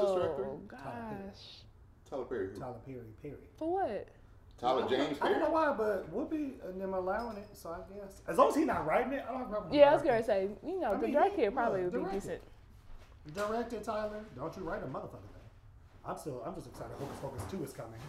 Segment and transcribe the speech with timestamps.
[0.00, 0.46] Sister Act three?
[0.46, 0.82] Oh Perry.
[1.26, 1.58] gosh.
[2.08, 2.48] Tyler Perry.
[2.52, 2.60] who?
[2.60, 3.34] Tyler Perry, Perry.
[3.56, 4.08] For what?
[4.60, 5.34] Tyler James I Perry.
[5.34, 8.54] don't know why, but Whoopi and them allowing it, so I guess as long as
[8.54, 9.70] he's not writing it, I don't have a problem.
[9.70, 11.82] with Yeah, I was gonna say, you know, I the mean, direct he- here probably
[11.84, 12.42] look, would be direct decent.
[13.26, 13.34] it.
[13.34, 14.20] Direct it, Tyler.
[14.36, 15.42] Don't you write a motherfucker thing.
[16.06, 16.92] I'm still, I'm just excited.
[16.98, 18.00] Hocus Pocus two is coming.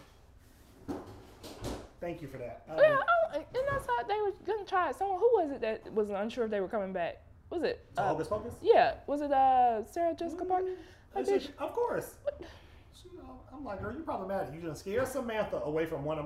[2.02, 2.64] Thank you for that.
[2.70, 4.96] Um, Yeah, oh, and that's how they were gonna try it.
[4.98, 7.22] Someone who was it that was unsure if they were coming back?
[7.50, 7.84] Was it?
[7.96, 8.54] so Uh, Hocus Pocus.
[8.62, 10.72] yeah, was it uh Sarah Jessica Parker?
[11.16, 12.16] I Like, said, bitch, of course.
[12.94, 14.54] She, you know, I'm like, girl, you're problematic.
[14.54, 16.26] You done scare Samantha away from one of.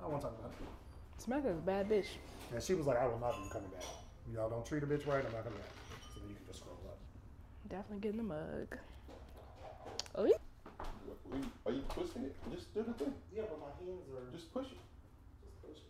[0.00, 1.22] I don't want to talk about it.
[1.22, 2.06] Samantha's a bad bitch.
[2.52, 3.84] And she was like, I will not be coming back.
[4.32, 5.24] Y'all don't treat a bitch right.
[5.24, 5.70] I'm not coming back.
[6.14, 6.98] So then you can just scroll up.
[7.68, 8.78] Definitely getting the mug.
[10.14, 10.32] Oh yeah.
[11.06, 12.36] What- what- Are you twisting it?
[12.50, 13.12] Just do the thing.
[13.34, 14.78] Yeah, but my hands are Just push it.
[15.68, 15.82] Just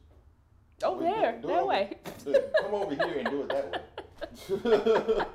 [0.82, 1.96] Oh Wait, do- there, do it that over- way.
[2.24, 5.24] do- Come over here and do it that way.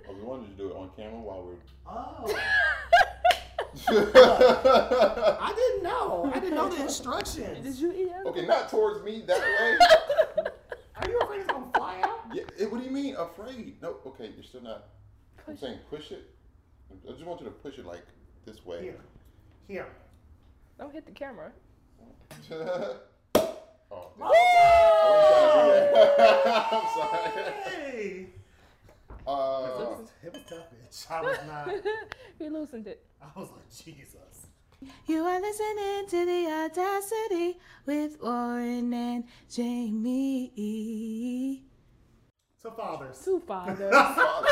[0.11, 1.55] oh, we wanted to do it on camera while we're.
[1.87, 2.25] Oh.
[5.41, 6.31] I didn't know.
[6.33, 7.63] I didn't know the instructions.
[7.63, 8.27] Did you eat it?
[8.27, 9.77] okay, not towards me that way.
[10.97, 12.19] Are you afraid it's gonna fly out?
[12.33, 13.81] Yeah, eh, what do you mean afraid?
[13.81, 14.89] No, okay, you're still not.
[15.47, 16.29] I'm saying push it.
[17.07, 18.05] I just want you to push it like
[18.45, 18.83] this way.
[18.83, 18.99] Here.
[19.67, 19.87] Here.
[20.77, 21.51] Don't hit the camera.
[22.51, 22.97] oh.
[23.93, 24.11] Oh!
[26.71, 28.27] I'm sorry.
[29.31, 29.65] Hey!
[29.65, 31.11] It Uh, was, it was tough, bitch.
[31.11, 31.69] I was not.
[32.39, 33.05] he loosened it.
[33.21, 34.47] I was like, Jesus.
[35.05, 40.51] You are listening to the audacity with Warren and Jamie.
[42.61, 43.21] So, fathers.
[43.23, 43.93] Two fathers.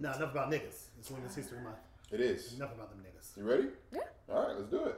[0.00, 0.90] No, enough about niggas.
[1.00, 1.78] It's Women's History Month.
[2.12, 2.54] it is.
[2.54, 3.36] Enough about them niggas.
[3.36, 3.68] You ready?
[3.92, 4.00] Yeah.
[4.32, 4.94] All right, let's do it.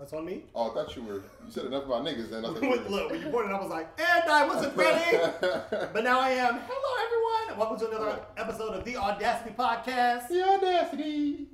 [0.00, 0.44] That's on me.
[0.54, 1.16] Oh, I thought you were.
[1.16, 2.76] You said enough about niggas, then I thought you were.
[2.88, 5.18] Look, when you pointed, I was like, and I wasn't ready.
[5.92, 6.58] But now I am.
[6.66, 7.58] Hello, everyone.
[7.58, 10.28] Welcome to another episode of the Audacity Podcast.
[10.28, 11.48] the audacity.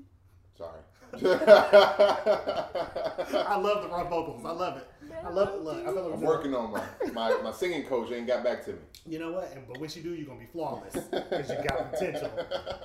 [0.57, 0.79] Sorry.
[3.43, 4.45] I love the raw vocals.
[4.45, 4.87] I love it.
[5.25, 5.63] I love it.
[5.63, 8.75] Look, I like I'm working on my, my, my singing coach ain't got back to
[8.75, 8.79] me.
[9.09, 9.51] You know what?
[9.57, 12.31] And, but when you do, you're gonna be flawless because you got potential.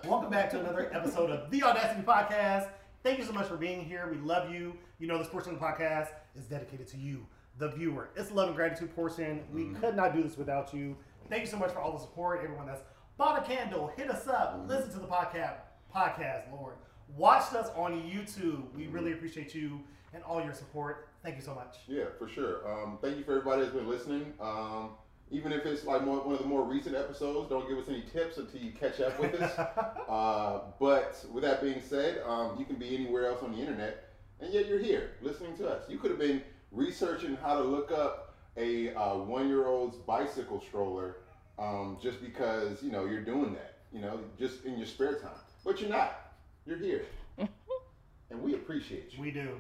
[0.08, 2.70] Welcome back to another episode of the Audacity Podcast.
[3.04, 4.08] Thank you so much for being here.
[4.12, 4.74] We love you.
[5.02, 7.26] You know this portion of the podcast is dedicated to you,
[7.58, 8.10] the viewer.
[8.16, 9.42] It's the love and gratitude portion.
[9.52, 10.96] We could not do this without you.
[11.28, 12.42] Thank you so much for all the support.
[12.44, 12.84] Everyone that's
[13.18, 15.56] bought a candle, hit us up, listen to the podcast.
[15.92, 16.76] Podcast, Lord,
[17.18, 18.72] watched us on YouTube.
[18.76, 19.82] We really appreciate you
[20.14, 21.08] and all your support.
[21.24, 21.78] Thank you so much.
[21.88, 22.72] Yeah, for sure.
[22.72, 24.34] Um, thank you for everybody that's been listening.
[24.40, 24.92] Um,
[25.32, 28.04] even if it's like more, one of the more recent episodes, don't give us any
[28.04, 29.58] tips until you catch up with us.
[30.10, 34.11] uh, but with that being said, um, you can be anywhere else on the internet,
[34.42, 35.84] and yet you're here listening to us.
[35.90, 36.42] You could have been
[36.72, 41.18] researching how to look up a uh, one-year-old's bicycle stroller
[41.58, 43.78] um, just because you know you're doing that.
[43.94, 45.32] You know, just in your spare time,
[45.64, 46.34] but you're not.
[46.66, 47.06] You're here,
[47.40, 49.22] and we appreciate you.
[49.22, 49.60] We do.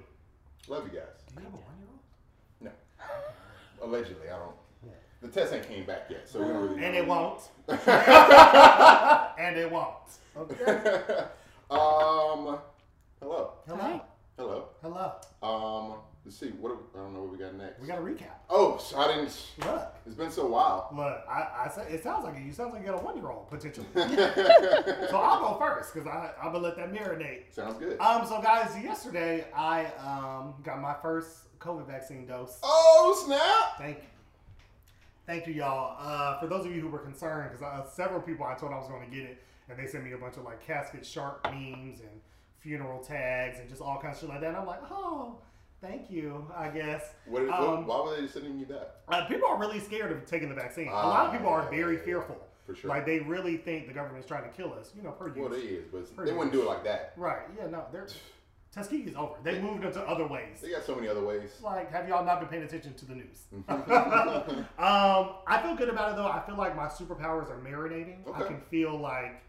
[0.67, 1.07] Love you guys.
[1.27, 1.99] Do you have a one-year-old?
[2.61, 2.71] No.
[3.85, 4.55] Allegedly, I don't.
[5.21, 6.83] The test ain't came back yet, so we don't really.
[6.83, 7.41] And it won't.
[7.67, 9.95] and it won't.
[10.35, 10.65] Okay.
[11.69, 12.57] um.
[13.19, 13.51] Hello.
[13.67, 14.01] Hello.
[14.41, 14.69] Hello.
[14.81, 15.11] Hello.
[15.43, 15.99] Um.
[16.25, 16.47] Let's see.
[16.49, 16.69] What?
[16.69, 17.79] do- I don't know what we got next.
[17.79, 18.33] We got a recap.
[18.49, 19.39] Oh, so I didn't.
[19.59, 19.95] Look.
[20.07, 20.89] It's been so while.
[20.91, 22.35] Look, I, I say it sounds like.
[22.43, 23.85] You sounds like you got a one year old potentially.
[23.95, 27.53] so I'll go first because I I'm gonna let that marinate.
[27.53, 27.99] Sounds good.
[27.99, 32.57] Um, so guys, yesterday I um got my first COVID vaccine dose.
[32.63, 33.77] oh snap!
[33.77, 34.09] Thank you.
[35.27, 35.97] Thank you, y'all.
[35.99, 38.77] Uh, for those of you who were concerned, because uh, several people I told I
[38.77, 41.43] was going to get it, and they sent me a bunch of like casket shark
[41.45, 42.09] memes and
[42.61, 44.47] funeral tags and just all kinds of shit like that.
[44.49, 45.35] And I'm like, oh,
[45.81, 47.13] thank you, I guess.
[47.25, 49.01] What, what, Um, why were they sending you that?
[49.07, 50.87] Uh, people are really scared of taking the vaccine.
[50.87, 52.37] a lot of people are Ah, very yeah, fearful.
[52.65, 52.89] For sure.
[52.89, 54.91] Like they really think the government's trying to kill us.
[54.95, 55.91] You know, per well, they use.
[55.93, 57.13] is, but they wouldn't do it like that.
[57.17, 57.41] Right?
[57.57, 57.67] Yeah.
[57.67, 58.07] No, they're
[58.73, 59.33] Tuskegee's over.
[59.43, 60.61] They moved into other ways.
[60.61, 61.59] They got so many other ways.
[61.61, 63.43] Like, have y'all not been paying attention to the news?
[63.67, 66.27] um, I feel good about it though.
[66.27, 68.19] I feel like my superpowers are marinating.
[68.33, 69.41] I can feel like,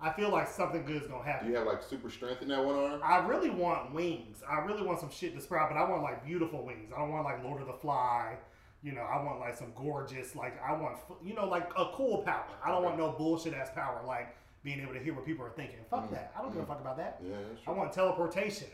[0.00, 1.48] I feel like something good is gonna Do happen.
[1.48, 3.00] you have like super strength in that one arm?
[3.02, 4.42] I really want wings.
[4.48, 6.92] I really want some shit to sprout, but I want like beautiful wings.
[6.94, 8.36] I don't want like Lord of the Fly.
[8.82, 12.22] You know, I want like some gorgeous, like I want, you know, like a cool
[12.22, 12.44] power.
[12.64, 15.50] I don't want no bullshit ass power like being able to hear what people are
[15.50, 15.78] thinking.
[15.90, 16.12] Fuck mm.
[16.12, 16.32] that.
[16.38, 16.68] I don't give a mm.
[16.68, 17.20] fuck about that.
[17.20, 18.68] Yeah, that's I want teleportation,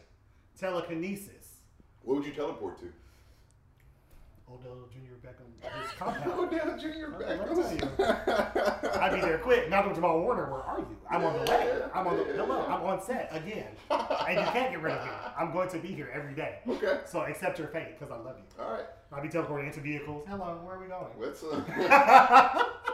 [0.59, 1.61] telekinesis.
[2.03, 2.93] What would you teleport to?
[4.51, 5.27] Odell Jr.
[5.27, 5.49] Beckham,
[5.83, 6.39] his compound.
[6.39, 7.17] Odell Jr.
[7.19, 7.89] Let me tell.
[7.91, 8.97] Beckham.
[9.01, 9.71] I'd be there quick.
[9.71, 10.97] Malcolm Jamal Warner, where are you?
[11.11, 11.81] I'm on the way.
[11.95, 12.65] I'm on the hello.
[12.67, 15.11] I'm on set again, and you can't get rid of me.
[15.39, 16.59] I'm going to be here every day.
[16.69, 17.01] Okay.
[17.07, 18.63] So accept your fate because I love you.
[18.63, 18.85] All right.
[19.13, 20.25] I'll be teleporting into vehicles.
[20.29, 21.07] Hello, where are we going?
[21.19, 22.65] Let's uh,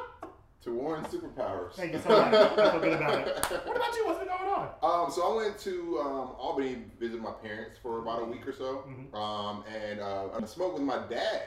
[0.62, 1.72] to Warren's superpowers.
[1.74, 2.34] Thank you so much.
[2.34, 3.36] I feel good about it.
[3.66, 4.06] What about you?
[4.06, 4.68] What's been going on?
[4.82, 8.52] Um, so I went to um, Albany visit my parents for about a week or
[8.52, 9.14] so, Mhm.
[9.14, 11.42] um, and uh, I smoked with my dad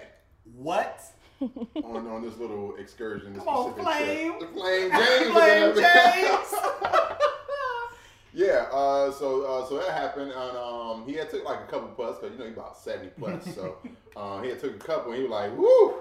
[0.56, 1.01] What?
[1.42, 3.33] on, on this little excursion.
[3.33, 4.39] This Come on, specific trip.
[4.39, 4.39] Flame.
[4.39, 5.31] The Flame James.
[5.31, 5.75] Flame.
[5.75, 6.54] James.
[8.33, 8.66] yeah.
[8.71, 12.19] Uh, so uh, so that happened, and um, he had took like a couple puffs
[12.19, 13.54] because you know he's about seventy plus.
[13.56, 13.77] so
[14.16, 15.95] uh, he had took a couple, and he was like, "Woo."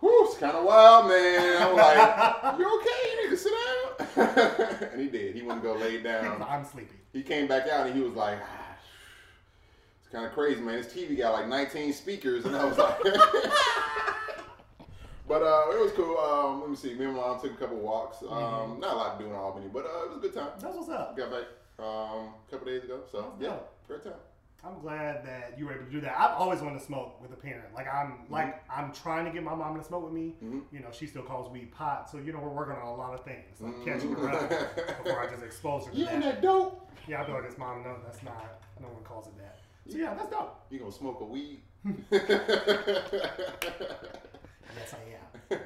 [0.00, 1.62] Whew, it's kind of wild, man.
[1.62, 2.90] I'm like, you okay?
[3.10, 3.52] You need to sit
[4.16, 4.88] down.
[4.92, 5.36] and he did.
[5.36, 6.42] He went to go lay down.
[6.48, 6.96] I'm sleepy.
[7.12, 8.76] He came back out and he was like, ah,
[10.00, 10.76] it's kind of crazy, man.
[10.80, 13.02] This TV got like 19 speakers, and I was like,
[15.28, 16.16] but uh, it was cool.
[16.16, 16.94] Um, let me see.
[16.94, 18.22] Me and my mom took a couple walks.
[18.22, 20.50] Um, Not a lot to do in Albany, but uh, it was a good time.
[20.60, 21.16] That's what's up.
[21.16, 21.44] Got back
[21.78, 24.14] um, a couple days ago, so That's yeah, great time.
[24.62, 26.18] I'm glad that you were able to do that.
[26.18, 27.74] I've always wanted to smoke with a parent.
[27.74, 30.34] Like I'm like I'm trying to get my mom to smoke with me.
[30.42, 30.62] Mhm.
[30.70, 32.10] You know, she still calls weed pot.
[32.10, 33.60] So you know, we're working on a lot of things.
[33.60, 33.84] Like Mhm.
[33.84, 34.48] catching her up
[35.04, 36.14] before I just expose her to You that.
[36.14, 36.86] and that dope?
[37.08, 37.82] Yeah, I feel like it's mom.
[37.82, 38.60] No, that's not.
[38.80, 39.58] No one calls it that.
[39.88, 40.60] So yeah, that's dope.
[40.70, 41.62] You gonna smoke a weed?
[44.76, 45.60] Yes, I am.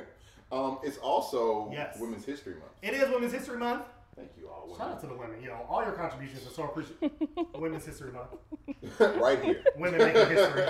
[0.52, 1.98] um, it's also Yes.
[2.00, 2.72] Women's History Month.
[2.82, 3.82] It is Women's History Month.
[4.16, 5.42] Thank you all, Shout out to the women.
[5.42, 7.10] You know, all your contributions are so appreciated.
[7.54, 9.00] Women's History Month.
[9.20, 9.62] right here.
[9.76, 10.66] Women making history.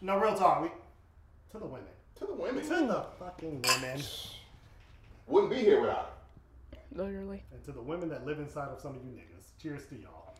[0.00, 0.62] No, real talk.
[0.62, 0.68] We,
[1.52, 1.86] to the women.
[2.16, 2.62] to the women.
[2.62, 4.02] To the fucking women.
[5.26, 6.18] Wouldn't be here without
[6.92, 7.42] Literally.
[7.52, 9.52] And to the women that live inside of some of you niggas.
[9.60, 10.34] Cheers to y'all.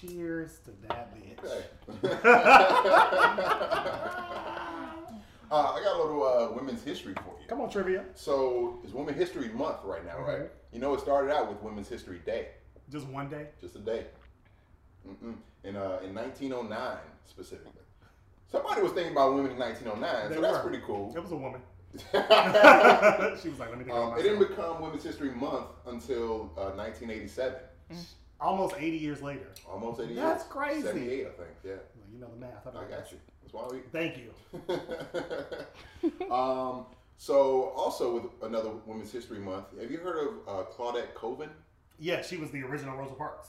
[0.00, 1.38] Cheers to that bitch.
[1.42, 2.10] Okay.
[5.50, 7.46] uh, I got a little uh, women's history for you.
[7.48, 8.04] Come on, trivia.
[8.14, 10.50] So it's Women's History Month right now, right?
[10.74, 12.48] You know, it started out with Women's History Day,
[12.90, 13.46] Just one day.
[13.60, 14.06] just a day.
[15.08, 15.36] Mm-mm.
[15.62, 17.70] In uh, in 1909 specifically.
[18.50, 21.12] Somebody was thinking about women in 1909, They so that's pretty cool.
[21.16, 21.60] It was a woman.
[21.94, 22.00] um,
[23.42, 26.72] she was like, let me think it about didn't become Women's History Month until uh,
[26.76, 27.54] 1987,
[28.40, 29.46] Almost 80 years later.
[29.70, 30.52] almost 80 That's years.
[30.52, 30.82] crazy.
[30.82, 31.48] 78, I think.
[31.64, 31.80] Yeah, Well,
[32.12, 32.66] you know the math.
[32.66, 33.18] I got you.
[33.42, 33.78] That's why we.
[33.92, 34.30] Thank you.
[36.34, 41.50] um, so also with another Women's History Month, have you heard of uh, Claudette Colvin?
[41.98, 43.48] Yeah, she was the original Rosa Parks.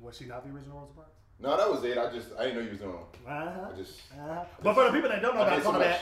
[0.00, 1.10] Was she not the original Rosa Parks?
[1.40, 1.98] No, that was it.
[1.98, 2.94] I just I didn't know you was doing.
[3.26, 3.70] Uh-huh.
[3.72, 4.44] I just Uh-huh.
[4.62, 5.98] But for the people that don't know I about so Claudette,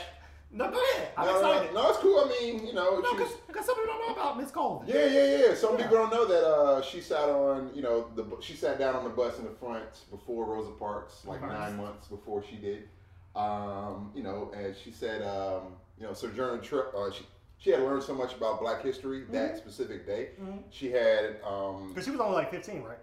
[0.51, 1.07] no, go ahead.
[1.17, 1.73] I'm no, excited.
[1.73, 2.19] no, no, it's cool.
[2.19, 4.87] I mean, you know, No, because some people don't know about Miss Colvin.
[4.87, 5.55] yeah, yeah, yeah.
[5.55, 5.83] Some Yeah.
[5.87, 9.03] people don't know that uh, she sat on, you know, the she sat down on
[9.03, 12.87] the bus in the front before Rosa Parks, like nine months before she did.
[13.35, 16.93] Um, you know, and she said, um, you know, Sojourner Truth.
[16.95, 17.25] Uh, she
[17.57, 20.29] she had learned so much about Black history that specific day.
[20.41, 20.63] Mhm.
[20.71, 22.97] She had, um, Because she was only like 15, right?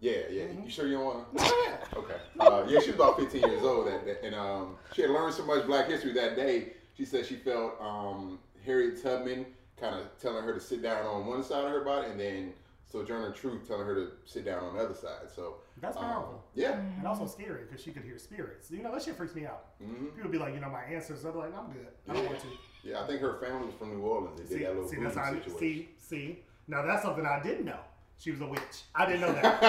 [0.00, 0.42] yeah, yeah.
[0.44, 0.64] Mhm.
[0.64, 1.42] You sure you don't want to?
[1.44, 1.80] No, go ahead.
[1.96, 2.16] Okay.
[2.38, 5.32] Uh, yeah, she was about 15 years old, that, that, and um, she had learned
[5.34, 6.74] so much Black history that day.
[6.94, 9.46] She said she felt um, Harriet Tubman
[9.80, 12.52] kind of telling her to sit down on one side of her body, and then
[12.90, 15.30] Sojourner Truth telling her to sit down on the other side.
[15.34, 16.44] So That's um, powerful.
[16.54, 16.80] yeah.
[16.98, 18.70] And also scary because she could hear spirits.
[18.70, 19.66] You know, that shit freaks me out.
[19.82, 20.80] hmm People be like, you know, my.
[20.80, 21.86] I'd be like, I'm good.
[22.08, 22.46] I don't want to.
[22.82, 24.38] Yeah, I think her family was from New Orleans.
[24.40, 25.58] They did See, that little see, that's how situation.
[25.58, 26.38] see, see.
[26.66, 27.78] Now that's something I didn't know.
[28.16, 28.84] She was a witch.
[28.94, 29.60] I didn't know that.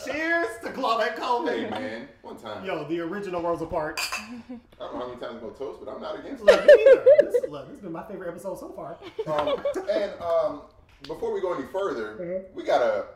[0.04, 1.54] Cheers to Claudette Coleman.
[1.64, 2.64] hey man, one time.
[2.64, 4.08] Yo, the original Rosa Parks.
[4.12, 4.18] I
[4.80, 6.46] don't know how many times I'm gonna toast, but I'm not against it.
[6.46, 6.64] Look.
[7.20, 8.96] This, look, this has been my favorite episode so far.
[9.26, 10.62] um, and um,
[11.02, 12.54] before we go any further, Mhm.
[12.54, 13.06] we gotta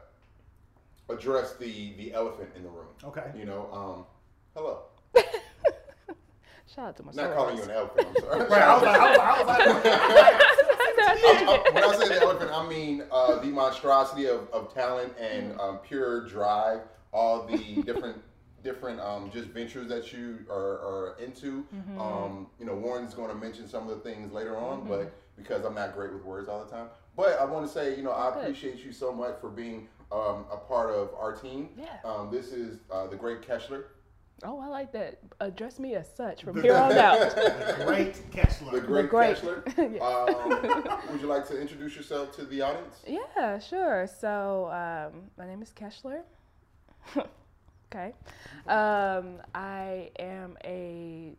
[1.09, 2.87] address the the elephant in the room.
[3.05, 3.31] Okay.
[3.37, 4.07] You know, um,
[4.55, 4.83] hello.
[6.75, 8.09] Shout out to my Not calling you an elephant.
[8.09, 8.49] I'm sorry.
[8.49, 12.23] Right, I was like, I was, I was like, I'm- I'm- when I say the
[12.23, 16.81] elephant, I mean uh, the monstrosity of, of talent and um, pure drive.
[17.13, 18.21] All the different
[18.65, 21.65] different um, just ventures that you are, are into.
[22.01, 25.65] Um, you know, Warren's going to mention some of the things later on, but because
[25.65, 26.89] I'm not great with words all the time.
[27.17, 30.45] But I want to say, you know, I appreciate you so much for being um,
[30.51, 31.69] a part of our team.
[31.79, 31.87] Yeah.
[32.05, 33.85] Um, this is uh, the great Kescheler,
[34.43, 35.21] Oh, I like that.
[35.41, 37.19] Address me as such from here on out.
[37.21, 38.73] the great Kescheler.
[38.73, 39.37] the great, great.
[39.37, 39.65] Kescheler.
[39.95, 40.03] Yes.
[40.03, 43.03] Um, would you like to introduce yourself to the audience?
[43.07, 44.09] Yeah, sure.
[44.21, 46.23] So um, my name is Kescheler.
[47.93, 48.13] okay.
[48.67, 51.37] Um, I am a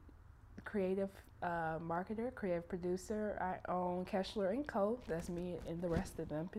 [0.63, 1.09] creative
[1.43, 3.37] uh, marketer, creative producer.
[3.41, 4.99] I own Kescheler and Co.
[5.07, 6.49] That's me and the rest of them.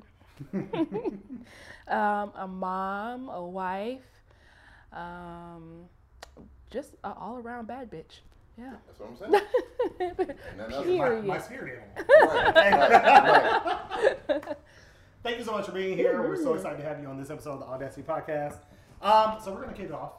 [1.89, 4.01] um, a mom, a wife,
[4.93, 5.85] um,
[6.71, 8.21] just an all-around bad bitch.
[8.59, 8.73] Yeah.
[8.87, 9.43] That's what I'm saying.
[10.01, 12.53] And then My, my spirit animal.
[12.55, 12.55] right,
[12.91, 14.57] right, right.
[15.23, 16.23] Thank you so much for being here.
[16.23, 18.59] We're so excited to have you on this episode of the Audacity Podcast.
[19.03, 20.13] Um, so we're gonna kick it off.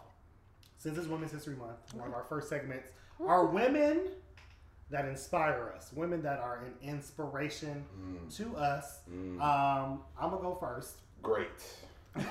[0.77, 2.89] Since it's Women's History Month, one of our first segments
[3.25, 4.01] are women
[4.89, 7.83] that inspire us, women that are an inspiration
[8.35, 8.99] to us.
[9.41, 10.97] Um, I'm gonna go first.
[11.21, 11.47] Great.
[12.17, 12.25] I'm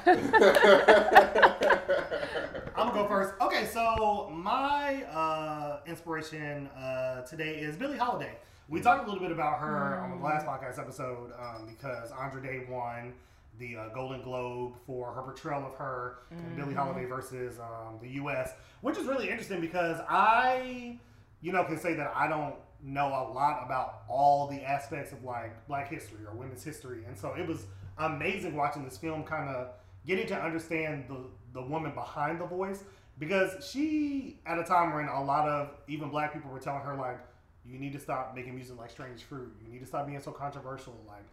[2.88, 3.34] gonna go first.
[3.40, 8.36] Okay, so my uh, inspiration uh, today is Billie Holiday.
[8.68, 12.42] We talked a little bit about her on the last podcast episode um, because Andra
[12.42, 13.12] Day won
[13.58, 18.08] the uh, Golden Globe for her portrayal of her in Billie Holiday versus um, the
[18.10, 20.98] U.S., which is really interesting because I,
[21.46, 25.22] you know, can say that I don't know a lot about all the aspects of
[25.22, 27.66] like Black history or women's history, and so it was
[27.98, 29.68] amazing watching this film, kind of
[30.04, 31.18] getting to understand the
[31.54, 32.82] the woman behind the voice.
[33.20, 36.96] Because she at a time when a lot of even black people were telling her
[36.96, 37.20] like
[37.64, 39.54] you need to stop making music like strange fruit.
[39.64, 40.96] You need to stop being so controversial.
[41.06, 41.26] Like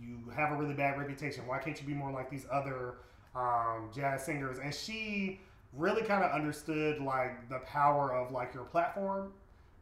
[0.00, 1.46] you have a really bad reputation.
[1.46, 2.94] Why can't you be more like these other
[3.36, 4.56] um, jazz singers?
[4.58, 5.38] And she
[5.74, 9.34] really kind of understood like the power of like your platform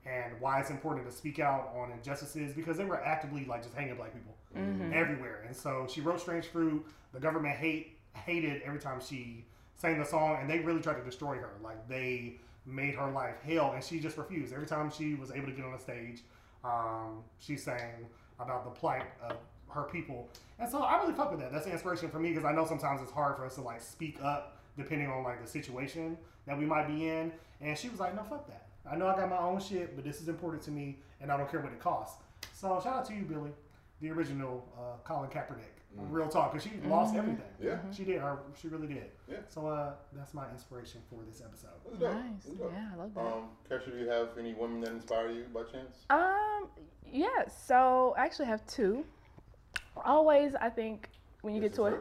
[0.09, 3.75] and why it's important to speak out on injustices because they were actively like just
[3.75, 4.35] hanging black people
[4.95, 5.45] everywhere.
[5.47, 6.85] And so she wrote Strange Fruit.
[7.13, 9.45] The government hate hated every time she
[9.77, 11.51] sang the song, and they really tried to destroy her.
[11.63, 12.37] Like they
[12.67, 14.53] made her life hell, and she just refused.
[14.53, 16.23] Every time she was able to get on a stage,
[16.65, 18.07] um, she sang
[18.41, 19.37] about the plight of
[19.69, 20.29] her people.
[20.59, 21.53] And so I really fuck with that.
[21.53, 23.81] That's the inspiration for me because I know sometimes it's hard for us to like
[23.81, 27.33] speak up depending on like the situation that we might be in.
[27.61, 28.68] And she was like, no, fuck that.
[28.91, 31.37] I know I got my own shit, but this is important to me, and I
[31.37, 32.23] don't care what it costs.
[32.55, 33.51] So shout out to you, Billy,
[34.01, 35.75] the original uh, Colin Kaepernick.
[36.11, 37.43] Real talk, because she lost everything.
[37.61, 37.79] Yeah.
[37.97, 38.21] she did.
[38.21, 39.07] Her, she really did.
[39.29, 39.39] Yeah.
[39.49, 41.71] So uh, that's my inspiration for this episode.
[42.01, 42.47] Nice.
[42.61, 43.21] Yeah, I love that.
[43.21, 46.05] Um, Kesha, do you have any women that inspire you by chance?
[46.11, 46.69] Um,
[47.11, 47.27] yeah.
[47.67, 49.05] So I actually have two.
[50.05, 51.09] Always, I think
[51.41, 51.99] when you This get to a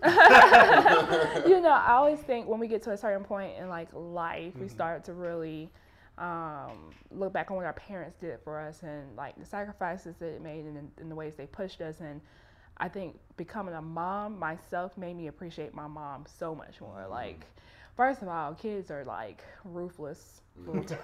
[1.48, 4.52] you know, I always think when we get to a certain point in like life,
[4.54, 4.62] Mm-hmm.
[4.62, 5.68] we start to really
[6.18, 10.28] um, look back on what our parents did for us and like the sacrifices that
[10.28, 12.00] it made and, and the ways they pushed us.
[12.00, 12.20] And
[12.76, 17.02] I think becoming a mom myself made me appreciate my mom so much more.
[17.02, 17.12] Mm-hmm.
[17.12, 17.46] Like,
[17.96, 20.40] first of all, kids are like ruthless.
[20.56, 20.98] Little,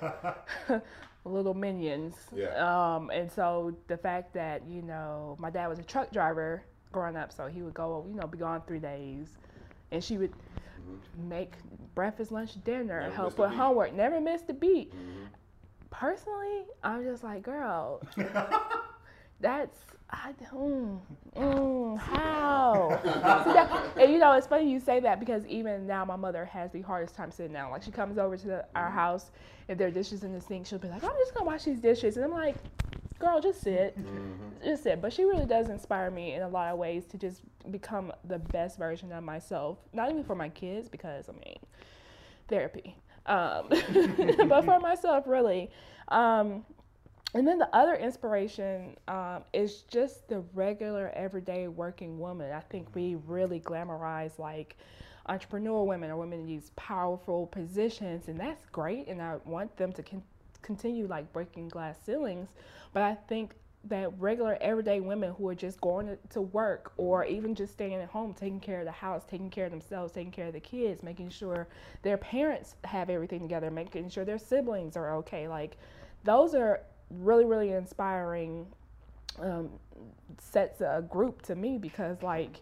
[1.24, 2.14] little minions.
[2.34, 2.48] Yeah.
[2.96, 7.16] Um, and so the fact that, you know, my dad was a truck driver growing
[7.16, 9.36] up, so he would go, you know, be gone three days.
[9.92, 10.32] And she would
[11.28, 11.52] make
[11.94, 14.92] breakfast, lunch, dinner, Never help with homework, never miss a beat.
[14.92, 15.28] Mhm.
[15.90, 18.02] Personally, I'm just like, girl,
[19.40, 19.78] that's,
[20.10, 21.00] I don't,
[21.36, 22.98] mm, how?
[23.44, 26.44] See, that- and you know, it's funny you say that because even now my mother
[26.46, 27.70] has the hardest time sitting down.
[27.70, 29.30] Like she comes over to the, our house,
[29.68, 31.78] if there are dishes in the sink, she'll be like, I'm just gonna wash these
[31.80, 32.16] dishes.
[32.16, 32.56] And I'm like,
[33.18, 33.96] girl, just sit.
[34.64, 35.00] Just sit.
[35.00, 38.38] But she really does inspire me in a lot of ways to just become the
[38.38, 39.78] best version of myself.
[39.92, 41.58] Not even for my kids, because I mean,
[42.48, 42.96] therapy.
[43.26, 43.68] Um,
[44.48, 45.70] but for myself, really.
[46.08, 46.64] Um,
[47.34, 52.52] and then the other inspiration um, is just the regular, everyday working woman.
[52.52, 54.76] I think we really glamorize like
[55.26, 59.08] entrepreneur women or women in these powerful positions, and that's great.
[59.08, 60.22] And I want them to con-
[60.64, 62.48] continue like breaking glass ceilings.
[62.92, 63.52] But I think
[63.88, 68.08] that regular, everyday women who are just going to- work or even just staying at
[68.08, 71.02] home, taking care of the house, taking care of themselves, taking care of the kids,
[71.02, 71.68] making sure
[72.02, 75.48] their parents have everything together, making sure their siblings are okay.
[75.48, 75.76] Like,
[76.24, 76.80] those are
[77.10, 78.66] really, really inspiring
[79.38, 79.68] um,
[80.38, 82.60] sets a group to me because, like,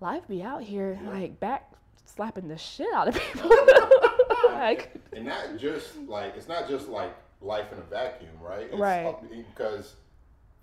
[0.00, 1.70] life be out here, like, back
[2.06, 3.50] slapping the shit out of people.
[4.48, 8.66] like, and not just like it's not just like life in a vacuum, right?
[8.70, 9.04] It's Right.
[9.06, 9.94] up- Because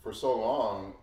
[0.02, 0.94] for so long,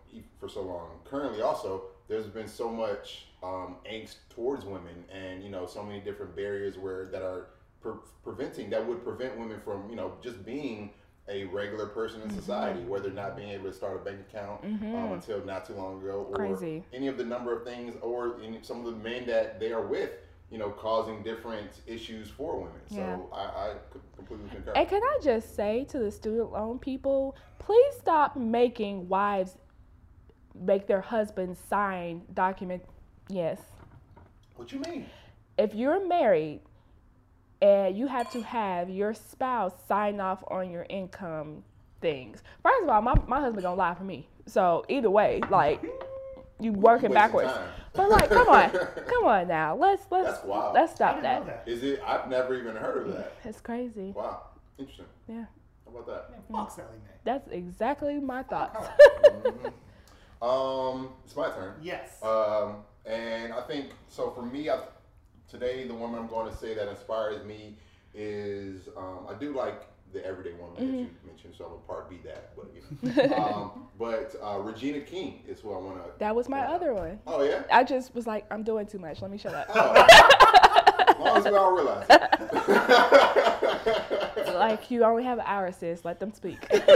[0.40, 5.50] for so long, currently also, there's been so much um, angst towards women, and you
[5.50, 7.46] know, so many different barriers where that are
[7.80, 7.92] pre-
[8.24, 10.90] preventing that would prevent women from you know just being
[11.28, 12.88] a regular person in society, Mm-hmm.
[12.88, 16.24] whether not being able to start a bank account um, until not too long ago,
[16.30, 16.84] or Crazy.
[16.94, 19.84] any of the number of things, or any, some of the men that they are
[19.84, 20.10] with,
[20.50, 22.80] you know, causing different issues for women.
[22.88, 23.16] Yeah.
[23.16, 23.74] So I, I
[24.14, 24.72] completely concur.
[24.76, 29.56] And can I just say to the student loan people, please stop making wives
[30.64, 32.82] make their husbands sign document.
[33.28, 33.60] Yes.
[34.56, 35.06] what you mean?
[35.58, 36.60] If you're married
[37.60, 41.64] and you have to have your spouse sign off on your income
[42.00, 42.42] things.
[42.62, 44.28] First of all, my, my husband gonna lie for me.
[44.46, 45.82] So either way, like
[46.60, 47.52] you working backwards.
[47.52, 47.68] time.
[47.96, 49.74] But like, come on, come on now.
[49.76, 50.74] Let's let's That's wild.
[50.74, 51.64] let's I stop didn't know that.
[51.66, 51.70] that.
[51.72, 52.00] Is it?
[52.06, 53.32] I've never even heard of that.
[53.44, 54.12] It's crazy.
[54.14, 54.42] Wow.
[54.78, 55.06] Interesting.
[55.28, 55.44] Yeah,
[55.84, 56.30] How about that?
[56.30, 57.10] Man, fuck Sallie Mae.
[57.24, 58.88] that's exactly my thoughts.
[59.26, 59.72] Mhm.
[60.42, 61.74] Um, it's my turn.
[61.82, 62.22] Yes.
[62.22, 62.76] Um,
[63.06, 64.30] and I think so.
[64.30, 64.80] For me, I,
[65.48, 67.76] today the woman I'm going to say that inspires me
[68.14, 69.82] is um, I do like
[70.16, 72.52] the everyday woman that you mentioned, so I'm gonna part be that.
[72.56, 72.82] But you
[73.28, 76.10] know, um, but uh, Regina King is who I want to.
[76.18, 77.20] That was my other one.
[77.26, 77.62] Oh yeah.
[77.70, 79.20] I just was like, I'm doing too much.
[79.20, 79.68] Let me shut up.
[81.08, 82.06] As long as we all realize.
[82.08, 82.22] it.
[84.54, 86.04] like you only have an hour, sis.
[86.04, 86.58] Let them speak.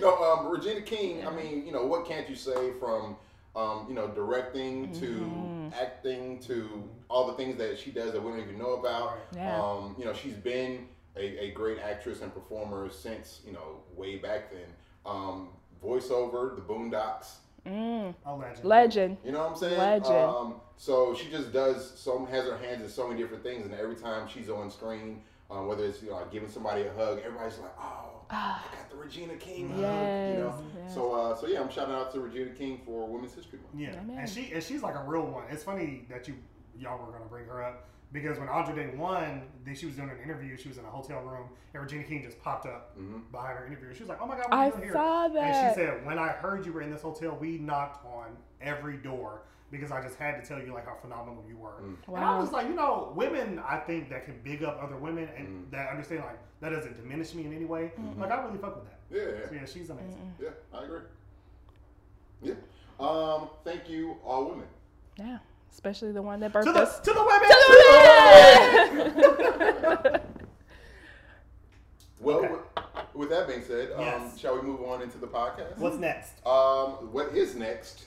[0.00, 1.26] no, um, Regina King.
[1.26, 3.16] I mean, you know, what can't you say from,
[3.56, 8.30] um, you know, directing to acting to all the things that she does that we
[8.30, 9.18] don't even know about.
[9.34, 9.60] Yeah.
[9.60, 10.86] Um, you know, she's been
[11.18, 14.68] a, a great actress and performer since you know way back then.
[15.06, 15.48] Um,
[15.82, 17.36] voiceover, The Boondocks.
[17.66, 18.64] Mm, A legend.
[18.64, 19.16] legend.
[19.24, 19.78] You know what I'm saying?
[19.78, 20.14] Legend.
[20.14, 23.74] Um, so she just does so has her hands in so many different things, and
[23.74, 27.18] every time she's on screen, um, whether it's you know like giving somebody a hug,
[27.24, 30.54] everybody's like, "Oh, I got the Regina King hug." You know.
[30.56, 30.94] Yes, yes.
[30.94, 33.74] So uh, so yeah, I'm shouting out to Regina King for Women's History Month.
[33.76, 34.18] Yeah, Amen.
[34.20, 35.44] and she and she's like a real one.
[35.50, 36.36] It's funny that you
[36.78, 40.10] y'all were gonna bring her up because when Andra Day won, then she was doing
[40.10, 40.56] an interview.
[40.56, 43.30] She was in a hotel room, and Regina King just popped up Mhm.
[43.30, 43.92] behind her interview.
[43.94, 45.74] She was like, "Oh my god, what are I you doing here?" saw And she
[45.74, 49.92] said, "When I heard you were in this hotel, we knocked on every door." Because
[49.92, 52.54] I just had to tell you like how phenomenal you were, and I was just
[52.54, 56.22] like, you know, women I think that can big up other women and that understand
[56.24, 57.92] like that doesn't diminish me in any way.
[58.16, 58.98] Like I really fuck with that.
[59.10, 60.34] Yeah, So yeah, she's amazing.
[60.40, 61.00] yeah, yeah, I agree.
[62.40, 62.54] Yeah.
[62.98, 64.66] Um, thank you, all women.
[65.18, 65.38] Yeah,
[65.70, 67.00] especially the one that birthed To the us.
[67.00, 67.50] to the women.
[72.20, 72.48] Well, Okay.
[72.50, 72.60] with,
[73.14, 74.38] with that being said, um, Yes.
[74.38, 75.78] shall we move on into the podcast?
[75.78, 76.44] What's next?
[76.44, 78.06] Um, what is next?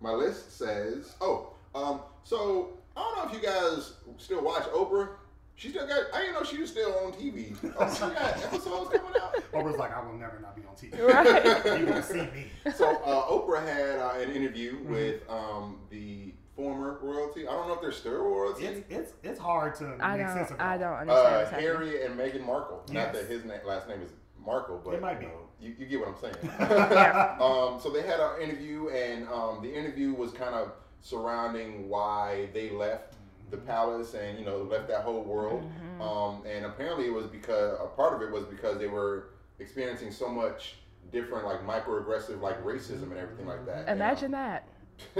[0.00, 5.08] My list says, oh, um, so I don't know if you guys still watch Oprah.
[5.54, 6.02] She still got.
[6.14, 7.56] I didn't know she was still on TV.
[7.78, 9.34] Oh, she got episodes coming out.
[9.52, 11.00] Oprah's like, I will never not be on TV.
[11.04, 11.78] Right.
[11.80, 12.46] You gonna see me.
[12.76, 14.92] So uh, Oprah had uh, an interview Mm-hmm.
[14.92, 17.46] with um, the former royalty.
[17.46, 18.66] I don't know if they're still royalty.
[18.66, 20.60] It's it's it's hard to I make sense don't.
[20.60, 20.66] of.
[20.66, 21.50] I don't understand uh.
[21.60, 22.82] Harry and Meghan Markle.
[22.92, 24.10] Not that his na- last name is
[24.44, 25.26] Markle, but It might you, be.
[25.26, 26.34] know, you, you get what I'm saying.
[26.90, 27.36] Yeah.
[27.40, 32.48] um, so they had an interview, and um, the interview was kind of surrounding why
[32.52, 33.14] they left
[33.50, 35.62] the palace and you know left that whole world.
[35.62, 36.02] Mm-hmm.
[36.02, 39.30] Um, and apparently it was because a part of it was because they were
[39.60, 40.74] experiencing so much
[41.12, 43.78] different like microaggressive like racism and everything like that.
[43.86, 44.68] And, um, Imagine that.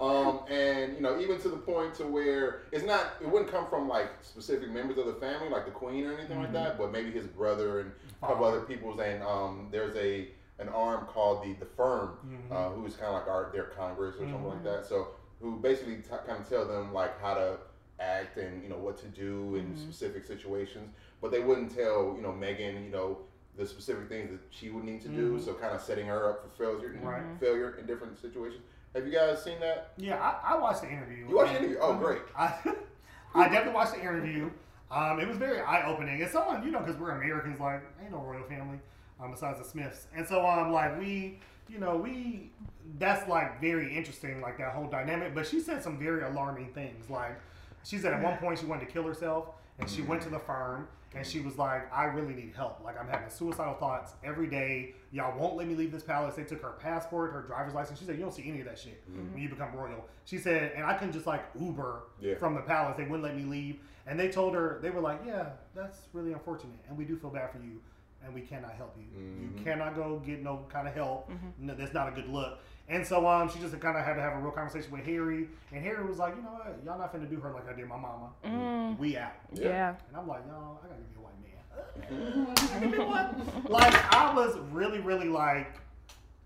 [0.00, 3.66] um, and you know, even to the point to where it's not, it wouldn't come
[3.68, 6.92] from like specific members of the family, like the queen or anything like that, but
[6.92, 9.00] maybe his brother and a couple other people's.
[9.00, 12.16] And um, there's a an arm called the the firm,
[12.50, 14.86] uh, who's kind of like our their Congress or something like that.
[14.86, 15.08] So
[15.40, 17.56] who basically t- kind of tell them like how to
[18.00, 22.22] act and you know what to do in specific situations, but they wouldn't tell you
[22.22, 23.18] know Megan, you know.
[23.56, 26.42] The specific things that she would need to do, so kind of setting her up
[26.42, 27.22] for failure, Right.
[27.38, 28.62] failure in different situations.
[28.94, 29.92] Have you guys seen that?
[29.98, 31.26] Yeah, I, I watched the interview.
[31.28, 31.78] You watched the interview?
[31.80, 32.22] Oh, great.
[32.36, 32.54] I,
[33.34, 34.50] I definitely watched the interview.
[34.90, 36.20] Um, it was very eye opening.
[36.22, 38.78] As someone, you know, because we're Americans, like ain't no royal family
[39.20, 41.38] um, besides the Smiths, and so um, like we,
[41.68, 42.50] you know, we
[42.98, 45.34] that's like very interesting, like that whole dynamic.
[45.34, 47.08] But she said some very alarming things.
[47.08, 47.38] Like
[47.84, 49.46] she said at one point she wanted to kill herself,
[49.82, 50.88] and she went to the firm.
[51.14, 52.80] And she was like, I really need help.
[52.82, 54.94] Like, I'm having suicidal thoughts every day.
[55.10, 56.36] Y'all won't let me leave this palace.
[56.36, 57.98] They took her passport, her driver's license.
[57.98, 59.34] She said, You don't see any of that shit mm-hmm.
[59.34, 60.06] when you become royal.
[60.24, 62.36] She said, And I couldn't just like Uber Yeah.
[62.36, 62.94] from the palace.
[62.96, 63.80] They wouldn't let me leave.
[64.06, 66.78] And they told her, they were like, Yeah, that's really unfortunate.
[66.88, 67.82] And we do feel bad for you.
[68.24, 69.04] And we cannot help you.
[69.14, 69.64] You mm-hmm.
[69.64, 71.30] cannot go get no kind of help.
[71.30, 71.66] Mm-hmm.
[71.66, 72.60] No, that's not a good look.
[72.88, 75.48] And so um, she just kind of had to have a real conversation with Harry.
[75.72, 76.78] And Harry was like, You know what?
[76.84, 78.96] Y'all not finna do her like I did my mama.
[78.98, 79.32] We out.
[79.52, 79.94] Yeah.
[80.08, 82.56] And I'm like, Y'all, I gotta give you a white man.
[82.74, 83.62] I give you one.
[83.70, 85.74] like, I was really, really like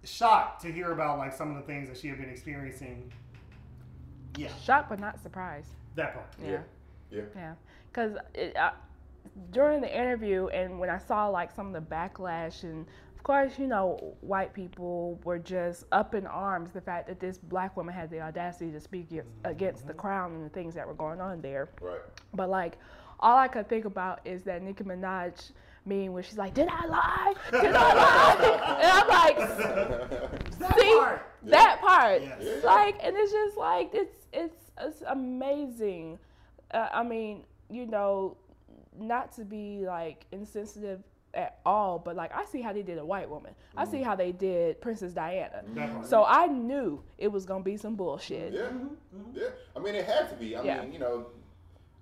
[0.04, 3.10] shocked to hear about like some of the things that she had been experiencing.
[4.36, 5.70] Yeah, Shocked but not surprised.
[5.94, 6.26] that part.
[6.44, 6.58] Yeah.
[7.10, 7.22] Yeah.
[7.34, 7.54] Yeah.
[7.90, 8.16] Because
[8.60, 8.70] uh,
[9.50, 12.86] during the interview and when I saw like some of the backlash and of
[13.26, 17.76] course, you know, white people were just up in arms the fact that this black
[17.76, 20.94] woman had the audacity to speak against, against the crown and the things that were
[20.94, 21.68] going on there.
[21.80, 21.98] Right.
[22.34, 22.78] But like,
[23.18, 25.50] all I could think about is that Nicki Minaj
[25.86, 27.34] meme where she's like, "Did I lie?
[27.50, 29.38] Did I lie?" and I'm like,
[30.60, 30.94] That See?
[30.94, 31.26] part.
[31.42, 32.62] that part, Yes.
[32.62, 36.20] Like, and it's just like it's it's it's amazing.
[36.70, 38.36] Uh, I mean, you know,
[38.96, 41.02] not to be like insensitive
[41.36, 43.52] at all, but like I see how they did a white woman.
[43.76, 44.04] I see mm.
[44.04, 45.62] how they did Princess Diana.
[45.64, 45.74] Mm-hmm.
[45.74, 46.06] That part.
[46.06, 48.52] So I knew it was gonna be some bullshit.
[48.52, 48.62] Yeah.
[48.62, 48.86] Mm-hmm.
[48.86, 49.38] Mm-hmm.
[49.38, 49.48] Yeah.
[49.76, 50.56] I mean, it had to be.
[50.56, 50.80] I Yeah.
[50.80, 51.26] mean, you know,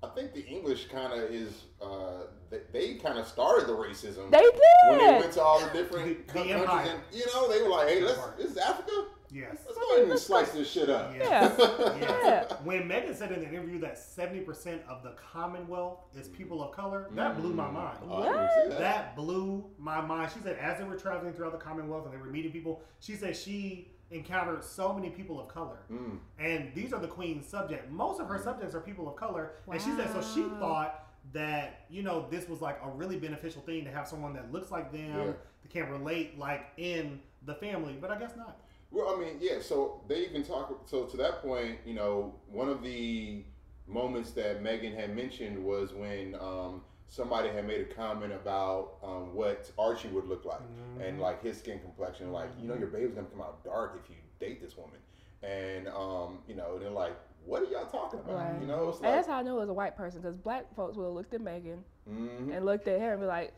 [0.03, 1.65] I think the English kind of is.
[1.83, 4.31] Uh, they, they kind of started the racism.
[4.31, 4.55] They did
[4.89, 6.91] when they went to all the different The- the countries, empire.
[6.91, 8.21] and you know, they were like, "Hey, let's.
[8.39, 9.07] This is Africa.
[9.35, 9.57] Yes.
[9.67, 11.55] Let's go ahead and slice this shit up." Yes.
[11.59, 11.97] Yeah.
[12.01, 12.53] Yes.
[12.63, 16.37] When Megan said in the interview that 70% of the Commonwealth is mm-hmm.
[16.37, 17.75] people of color, that blew my mm-hmm.
[17.75, 17.99] mind.
[18.09, 18.79] Oh, I that.
[18.79, 20.31] That blew my mind.
[20.33, 23.17] She said as they were traveling throughout the Commonwealth and they were meeting people, she
[23.17, 25.79] said she encountered so many people of color.
[25.93, 26.19] Mm.
[26.39, 27.91] And these are the queen's subject.
[27.91, 28.45] Most of her mm.
[28.45, 29.53] subjects are people of color.
[29.71, 33.63] And she said so she thought that, you know, this was like a really beneficial
[33.63, 35.33] thing to have someone that looks like them, Yeah.
[35.63, 38.61] that can relate like in the family, but I guess not.
[38.91, 39.61] Well, I mean, yeah.
[39.61, 40.83] So they even talk.
[40.87, 43.45] So to that point, you know, one of the
[43.87, 49.35] moments that Megan had mentioned was when um, somebody had made a comment about um,
[49.35, 50.61] what Archie would look like
[51.01, 52.33] and like his skin complexion.
[52.33, 54.99] Like, you know, your baby's gonna come out dark if you date this woman.
[55.43, 58.61] And um, you know, they're like, "What are y'all talking about?" Right.
[58.61, 60.37] You know, it's And like, that's how I knew it was a white person because
[60.37, 62.57] black folks would have looked at Megan mhm.
[62.57, 63.53] and looked at her and be like,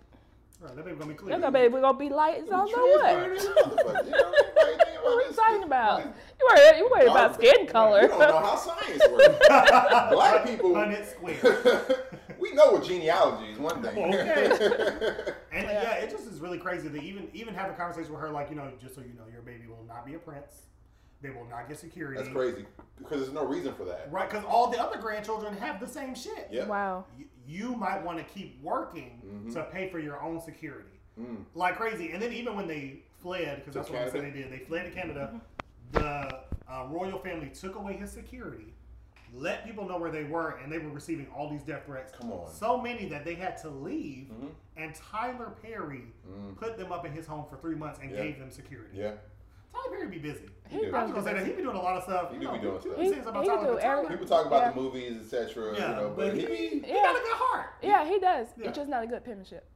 [0.60, 1.36] Right, that baby gonna be clear.
[1.36, 4.32] "Look, baby, gonna be light So I don't know what." as a motherfucker, you know,
[4.32, 6.00] like, think about What are you talking about?
[6.40, 6.78] You worried?
[6.78, 8.02] You worried about skin color?
[8.02, 9.38] You don't know how science works.
[10.12, 10.70] Black people.
[10.72, 12.06] Punnett square.
[12.40, 13.96] we know what genealogy is one thing.
[14.14, 15.32] Okay.
[15.52, 15.82] And Yeah.
[15.82, 15.92] yeah.
[16.04, 18.56] it just is really crazy to even even have a conversation with her, like you
[18.56, 20.62] know, just so you know, your baby will not be a prince.
[21.22, 22.18] They will not get security.
[22.20, 22.66] That's crazy
[22.98, 24.08] because there's no reason for that.
[24.10, 26.48] Right, because all the other grandchildren have the same shit.
[26.50, 26.68] Yep.
[26.68, 27.06] Wow.
[27.18, 29.54] You, you might want to keep working Mhm.
[29.54, 31.44] to pay for your own security, Mm.
[31.54, 32.12] like crazy.
[32.12, 34.58] And then even when they fled, because To that's what they said they did, they
[34.64, 35.40] fled to Canada.
[35.92, 38.72] The uh, royal family took away his security,
[39.34, 42.12] let people know where they were, and they were receiving all these death threats.
[42.16, 42.48] Come on.
[42.52, 44.50] So many that they had to leave, Mhm.
[44.76, 46.56] and Tyler Perry Mm.
[46.56, 48.22] put them up in his home for three months and Yeah.
[48.22, 48.96] gave them security.
[48.96, 49.12] Yeah.
[49.72, 50.48] Tyler Perry be busy.
[50.68, 50.94] He do.
[50.94, 52.30] I was does gonna say that he be doing a lot of stuff.
[52.30, 52.96] He you do know, be doing you stuff.
[52.96, 54.70] be saying about He- he Tyler, do but every- People talk about Yeah.
[54.70, 55.74] the movies, etc.
[55.76, 56.94] Yeah, you know, but he, he, he Yeah.
[57.02, 57.66] got a good heart.
[57.82, 58.46] Yeah, he does.
[58.56, 58.68] Yeah.
[58.68, 59.66] It's just not a good penmanship.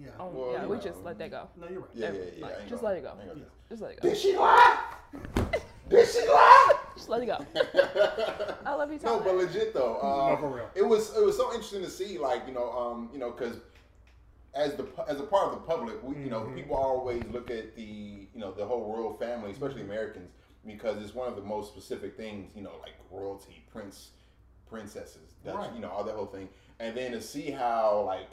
[0.00, 0.08] Yeah.
[0.20, 0.82] Oh, Well, yeah, we know.
[0.82, 1.48] just let that go.
[1.60, 1.90] No, you're right.
[1.94, 2.46] yeah, yeah, yeah.
[2.46, 3.12] Like, just let it go.
[3.18, 4.08] I ain't Just let it go.
[4.08, 4.84] Did she lie?
[5.88, 6.74] Did she lie?
[6.94, 7.38] Just let it go.
[8.66, 10.70] I love you, No, but legit though, uh, No, for real.
[10.74, 13.56] it was it was so interesting to see, like you know, um, you know, because
[14.54, 16.54] as the as a part of the public, we you know Mhm.
[16.56, 20.30] people always look at the you know the whole royal family, especially Americans,
[20.66, 24.10] because it's one of the most specific things, you know, like royalty, prince,
[24.68, 25.72] princesses, Dutch, Right.
[25.74, 28.28] you know, all that whole thing, and then to see how like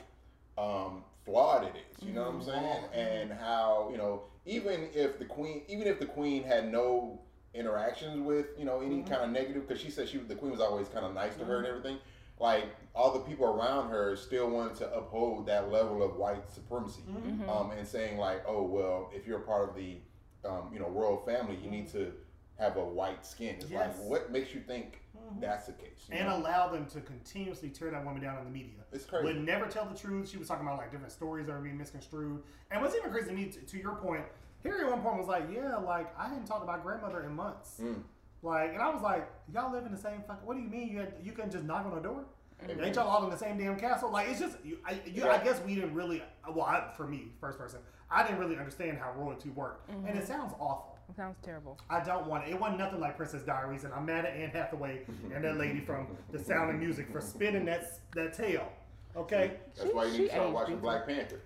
[0.58, 2.93] um, flawed it is, you know what I'm saying, Mhm.
[2.95, 7.19] and how you know even if the queen, even if the queen had no
[7.53, 9.07] interactions with you know any Mhm.
[9.09, 11.45] kind of negative, because she said she the queen was always kind of nice to
[11.45, 11.97] her and everything.
[12.39, 17.01] Like all the people around her still wanted to uphold that level of white supremacy,
[17.07, 17.47] Mhm.
[17.49, 19.97] um, and saying like, oh well, if you're a part of the
[20.43, 22.13] um, you know royal family, you need to
[22.57, 23.55] have a white skin.
[23.59, 23.97] It's Yes.
[23.97, 25.41] like what makes you think Mhm.
[25.41, 26.07] that's the case?
[26.11, 26.37] And know?
[26.37, 28.79] allow them to continuously tear that woman down in the media.
[28.91, 29.25] it's crazy.
[29.25, 30.29] Would never tell the truth.
[30.29, 32.43] She was talking about like different stories that were being misconstrued.
[32.71, 34.23] And what's even crazy to me, to, to your point,
[34.63, 37.79] Harry at one point was like, "Yeah, like I hadn't talked about grandmother in months."
[37.81, 38.03] Mm.
[38.41, 40.45] Like, and I was like, "Y'all live in the same fucking?
[40.45, 42.25] What do you mean you had, you couldn't just knock on a door?
[42.65, 44.09] Hey, Ain't y'all all in the same damn castle?
[44.09, 46.23] Like, it's just you, I, you, I guess we didn't really.
[46.47, 50.25] Well, I, for me, first person, I didn't really understand how royalty worked, and it
[50.25, 50.94] sounds awful.
[51.09, 51.77] It sounds terrible.
[51.89, 52.51] I don't want it.
[52.51, 55.01] It wasn't nothing like Princess Diaries, and I'm mad at Anne Hathaway
[55.33, 58.67] and that lady from The Sound of Music for spinning that that tail.
[59.15, 61.05] Okay, That's why you need to start watching beautifully.
[61.05, 61.39] Black Panther.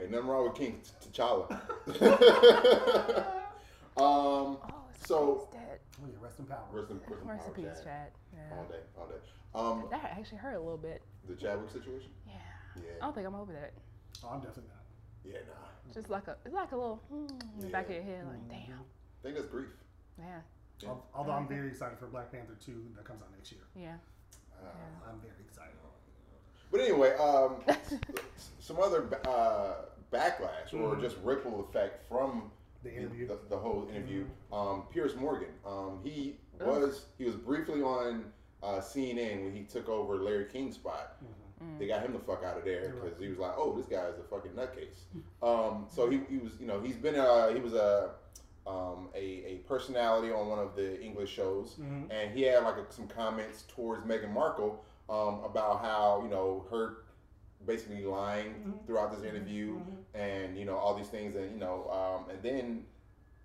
[0.00, 1.60] Ain't nothing wrong with King T'Challa.
[3.96, 4.58] um, Oh,
[4.94, 5.78] it's So- it's dead.
[6.02, 6.64] oh, yeah, rest in power.
[6.72, 7.84] rest in, rest in Rest power, peace, Chad.
[7.84, 8.10] Chad.
[8.34, 8.56] Yeah.
[8.56, 9.20] All day, all day.
[9.54, 11.02] Um, That actually hurt a little bit.
[11.28, 12.10] the Chadwick situation.
[12.26, 12.32] Yeah.
[12.76, 12.82] Yeah.
[13.00, 13.72] I don't think I'm over that.
[14.24, 14.75] Oh, I'm definitely not.
[15.26, 15.92] Yeah, nah.
[15.94, 17.26] Just like a, it's like a little hmm,
[17.58, 18.48] in the back of your head, like, Mhm.
[18.66, 18.78] damn.
[18.80, 19.68] I think that's grief.
[20.18, 20.40] Yeah.
[20.80, 20.88] Yeah.
[20.90, 23.62] Al- Although I'm very excited for Black Panther 2 that comes out next year.
[23.74, 23.96] Yeah.
[24.62, 24.66] Uh,
[25.10, 25.72] I'm very excited.
[26.70, 27.62] But anyway, um,
[28.60, 29.74] some other uh,
[30.12, 31.00] backlash or Mhm.
[31.00, 32.50] just ripple effect from
[32.82, 33.26] The interview.
[33.28, 34.26] the, the whole interview.
[34.52, 39.88] Um, Piers Morgan, um, he was he was briefly on uh, CNN when he took
[39.88, 41.16] over Larry King's spot.
[41.62, 41.78] Mhm.
[41.78, 43.04] They got him the fuck out of there You're right.
[43.04, 45.04] because he was like, "Oh, this guy is a fucking nutcase."
[45.42, 48.10] Um, so he, he was, you know, he's been uh, he was a
[48.66, 52.10] um, a, a personality on one of the English shows, Mhm.
[52.10, 56.98] and he had like some comments towards Meghan Markle um, about how you know her
[57.64, 58.86] basically lying Mhm.
[58.86, 59.96] throughout this interview, Mhm.
[60.14, 62.86] and you know all these things, and you know, um, and then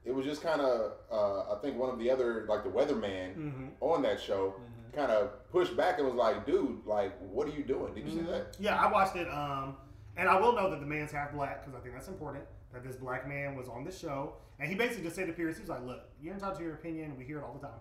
[0.04, 3.36] it was just kind of uh, I think one of the other like the weatherman
[3.36, 3.70] Mhm.
[3.80, 4.71] on that show Mhm.
[4.94, 7.94] Kind of pushed back and was like, "Dude, like, what are you doing?
[7.94, 9.28] Did you see that?" Yeah, I watched it.
[9.30, 9.76] Um,
[10.18, 12.44] and I will know that the man's half black because I think that's important.
[12.74, 15.56] That this black man was on the show, and he basically just said to Piers,
[15.56, 17.18] he was like, "Look, you're entitled to your opinion.
[17.18, 17.80] We hear it all the time.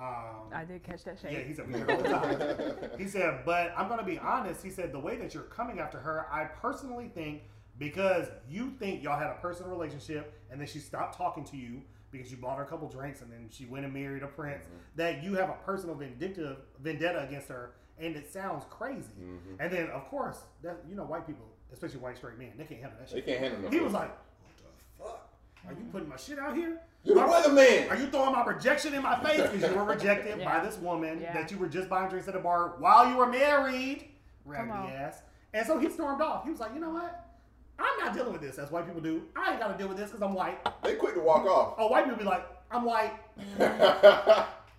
[0.00, 1.32] Um, I did catch that shade.
[1.32, 2.90] yeah, he said we hear it all the time.
[2.98, 4.62] He said, but I'm going to be honest.
[4.62, 7.42] He said the way that you're coming after her, I personally think
[7.78, 11.82] because you think y'all had a personal relationship and then she stopped talking to you
[12.16, 14.64] because you bought her a couple drinks and then she went and married a prince,
[14.64, 14.76] mm-hmm.
[14.96, 19.12] that you have a personal vindictive vendetta against her, and it sounds crazy.
[19.20, 19.54] Mm-hmm.
[19.60, 22.80] And then, of course, that you know, white people, especially white straight men, they can't
[22.80, 23.26] handle that They shit.
[23.26, 24.10] can't handle no He was like,
[24.42, 25.28] "What the fuck?
[25.66, 26.80] Are you putting my shit out here?
[27.04, 27.90] You're the Are- weatherman.
[27.90, 30.58] Are you throwing my rejection in my face because you were rejected Yeah.
[30.58, 31.32] by this woman Yeah.
[31.34, 34.08] that you were just buying drinks at a bar while you were married?
[34.44, 34.90] Come Raggedy on.
[34.90, 35.22] ass.
[35.54, 36.44] And so he stormed off.
[36.44, 37.25] He was like, you know what?
[37.78, 39.22] I'm not dealing with this as white people do.
[39.36, 40.58] I ain't got to deal with this because I'm white.
[40.82, 41.74] They quick to walk off.
[41.78, 43.12] Oh, white people be like, I'm white.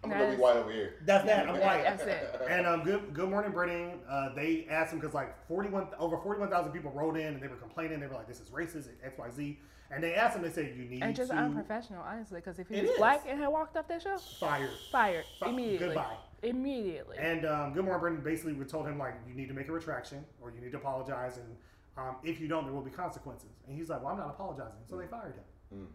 [0.03, 0.39] I'm gonna be Nice.
[0.39, 0.93] white over here.
[1.05, 1.49] That's that.
[1.49, 1.83] I'm white.
[1.83, 2.41] That's it.
[2.49, 6.71] And um, good Good Morning Britain, uh, they asked him because like 41 over 41,000
[6.71, 7.99] people wrote in and they were complaining.
[7.99, 9.59] They were like, "This is racist, X Y Z.
[9.89, 10.43] And they asked him.
[10.43, 11.05] They said, "You need to.
[11.07, 12.97] And just to unprofessional, honestly, because if he It was is.
[12.97, 15.87] black and had walked off that show, fired, fired Fi- immediately.
[15.87, 16.15] goodbye.
[16.43, 17.17] Immediately.
[17.19, 19.71] And um, Good Morning Britain basically we told him like, "You need to make a
[19.71, 21.55] retraction or you need to apologize, and
[21.97, 24.83] um, if you don't, there will be consequences." And he's like, "Well, I'm not apologizing,"
[24.89, 25.09] so they mm.
[25.09, 25.79] fired him.
[25.79, 25.87] Mm.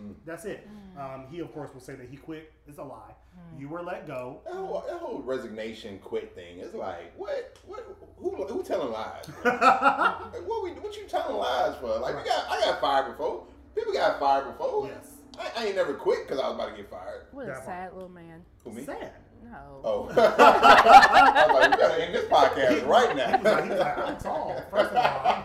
[0.00, 0.14] Mm.
[0.24, 0.68] That's it.
[0.98, 2.52] Um, he of course will say that he quit.
[2.66, 3.12] It's a lie.
[3.58, 4.40] You were let go.
[4.44, 7.84] That whole, um, that whole resignation quit thing is like what what
[8.16, 9.26] who who telling lies?
[9.44, 11.98] Like, what we what you telling lies for?
[11.98, 13.46] Like we got I got fired before.
[13.74, 14.86] People got fired before.
[14.86, 15.10] Yes.
[15.38, 17.26] I, I ain't never quit because I was about to get fired.
[17.32, 17.66] what That a part.
[17.66, 18.42] sad little man.
[18.64, 18.84] Who me?
[18.84, 19.12] Sad.
[19.54, 19.80] No.
[19.84, 20.08] Oh.
[20.16, 23.62] I was like, we gotta end this podcast right He was like, now.
[23.62, 24.62] he was like, I'm tall.
[24.70, 25.44] First of all,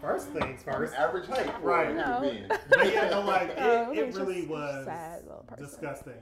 [0.00, 0.94] first things I'm first.
[0.94, 1.94] average height Right.
[1.96, 2.32] No.
[2.70, 5.64] But yeah, no, like it, he's it really was sad little person.
[5.64, 6.14] disgusting.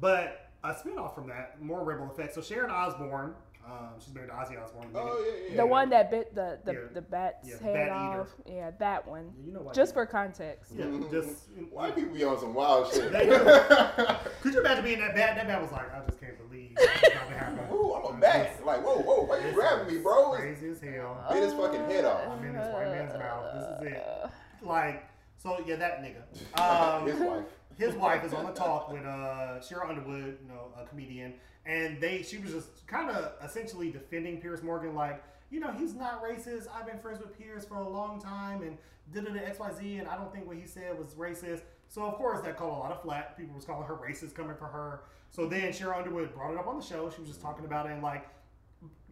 [0.00, 2.34] But a spinoff from that, more ripple effect.
[2.34, 3.34] So Sharon Osbourne,
[3.66, 4.88] um, she's married to Ozzy Osbourne.
[4.94, 5.56] Oh yeah, yeah.
[5.56, 6.78] The one that bit the the, Yeah.
[6.92, 8.20] the bat's Yeah, head bat eater.
[8.20, 8.28] off.
[8.46, 9.32] Yeah, that one.
[9.44, 9.74] You know what?
[9.74, 10.72] Just for context.
[10.76, 13.10] yeah, just White people be on some wild shit.
[13.12, 13.38] They do.
[14.42, 15.36] Could you imagine being that bad?
[15.38, 17.10] That man was like, I just can't believe this is
[17.56, 17.72] about.
[17.72, 18.64] Ooh, I'm a bat.
[18.64, 20.34] Like, whoa, whoa, why you grabbing me, bro?
[20.34, 21.24] It's Crazy as hell.
[21.30, 22.20] bit his fucking head off.
[22.28, 23.44] I'm in this white man's mouth.
[23.54, 24.06] This is it.
[24.06, 24.28] Uh,
[24.62, 26.22] Like, so yeah, that nigga.
[26.60, 27.44] Um, His wife.
[27.76, 31.34] his wife is on the talk with uh, Sheryl Underwood, you know, a comedian,
[31.66, 35.94] and they she was just kind of essentially defending Piers Morgan, like, you know, he's
[35.94, 36.66] not racist.
[36.74, 38.76] I've been friends with Piers for a long time, and
[39.12, 41.62] did it at X Y Z, and I don't think what he said was racist.
[41.88, 43.36] So of course that caught a lot of flack.
[43.36, 45.02] People was calling her racist coming for her.
[45.30, 47.10] So then Sheryl Underwood brought it up on the show.
[47.10, 48.26] She was just talking about it and like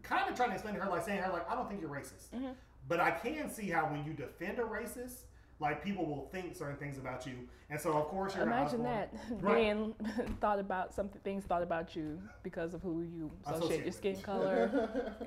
[0.01, 1.89] kind of trying to explain to her, like saying her, like, I don't think you're
[1.89, 2.29] racist.
[2.35, 2.51] Mm-hmm.
[2.87, 5.23] But I can see how when you defend a racist,
[5.59, 7.33] like people will think certain things about you.
[7.69, 9.55] And so of course you're Imagine that Right.
[9.55, 9.95] being
[10.41, 14.69] thought about something things thought about you because of who you associate your skin color.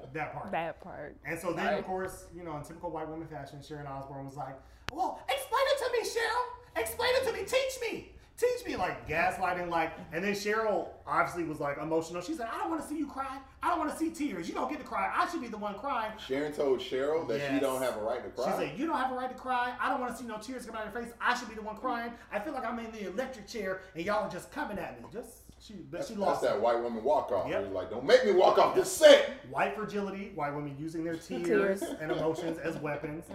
[0.13, 0.53] that part.
[0.53, 1.17] that part.
[1.25, 1.79] And so then, Sorry.
[1.79, 4.57] of course, you know, in typical white woman fashion, Sharon Osbourne was like,
[4.93, 6.83] "Well, explain it to me, Sheryl.
[6.83, 7.39] Explain it to me.
[7.41, 8.13] Teach me.
[8.39, 9.93] Teach me." Like gaslighting, like.
[10.13, 12.21] And then Sheryl obviously was like emotional.
[12.23, 13.39] She said, "I don't want to see you cry.
[13.63, 14.49] I don't want to see tears.
[14.49, 15.13] You don't get to cry.
[15.15, 18.23] I should be the one crying." Sharon told Sheryl that she don't have a right
[18.23, 18.51] to cry.
[18.53, 19.73] She said, "You don't have a right to cry.
[19.81, 21.13] I don't want to see no tears come out of your face.
[21.21, 22.13] I should be the one crying.
[22.33, 25.09] I feel like I'm in the electric chair, and y'all are just coming at me.
[25.13, 27.49] Just she, but That's, she that's lost that white woman walk off.
[27.49, 27.73] Yep.
[27.73, 29.31] Like, don't make me walk off this set.
[29.49, 31.83] white fragility, white women using their tears, Tears.
[32.01, 33.25] and emotions as weapons.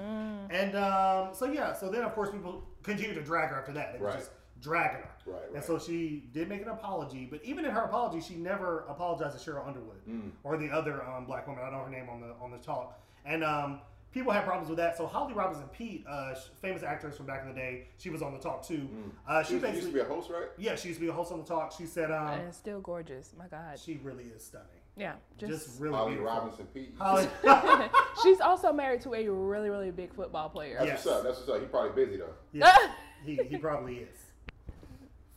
[0.51, 3.93] And um, so yeah, so then of course people continue to drag her after that.
[3.97, 4.15] They Right.
[4.17, 5.09] just dragging her.
[5.25, 8.85] Right, And so she did make an apology, but even in her apology, she never
[8.89, 10.31] apologized to Sheryl Underwood Mm.
[10.43, 11.63] or the other um, black woman.
[11.63, 12.99] I don't know her name on the on the talk.
[13.25, 14.97] And um, people had problems with that.
[14.97, 18.33] So Holly Robinson Peete, uh, famous actress from back in the day, she was on
[18.33, 18.87] the talk too.
[19.27, 20.47] Uh, She she used, used to be a host, right?
[20.57, 21.71] yeah, she used to be a host on the talk.
[21.77, 23.33] She said, um, and it's still gorgeous.
[23.37, 23.77] My God.
[23.79, 24.67] she really is stunning.
[24.97, 25.13] Yeah.
[25.37, 26.35] Just, Just, really Holly beautiful.
[26.35, 26.93] Robinson Peete.
[26.97, 27.27] Holly.
[28.23, 30.75] she's also married to a really, really big football player.
[30.79, 31.05] That's Yes.
[31.05, 31.23] what's up.
[31.23, 31.59] That's what's up.
[31.61, 32.33] He's probably busy though.
[32.51, 32.75] Yeah,
[33.25, 34.17] he, he probably is.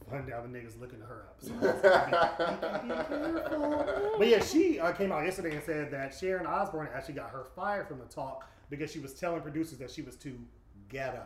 [0.08, 1.36] One down the niggas looking her up.
[1.40, 1.60] So be
[2.88, 4.14] careful.
[4.18, 7.46] but yeah, she uh, came out yesterday and said that Sharon Osbourne actually got her
[7.56, 10.38] fired from the talk because she was telling producers that she was too
[10.88, 11.22] ghetto.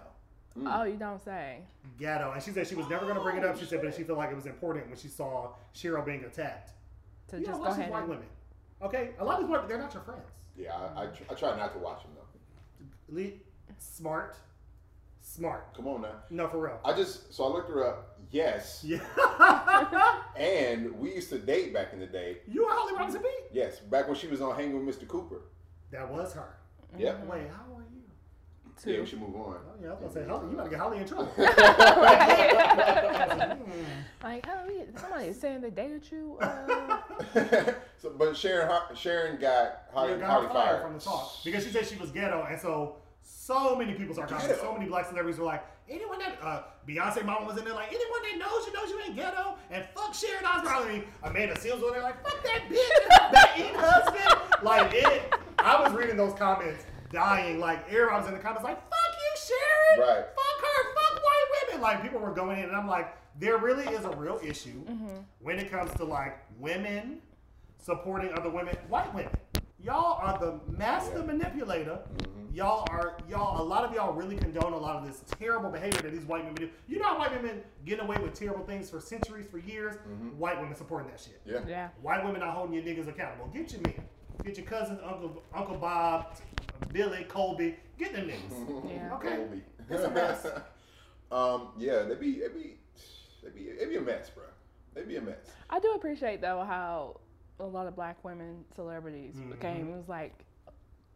[0.67, 1.61] Oh, you don't say.
[1.99, 2.33] Ghetto.
[2.33, 3.59] And she said she was never going to bring it up.
[3.59, 6.73] She said, but she felt like it was important when she saw Sheryl being attacked.
[7.29, 8.27] To You just don't go these ahead white and women.
[8.83, 9.11] Okay?
[9.19, 10.23] A lot of these white they're not your friends.
[10.57, 13.21] Yeah, I, I, tr- I try not to watch them, though.
[13.21, 13.31] Le-
[13.79, 14.37] Smart.
[15.21, 15.75] Smart.
[15.77, 16.15] Come on now.
[16.31, 16.81] No, for real.
[16.85, 18.08] I just so I looked her up.
[18.31, 19.01] Yes, Yeah.
[20.37, 22.39] and we used to date back in the day.
[22.47, 23.31] you and Holly Robinson Peete?
[23.53, 25.09] Yes, back when she was on Hanging with Mr.
[25.09, 25.43] Cooper.
[25.91, 26.59] That was her.
[26.99, 27.27] Yep.
[27.27, 28.03] Wait, how are you?
[28.81, 28.93] Two.
[28.93, 29.57] Yeah, we should move on.
[29.57, 31.33] Oh, yeah, I was gonna say, Holly, you gotta get Holly in trouble.
[34.23, 36.39] Like, oh, yeah, somebody is saying they dated you.
[36.41, 36.99] Uh,
[37.99, 41.65] so, but Sharon Sharon got Holly, Yeah, got Holly fired fired from the talk because
[41.65, 44.57] she said she was ghetto, and so So many people started commenting.
[44.57, 44.73] Ghetto.
[44.73, 47.89] So many black celebrities were like, anyone that uh, Beyonce mama was in there like,
[47.89, 50.73] anyone that knows you knows you ain't ghetto, and fuck Sharon Osbourne.
[50.73, 54.63] I mean, Amanda Seales was there like, fuck that bitch, that her back eating husband.
[54.63, 55.35] Like it.
[55.59, 57.59] I was reading those comments, dying.
[57.61, 59.55] Like everybody was in the comments like, fuck you,
[59.97, 60.09] Sharon.
[60.09, 60.25] Right.
[60.27, 60.95] Fuck her.
[60.95, 61.83] Fuck white women.
[61.83, 64.85] Like people were going in, and I'm like, there really is a real issue
[65.41, 67.21] when it comes to like women
[67.81, 69.31] supporting other women, white women.
[69.83, 71.25] Y'all are the master Yeah.
[71.25, 71.99] manipulator.
[72.19, 72.55] Mm-hmm.
[72.55, 73.61] Y'all are y'all.
[73.61, 76.43] A lot of y'all really condone a lot of this terrible behavior that these white
[76.43, 76.69] women do.
[76.89, 79.95] You know how white women getting away with terrible things for centuries, for years.
[80.37, 81.47] White women supporting that shit.
[81.47, 81.69] Mm-hmm.
[81.69, 81.77] Yeah.
[81.77, 81.89] Yeah.
[82.03, 83.47] White women not holding your niggas accountable.
[83.53, 83.95] Get your men.
[84.45, 86.37] Get your cousins, Uncle Uncle Bob,
[86.93, 87.77] Billy, Colby.
[87.99, 88.89] Get them niggas.
[88.91, 89.15] Yeah.
[89.15, 89.37] Okay.
[89.37, 89.63] Colby.
[89.91, 90.47] It's a mess.
[91.31, 92.79] um, yeah, they be, it be,
[93.45, 94.45] it be, it be a mess, bro.
[94.95, 95.37] They be a mess.
[95.71, 97.21] I do appreciate though how
[97.61, 99.61] a lot of black women celebrities mm-hmm.
[99.61, 99.89] came.
[99.89, 100.45] It was like,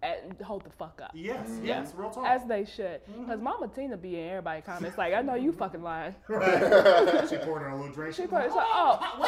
[0.03, 1.13] eh, hold the fuck up.
[1.15, 1.65] Yes, mm-hmm.
[1.65, 2.27] yes, real talk.
[2.27, 3.05] As they should.
[3.07, 3.25] Mm-hmm.
[3.25, 6.15] Because Mama Tina be in everybody comments like, I know you fucking lying.
[6.29, 7.29] Right.
[7.29, 8.15] she poured her a little drink.
[8.15, 8.99] She poured, probably like, oh,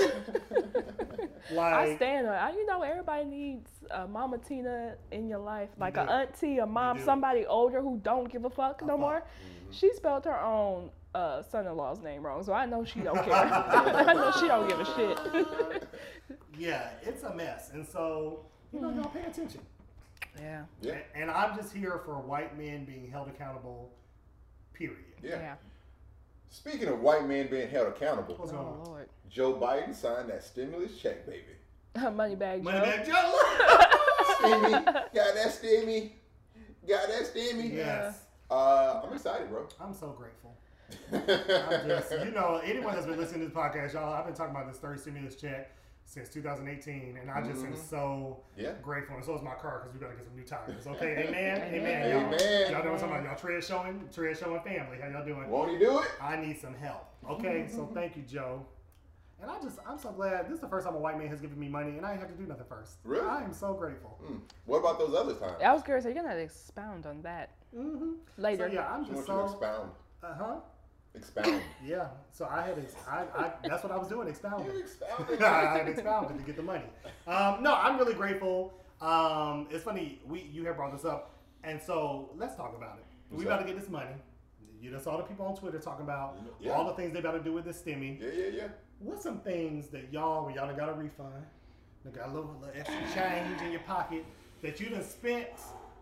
[0.00, 2.38] whatever, I Like, I stand on it.
[2.38, 5.68] I- You know, everybody needs a Mama Tina in your life.
[5.78, 6.12] Like an do.
[6.12, 9.00] auntie, a mom, somebody older who don't give a fuck no fuck.
[9.00, 9.26] more.
[9.70, 13.32] She spelled her own uh, son-in-law's name wrong, so I know she don't care.
[13.34, 15.88] I know she don't give a shit.
[16.58, 17.70] yeah, it's a mess.
[17.72, 19.60] And so, you know, y'all pay attention.
[20.40, 20.64] yeah.
[20.82, 20.92] Yeah.
[20.92, 23.90] And, and I'm just here for white men being held accountable,
[24.74, 24.98] period.
[25.22, 25.38] Yeah.
[25.40, 25.54] Yeah.
[26.50, 28.84] Speaking of white men being held accountable, Oh on?
[28.84, 29.08] Lord.
[29.30, 31.42] Joe Biden signed that stimulus check, baby.
[31.96, 32.70] Moneybag Joe.
[32.70, 33.38] Moneybag Joe.
[34.36, 36.10] Stimmy, got that stimmy,
[36.86, 37.74] got that stimmy.
[37.74, 38.18] yes.
[38.50, 39.66] Uh, I'm excited, bro.
[39.80, 40.54] I'm so grateful.
[41.12, 44.54] I'm just, you know, anyone that's been listening to this podcast, y'all, I've been talking
[44.54, 45.72] about this third stimulus check
[46.04, 48.72] since 2018, and I just am so Yeah.
[48.82, 49.16] grateful.
[49.16, 50.86] And so is my car because we got to get some new tires.
[50.86, 51.74] Okay, amen, amen.
[51.74, 52.10] Amen.
[52.10, 52.72] Y'all, Amen.
[52.72, 53.24] y'all know what I'm talking about?
[53.24, 54.98] Y'all tread showing, tread showing family.
[55.02, 55.48] How y'all doing?
[55.50, 56.08] Won't he do it?
[56.20, 57.06] I need some help.
[57.28, 58.64] Okay, so thank you, Joe.
[59.42, 60.46] And I just, I'm so glad.
[60.46, 62.22] This is the first time a white man has given me money, and I didn't
[62.28, 62.98] have to do nothing first.
[63.04, 63.26] Really?
[63.28, 64.18] I am so grateful.
[64.24, 64.36] Hmm.
[64.64, 65.60] What about those other times?
[65.62, 68.12] I was curious, are you going to expound on that Mm-hmm.
[68.38, 68.68] later?
[68.68, 69.90] So yeah, I'm just want you so, expound.
[70.22, 70.54] uh huh.
[71.16, 71.62] Expound.
[71.84, 72.08] Yeah.
[72.32, 74.72] So I had, ex- I, I, that's what I was doing, expounding.
[74.74, 75.42] You expounded.
[75.42, 76.84] I had expounded to get the money.
[77.26, 78.74] Um, no, I'm really grateful.
[79.00, 81.30] Um, it's funny we you have brought this up,
[81.64, 83.36] and so let's talk about it.
[83.36, 84.10] we about to get this money.
[84.80, 86.72] You just saw the people on Twitter talking about Yeah.
[86.72, 88.20] all the things they about to do with this stimmy.
[88.20, 88.68] Yeah, yeah, yeah.
[89.00, 91.44] What's some things that y'all, when y'all done got a refund,
[92.04, 94.24] they got a little, little extra change in your pocket
[94.62, 95.48] that you done spent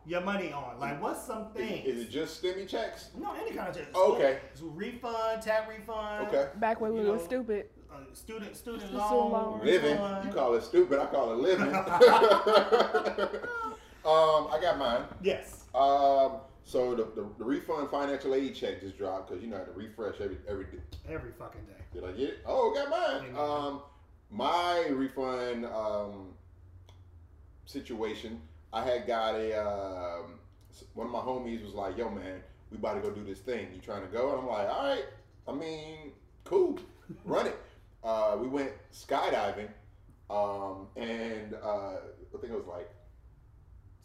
[0.07, 0.79] your money on?
[0.79, 3.09] Like, what's some Is, is it just stimmy checks?
[3.19, 3.87] no, any kind of check.
[3.95, 4.39] Oh, okay.
[4.55, 6.29] So refund, tax refund.
[6.29, 6.49] Okay.
[6.57, 7.67] Back when we You were stupid.
[7.91, 9.33] Uh, student, student Student loan.
[9.33, 9.61] loan.
[9.65, 9.93] Living.
[9.93, 10.27] refund.
[10.27, 10.99] You call it stupid.
[10.99, 11.73] I call it living.
[11.75, 11.85] um,
[14.05, 15.03] I got mine.
[15.23, 15.65] Yes.
[15.75, 16.33] Um,
[16.65, 19.69] so the, the, the refund financial aid check just dropped because you know I have
[19.69, 20.67] to refresh every every.
[21.09, 21.83] Every fucking day.
[21.93, 22.39] Did I get it?
[22.47, 23.37] Oh, got mine.
[23.37, 23.83] Um,
[24.31, 26.29] my refund um,
[27.67, 28.41] situation.
[28.75, 30.41] I had got a um,
[30.95, 33.69] one of my homies was like, "Yo, man, we about to go do this thing.
[33.73, 35.05] You trying to go?" And I'm like, "All right.
[35.47, 36.13] I mean,
[36.45, 36.79] cool.
[37.25, 37.57] Run it."
[38.05, 39.71] Uh, we went skydiving,
[40.29, 42.91] um, and uh, I think it was like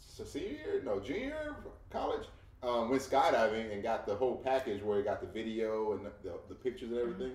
[0.00, 1.54] senior, no junior
[1.90, 2.26] college.
[2.62, 6.12] Um, went skydiving and got the whole package where it got the video and the,
[6.22, 7.32] the, the pictures and everything.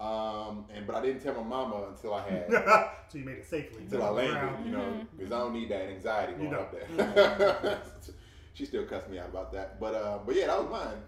[0.00, 2.50] Um, and but I didn't tell my mama until I had
[3.08, 3.82] so you made it safely.
[3.82, 4.64] until I landed, Around.
[4.64, 6.60] you know, because I don't need that anxiety going don't.
[6.60, 7.80] up there.
[8.54, 10.98] she still cussed me out about that, but uh, but yeah, that was mine.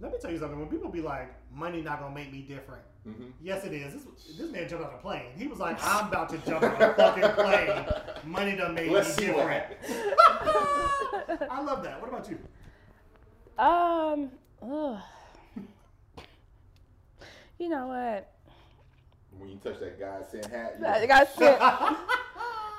[0.00, 0.58] Let me tell you something.
[0.58, 3.94] When people be like, "Money not gonna make me different," hmm yes, it is.
[3.94, 5.32] This, this man jumped out of a plane.
[5.38, 7.86] He was like, "I'm about to jump out of a fucking plane.
[8.30, 11.48] Money done made Let's me see what different." happens.
[11.50, 11.98] I love that.
[12.02, 12.38] What about you?
[13.56, 14.30] Um,
[14.60, 15.00] ugh.
[17.58, 18.30] you know what?
[19.38, 21.60] When you touch that God sent hat, you I got sent.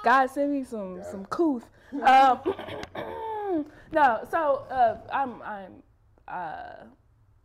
[0.04, 1.04] God sent me some Yeah.
[1.04, 1.68] some couth.
[1.94, 2.40] Um,
[3.92, 5.84] no, so uh, I'm I'm
[6.28, 6.86] uh,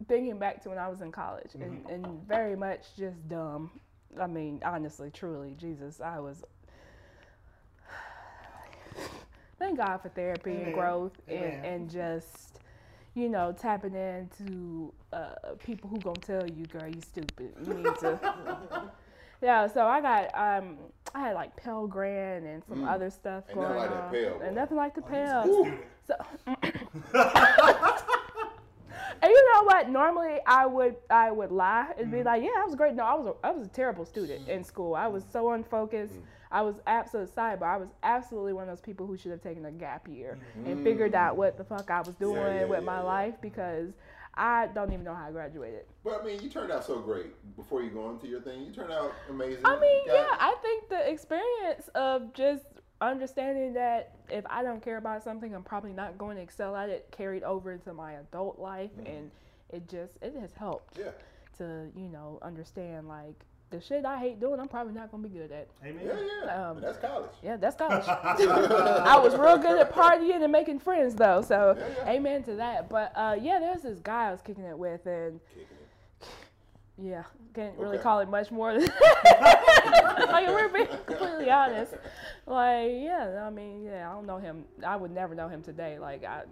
[0.08, 3.70] thinking back to when I was in college and, and very much just dumb.
[4.20, 6.42] I mean, honestly, truly, Jesus, I was.
[9.58, 10.64] Thank God for therapy Amen.
[10.66, 12.60] and growth and, and just,
[13.14, 17.54] you know, tapping into uh, people who gonna tell you, girl, you stupid.
[17.64, 18.18] You need to.
[19.42, 20.76] Yeah, so I got um
[21.14, 22.88] I had like Pell Grant and some Mm.
[22.90, 24.10] other stuff Ain't nothing going like on.
[24.12, 25.68] Pell, and nothing like the Oh, Pell.
[26.06, 26.14] So
[29.22, 29.90] And you know what?
[29.90, 32.94] Normally I would I would lie and be like, yeah, I was great.
[32.94, 34.94] No, I was a, I was a terrible student in school.
[34.94, 36.14] I was so unfocused.
[36.14, 36.22] Mm.
[36.52, 37.74] I was absolute sidebar.
[37.74, 40.82] I was absolutely one of those people who should have taken a gap year and
[40.82, 43.02] figured out what the fuck I was doing yeah, with yeah, my yeah.
[43.02, 43.90] life because
[44.40, 45.84] I don't even know how I graduated.
[46.02, 47.26] But I mean, you turned out so great
[47.56, 48.62] before you go into your thing.
[48.62, 49.60] You turned out amazing.
[49.66, 52.64] I mean, yeah, I think the experience of just
[53.02, 56.88] understanding that if I don't care about something, I'm probably not going to excel at
[56.88, 59.14] it carried over into my adult life, mm-hmm.
[59.14, 59.30] and
[59.68, 61.10] it just it has helped Yeah.
[61.58, 65.28] to you know understand like the shit I hate doing, I'm probably not gonna be
[65.28, 65.68] good at.
[65.84, 66.02] Amen.
[66.04, 66.14] Yeah,
[66.44, 66.70] yeah.
[66.70, 67.30] Um, that's college.
[67.42, 68.04] Yeah, that's college.
[68.08, 72.10] I was real good at partying and making friends though, so Yeah, yeah.
[72.12, 72.88] amen to that.
[72.88, 75.66] But uh, yeah, there's this guy I was kicking it with, and it.
[76.98, 77.22] yeah,
[77.54, 78.02] can't really Okay.
[78.02, 78.72] call it much more.
[78.72, 81.94] Than like if we're being completely honest.
[82.46, 84.64] Like yeah, I mean yeah, I don't know him.
[84.84, 85.98] I would never know him today.
[85.98, 86.42] Like I, I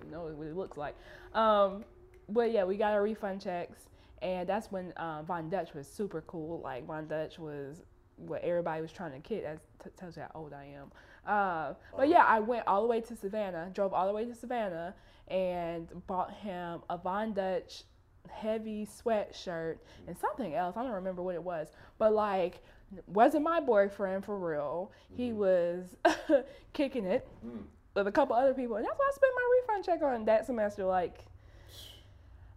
[0.00, 0.96] don't know what he looks like.
[1.34, 1.84] Um,
[2.28, 3.78] but yeah, we got our refund checks,
[4.22, 6.60] and that's when um, Von Dutch was super cool.
[6.62, 7.82] Like Von Dutch was
[8.16, 9.44] what everybody was trying to kid.
[9.44, 10.92] That t- tells you how old I am.
[11.26, 14.34] Uh, but yeah, I went all the way to Savannah, drove all the way to
[14.34, 14.94] Savannah,
[15.28, 17.84] and bought him a Von Dutch
[18.30, 20.76] heavy sweatshirt and something else.
[20.76, 22.60] I don't remember what it was, but like
[23.08, 24.92] wasn't my boyfriend for real.
[25.16, 25.96] He was
[26.72, 27.64] kicking it Mm.
[27.94, 30.46] with a couple other people, and that's why I spent my refund check on that
[30.46, 30.84] semester.
[30.84, 31.24] Like,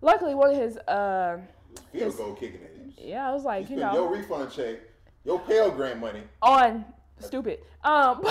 [0.02, 1.40] luckily one of his, uh,
[1.92, 2.16] Field Yes.
[2.16, 2.78] goal kicking it.
[2.98, 4.80] You, yeah, I was like, you spend know, your refund check,
[5.24, 6.22] your Pell Grant money.
[6.42, 6.86] on
[7.20, 7.60] stupid.
[7.84, 8.22] Um,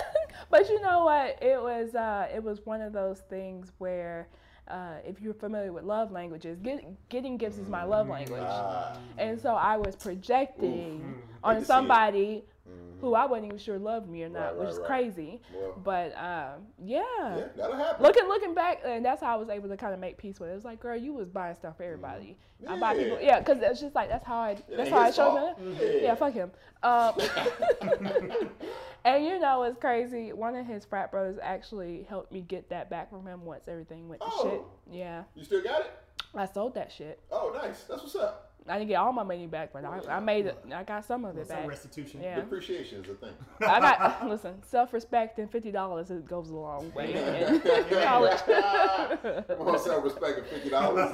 [0.50, 1.38] but you know what?
[1.42, 4.28] It was uh, it was one of those things where
[4.68, 8.96] uh, if you're familiar with love languages, get, getting gifts is my love language, Ah.
[9.18, 13.00] and so I was projecting Hate on somebody Mhm.
[13.00, 14.86] who I wasn't even sure loved me or not, Right, which right, is right.
[14.86, 15.40] crazy.
[15.54, 17.02] Well, But um, yeah.
[17.36, 18.02] yeah, that'll happen.
[18.02, 20.48] Looking looking back, and that's how I was able to kind of make peace with
[20.48, 20.52] it.
[20.52, 22.36] It was like, girl, you was buying stuff for everybody.
[22.66, 23.26] I buy people, Yeah.
[23.26, 25.76] yeah, because it's just like that's how I that's how I his show them.
[25.80, 25.88] Yeah.
[26.00, 26.50] Yeah, fuck him.
[26.82, 27.14] Um,
[29.04, 30.32] and you know, it's crazy.
[30.32, 34.08] One of his frat brothers actually helped me get that back from him once everything
[34.08, 34.60] went to shit.
[34.60, 34.70] Oh.
[34.90, 35.92] Yeah, You still got it?
[36.34, 37.20] I sold that shit.
[37.30, 37.84] Oh, nice.
[37.84, 38.52] That's what's up.
[38.68, 40.58] I didn't get all my money back, but I, I made it.
[40.74, 41.68] I got some of it Some back.
[41.68, 42.20] restitution.
[42.22, 42.36] Yeah.
[42.36, 43.32] Depreciation is a thing.
[43.60, 47.60] I got listen, self respect and fifty dollars it goes a long way in
[48.02, 48.38] college.
[48.42, 51.08] Come on, self respect and fifty dollars.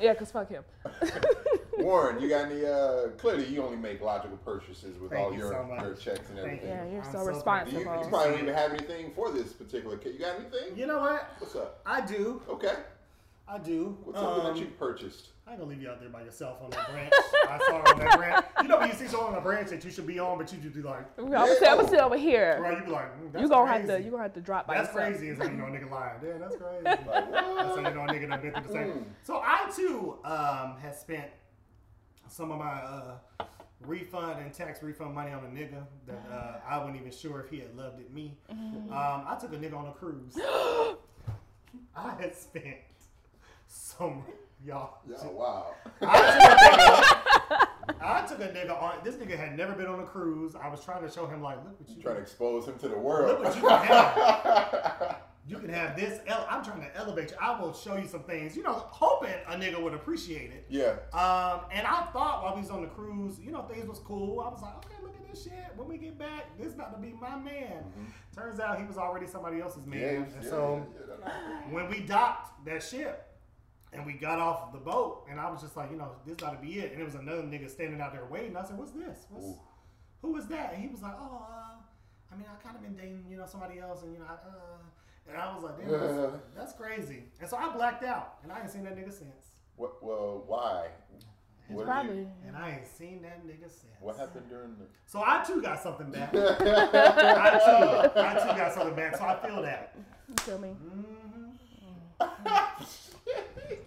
[0.00, 0.62] yeah, cause fuck him.
[1.78, 2.64] Warren, you got any?
[2.64, 6.28] Uh, clearly, you only make logical purchases with Thank all you your so your checks
[6.28, 6.68] and Thank everything.
[6.68, 7.80] Yeah, you're so, so responsible.
[7.80, 10.12] You, you probably don't even have anything for this particular case.
[10.14, 10.76] You got anything?
[10.76, 11.30] You know what?
[11.38, 11.80] What's up?
[11.86, 12.42] I do.
[12.48, 12.74] Okay.
[13.48, 13.96] I do.
[14.04, 15.28] What's something Um, that you purchased?
[15.50, 17.12] I ain't gonna leave you out there by yourself on that branch.
[17.12, 18.44] I saw her on that branch.
[18.62, 20.52] You know when you see someone on a branch that you should be on, but
[20.52, 22.60] you just be like, I'm gonna sit, I'm gonna sit over here.
[22.62, 22.78] right?
[22.78, 23.88] You be like, mm, that's You gonna crazy.
[23.90, 25.10] have to you gonna have to drop by That's yourself.
[25.10, 25.28] crazy.
[25.30, 26.20] Is how you know a nigga lying.
[26.22, 26.84] Damn, that's crazy.
[26.84, 28.86] Like, That's how you know a nigga done been through the same.
[28.92, 29.04] Mm.
[29.24, 31.26] So I too um, had spent
[32.28, 33.16] some of my uh,
[33.80, 37.50] refund and tax refund money on a nigga that uh, I wasn't even sure if
[37.50, 38.38] he had loved it me.
[38.52, 38.92] Mm-hmm.
[38.92, 40.36] Um, I took a nigga on a cruise.
[41.96, 42.76] I had spent
[43.66, 44.22] some
[44.64, 44.98] y'all.
[45.08, 45.74] Yeah, wow.
[48.02, 48.98] I took a nigga on.
[49.04, 50.54] This nigga had never been on a cruise.
[50.54, 52.88] I was trying to show him like, look what you Trying to expose him to
[52.88, 53.40] the Look world.
[53.44, 55.16] what you can have.
[55.48, 56.20] You can have this.
[56.48, 57.36] I'm trying to elevate you.
[57.40, 58.56] I will show you some things.
[58.56, 60.64] You know, hoping a nigga would appreciate it.
[60.68, 60.90] yeah.
[61.12, 64.38] Um, and I thought while we was on the cruise, you know, things was cool.
[64.40, 65.52] I was like, okay, look at this shit.
[65.74, 67.82] When we get back, this about to be my man.
[68.32, 70.00] Turns out he was already somebody else's man.
[70.00, 70.86] Yeah, and yeah, so
[71.26, 71.32] yeah.
[71.70, 73.29] when we docked that ship
[73.92, 76.50] and we got off the boat, and I was just like, you know, this got
[76.50, 76.90] to be it.
[76.90, 78.56] And there was another nigga standing out there waiting.
[78.56, 79.26] I said, what's this?
[79.30, 79.58] What's, Ooh.
[80.22, 80.74] who is that?
[80.74, 81.74] And he was like, oh, uh,
[82.32, 84.34] I mean, I kind of been dating, you know, somebody else, and you know, I,
[84.34, 84.78] uh,
[85.28, 87.24] and I was like, damn, that's, that's crazy.
[87.40, 89.54] And so I blacked out, and I ain't seen that nigga since.
[89.76, 90.02] What?
[90.02, 90.88] Well, why?
[91.68, 92.26] What, Probably.
[92.46, 93.94] And I ain't seen that nigga since.
[94.00, 94.86] what happened during the?
[95.06, 96.30] So I too got something back.
[96.34, 96.38] I
[98.10, 99.16] too, I too got something back.
[99.16, 99.96] So I feel that.
[100.28, 100.74] You feel me?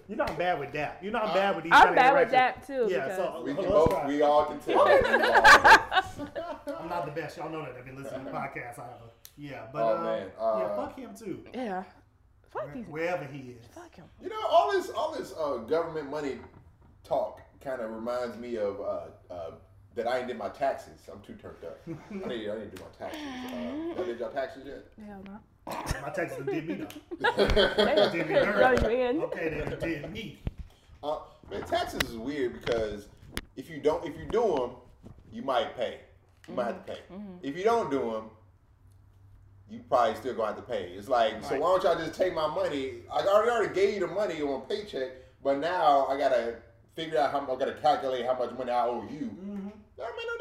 [0.08, 1.00] You know I'm bad with that.
[1.02, 1.74] You know I'm bad with these.
[1.74, 2.68] I'm kind of bad with interactions.
[2.68, 2.94] that too.
[2.94, 3.90] Yeah, so- We can both.
[3.90, 4.08] try.
[4.08, 4.82] We all can tell.
[6.80, 7.38] I'm not the best.
[7.38, 7.76] Y'all know that.
[7.78, 8.80] I've been listening to the podcast.
[8.80, 10.28] I have a, yeah, but Oh, uh, man.
[10.38, 11.44] yeah, Uh, fuck him too.
[11.54, 11.84] yeah.
[12.52, 12.86] Fuck these.
[12.88, 13.66] Wherever he is.
[13.74, 14.06] Fuck him.
[14.22, 16.38] You know, all this, all this uh, government money
[17.04, 19.52] talk kind of reminds me of uh, uh,
[19.96, 21.00] that I ain't did my taxes.
[21.12, 21.80] I'm too turned up.
[21.88, 23.22] I need, I need to do my taxes.
[23.24, 24.86] Uh, y'all did y'all taxes yet?
[25.08, 25.40] Hell no.
[25.66, 26.88] My Texas done did me though.
[28.12, 28.86] Did me dirty.
[29.22, 30.40] Okay, they done did me.
[31.02, 33.08] Uh, man, taxes is weird because
[33.56, 34.72] if you don't, if you do them,
[35.32, 36.00] you might pay.
[36.48, 37.00] You might have to pay.
[37.42, 38.30] If you don't do them,
[39.70, 40.92] you probably still gonna have to pay.
[40.96, 42.96] It's like, so why don't y'all just take my money?
[43.12, 45.12] I already already gave you the money on paycheck,
[45.44, 46.58] but now I gotta
[46.96, 49.32] figure out how I gotta calculate how much money I owe you.
[49.32, 49.53] Mm-hmm.
[49.98, 50.34] That don't make no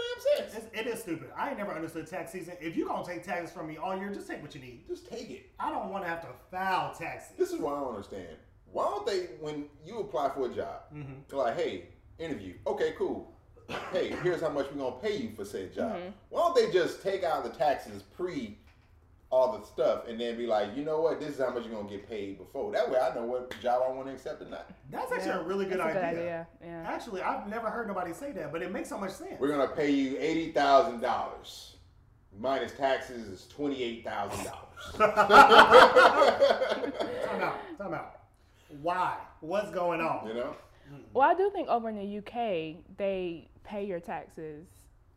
[0.46, 0.64] damn sense.
[0.72, 1.28] It's, it is stupid.
[1.36, 2.54] I ain't never understood tax season.
[2.60, 4.86] If you gonna take taxes from me all year, just take what you need.
[4.88, 5.50] Just take it.
[5.60, 7.32] I don't want to have to file taxes.
[7.36, 8.36] This is what I don't understand.
[8.70, 11.12] Why don't they, when you apply for a job, Mm-hmm.
[11.28, 11.88] they're like, hey,
[12.18, 12.54] interview.
[12.66, 13.30] Okay, cool.
[13.92, 15.96] Hey, here's how much we're gonna pay you for said job.
[16.30, 18.58] Why don't they just take out the taxes pre
[19.32, 21.74] all the stuff and then be like, you know what, this is how much you're
[21.74, 22.70] gonna get paid before.
[22.70, 24.70] That way I know what job I want to accept or not.
[24.90, 26.06] That's actually Yeah, a really good that's idea.
[26.06, 26.46] a good idea.
[26.62, 26.84] Yeah.
[26.86, 29.40] Actually, I've never heard nobody say that, but it makes so much sense.
[29.40, 31.76] We're gonna pay you eighty thousand dollars.
[32.38, 34.68] Minus taxes is twenty eight thousand dollars.
[34.98, 35.10] Time
[37.42, 37.78] out.
[37.78, 38.18] Time out.
[38.82, 39.16] Why?
[39.40, 40.28] What's going on?
[40.28, 40.54] You know?
[41.14, 44.66] Well, I do think over in the UK they pay your taxes.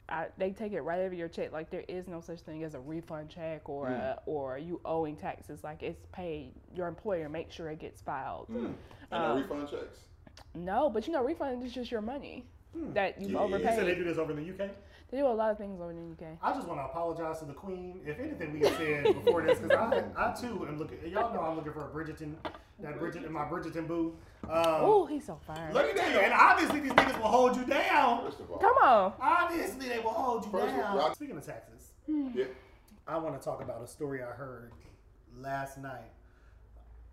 [0.07, 1.51] I, they take it right out of your check.
[1.51, 5.15] Like there is no such thing as a refund check or a, or you owing
[5.15, 5.63] taxes.
[5.63, 6.53] Like it's paid.
[6.75, 8.47] Your employer makes sure it gets filed.
[8.49, 8.65] Mm.
[8.65, 8.75] And
[9.11, 9.99] no Um, refund checks.
[10.53, 12.93] No, but you know, refund is just your money hmm.
[12.93, 13.47] that you've Yeah.
[13.47, 14.69] You said they do this over in the UK?
[15.11, 16.37] They do a lot of things over in the UK.
[16.41, 18.01] I just want to apologize to the Queen.
[18.05, 19.77] If anything we said before this, because
[20.17, 20.97] I, I too am looking.
[21.07, 22.33] Y'all know I'm looking for a Bridgerton,
[22.79, 24.15] that Bridget, my Bridgerton boo.
[24.45, 25.73] Um, Oh, he's so fine.
[25.73, 28.23] let me tell you, and obviously these niggas will hold you down.
[28.25, 28.57] First of all.
[28.57, 29.13] Come on.
[29.21, 30.97] Obviously they will hold you First of down.
[30.97, 32.45] all- Speaking of taxes, Yeah.
[33.07, 34.71] I want to talk about a story I heard
[35.37, 36.11] last night.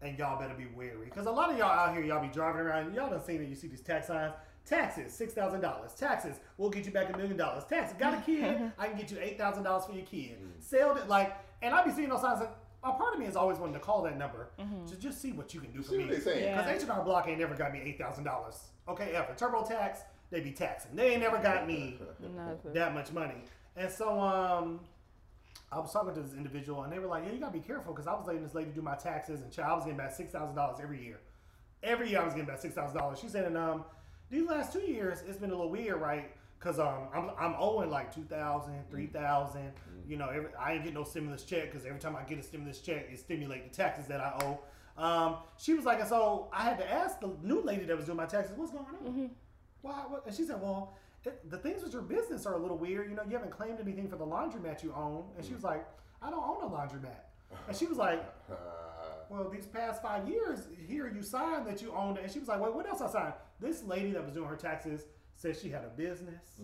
[0.01, 1.05] And y'all better be wary.
[1.05, 3.49] Because a lot of y'all out here, y'all be driving around, y'all done seen it,
[3.49, 4.32] you see these tax signs.
[4.64, 5.96] Taxes, $6,000.
[5.96, 7.64] Taxes, we'll get you back a million dollars.
[7.64, 10.36] Taxes, got a kid, I can get you $8,000 for your kid.
[10.60, 12.48] Sell it, like, and I be seeing those signs, and
[12.84, 14.50] a part of me has always wanted to call that number
[14.88, 16.04] to just see what you can do for See me.
[16.04, 16.44] what they saying.
[16.44, 16.62] Yeah.
[16.62, 18.56] Because H&R Block ain't never got me $8,000.
[18.88, 19.32] Okay, ever.
[19.34, 19.98] TurboTax,
[20.30, 20.96] they be taxing.
[20.96, 21.98] They ain't never got me
[22.72, 23.44] that much money.
[23.76, 24.80] And so um
[25.70, 27.92] I was talking to this individual and they were like, Yeah, you gotta be careful
[27.92, 30.12] because I was letting this lady do my taxes and child, I was getting back
[30.12, 31.20] six thousand dollars every year.
[31.82, 33.20] Every year I was getting back six thousand dollars.
[33.20, 33.84] She said, and um
[34.33, 36.33] these last two years it's been a little weird, right?
[36.59, 39.72] Cause um I'm I'm owing like two thousand, three thousand.
[40.09, 42.43] You know, every, I ain't get no stimulus check because every time I get a
[42.43, 44.59] stimulus check, it stimulate the taxes that I owe.
[44.97, 48.07] Um, she was like, and so I had to ask the new lady that was
[48.07, 49.30] doing my taxes, what's going on?
[49.83, 49.93] Why?
[50.09, 50.26] What?
[50.26, 53.09] And she said, well, it, the things with your business are a little weird.
[53.09, 55.24] You know, you haven't claimed anything for the laundromat you own.
[55.37, 55.87] And she was like,
[56.20, 57.22] I don't own a laundromat.
[57.68, 58.22] And she was like,
[59.30, 62.24] well, these past five years, here you signed that you owned it.
[62.24, 63.35] And she was like, well, what else I signed?
[63.62, 65.04] This lady that was doing her taxes
[65.34, 66.60] said she had a business,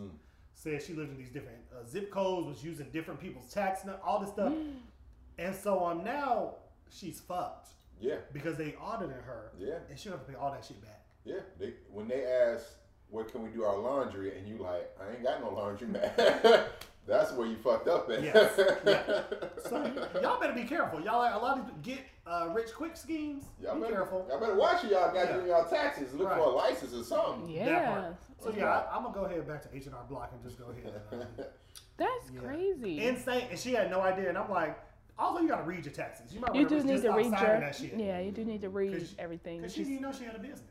[0.55, 4.18] said she lived in these different uh, zip codes, was using different people's tax, all
[4.18, 4.53] this stuff.
[5.38, 6.57] and so um, now
[6.90, 7.68] she's fucked
[8.01, 8.16] yeah.
[8.32, 9.53] because they audited her.
[9.59, 9.78] Yeah.
[9.88, 11.05] And she'll have to pay all that shit back.
[11.24, 12.64] Yeah, they, when they ask,
[13.11, 16.16] "What can we do our laundry?" and you like, "I ain't got no laundry mat,"
[17.07, 18.22] that's where you fucked up at.
[18.22, 18.59] Yes.
[18.86, 19.22] Yeah.
[19.68, 19.92] So
[20.22, 21.01] y'all better be careful.
[21.01, 21.99] Y'all a lot of get
[22.29, 23.45] uh, rich quick schemes.
[23.62, 24.26] Y'all be better, careful.
[24.29, 25.33] Y'all better watch who y'all got Yeah.
[25.37, 26.12] doing y'all taxes.
[26.14, 26.37] Look Right.
[26.39, 27.47] for a license or something.
[27.55, 27.87] That Yeah.
[28.01, 28.16] part.
[28.41, 30.59] So yeah, I, I'm gonna go ahead back to H and R Block and just
[30.59, 31.01] go ahead.
[31.12, 31.29] And, um,
[31.97, 32.41] That's Yeah.
[32.41, 33.05] crazy.
[33.05, 34.29] insane, and she had no idea.
[34.29, 34.79] And I'm like,
[35.18, 36.33] also you gotta read your taxes.
[36.33, 37.95] You might you wanna do just need to read your that shit.
[37.95, 38.20] yeah.
[38.20, 39.59] You do need to read 'Cause- everything.
[39.59, 40.62] Because she didn't know she had a business.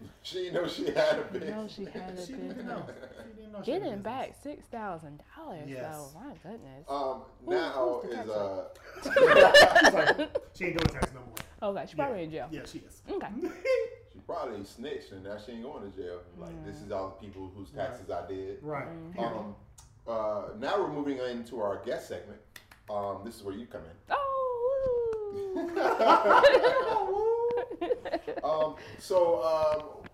[0.22, 1.50] She didn't know she had a you business.
[1.50, 2.84] know she had a She didn't know.
[2.86, 2.92] She
[3.36, 5.80] didn't know she Getting back six thousand dollars Yes.
[5.82, 6.20] though.
[6.20, 6.84] My goodness.
[6.88, 8.68] Um, Who- now who's the is uh,
[9.02, 10.16] She's like,
[10.54, 11.70] she ain't doing tax no more.
[11.72, 12.48] okay, she's probably in jail.
[12.50, 13.02] Yeah, she is.
[13.10, 13.28] Okay.
[14.12, 16.20] she probably snitched and now she ain't going to jail.
[16.38, 18.58] Like this is all the people whose taxes I did.
[18.62, 18.86] right.
[19.18, 19.54] Um,
[20.06, 22.38] uh, now we're moving into our guest segment.
[22.90, 23.96] Um, this is where you come in.
[24.10, 24.14] Oh.
[28.44, 30.12] Um, so um,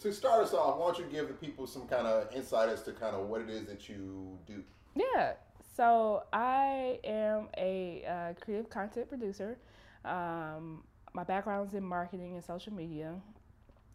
[0.00, 2.82] to start us off, why don't you give the people some kind of insight as
[2.82, 4.62] to kind of what it is that you do?
[4.94, 5.34] Yeah.
[5.76, 9.58] So I am a uh, creative content producer.
[10.04, 10.82] Um,
[11.14, 13.14] my background is in marketing and social media,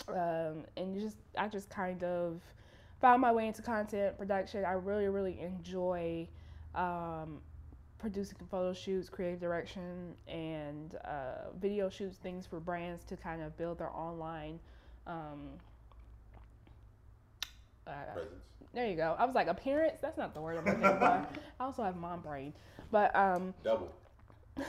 [0.07, 2.41] um, and just I just kind of
[3.01, 4.65] found my way into content production.
[4.65, 6.27] I really really enjoy
[6.75, 7.41] um,
[8.03, 13.57] producing photo shoots, creative direction, and uh, video shoots, things for brands to kind of
[13.57, 14.59] build their online.
[15.07, 15.51] Um,
[17.87, 18.33] uh, Presence.
[18.73, 19.15] there you go.
[19.17, 20.01] I was like, appearance?
[20.01, 21.05] That's not the word I'm looking for.
[21.59, 22.53] I also have mom brain.
[22.91, 23.89] But um, Double.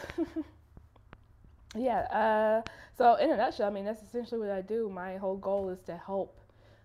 [1.76, 4.88] yeah, uh, so in a nutshell, I mean, that's essentially what I do.
[4.88, 6.38] My whole goal is to help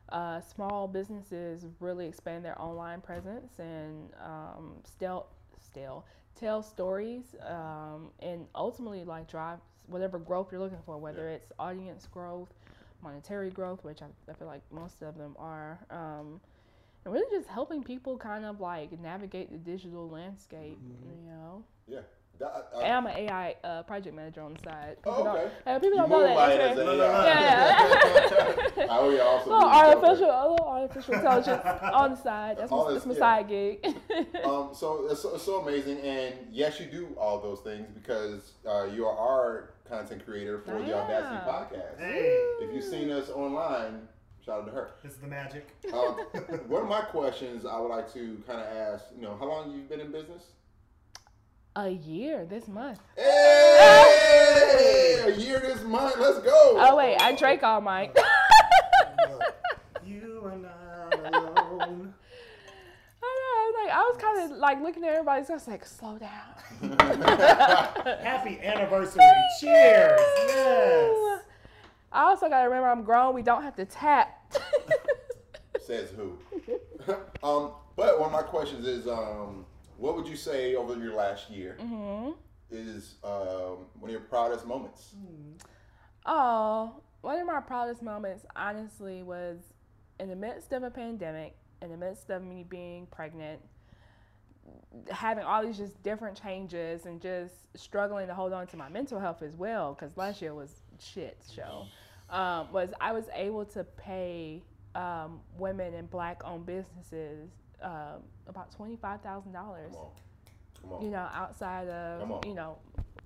[0.09, 5.27] uh, small businesses really expand their online presence and um, still,
[5.63, 6.05] still
[6.39, 11.35] tell stories um, and ultimately like drive whatever growth you're looking for, whether Yeah.
[11.35, 12.49] it's audience growth,
[13.01, 15.79] monetary growth, which I, I feel like most of them are.
[15.89, 16.39] Um,
[17.05, 21.63] and really just helping people kind of like navigate the digital landscape, you know?
[21.87, 22.01] Yeah.
[22.39, 24.95] That, am an AI uh, project manager on the side.
[24.97, 25.51] People Oh, don't- okay.
[25.67, 26.27] uh, people You don't know that.
[26.29, 26.87] moonlight That's as right.
[26.87, 27.25] a No, no, no.
[27.25, 28.85] Yeah.
[28.91, 29.49] Oh yeah, also.
[29.49, 30.03] little really dope.
[30.03, 31.61] artificial, a little artificial intelligence
[31.93, 32.57] on the side.
[32.57, 33.35] That's, All my, this- that's my yeah.
[33.37, 33.95] side gig.
[34.45, 38.53] Um, so it's, so it's so amazing, and yes, you do all those things because
[38.67, 41.41] uh, you are our content creator for the I Audacity am.
[41.43, 41.99] podcast.
[41.99, 44.07] Hey, If you've seen us online,
[44.45, 44.91] shout out to her.
[45.03, 45.67] this is the magic.
[45.93, 46.13] Um,
[46.67, 49.71] one of my questions I would like to kind of ask, you know, how long
[49.71, 50.43] you've been in business?
[51.85, 52.99] A year this month.
[53.15, 53.23] Hey,
[55.27, 56.15] a year this month.
[56.19, 56.75] Let's go.
[56.77, 58.11] Oh wait, I drank all mine.
[60.05, 62.13] You are not alone.
[63.21, 63.53] I know.
[63.53, 65.45] I was like, I was kind of like looking at everybody.
[65.45, 66.55] So I was like, slow down.
[68.23, 69.21] Happy anniversary.
[69.59, 70.19] Cheers.
[70.47, 71.41] Yes.
[72.11, 73.35] I also gotta remember I'm grown.
[73.35, 74.51] We don't have to tap.
[75.85, 76.39] Says who?
[77.43, 79.65] um, but one of my questions is, um,
[79.99, 82.31] what would you say over your last year hmm
[82.71, 85.15] is um, one of your proudest moments?
[86.25, 89.57] Oh, one of my proudest moments, honestly, was
[90.19, 93.59] in the midst of a pandemic, in the midst of me being pregnant,
[95.09, 99.19] having all these just different changes, and just struggling to hold on to my mental
[99.19, 99.93] health as well.
[99.93, 101.85] Because last year was shit show.
[102.29, 104.61] Um, was I was able to pay
[104.93, 107.49] um, women and black-owned businesses
[107.81, 109.93] um, about twenty-five thousand dollars.
[111.01, 112.77] You know, outside of you know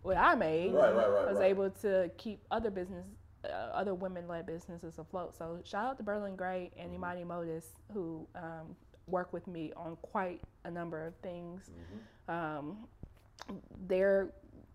[0.02, 0.74] what I made.
[0.74, 3.06] Right, right, right, I was able to keep other business,
[3.46, 5.36] uh, other women-led businesses afloat.
[5.38, 6.96] So shout out to Berlin Gray and Mm-hmm.
[6.96, 8.76] Imani Modis who um,
[9.08, 11.70] work with me on quite a number of things.
[11.70, 12.32] Mm-hmm.
[12.32, 12.78] Um,
[13.88, 14.30] they're,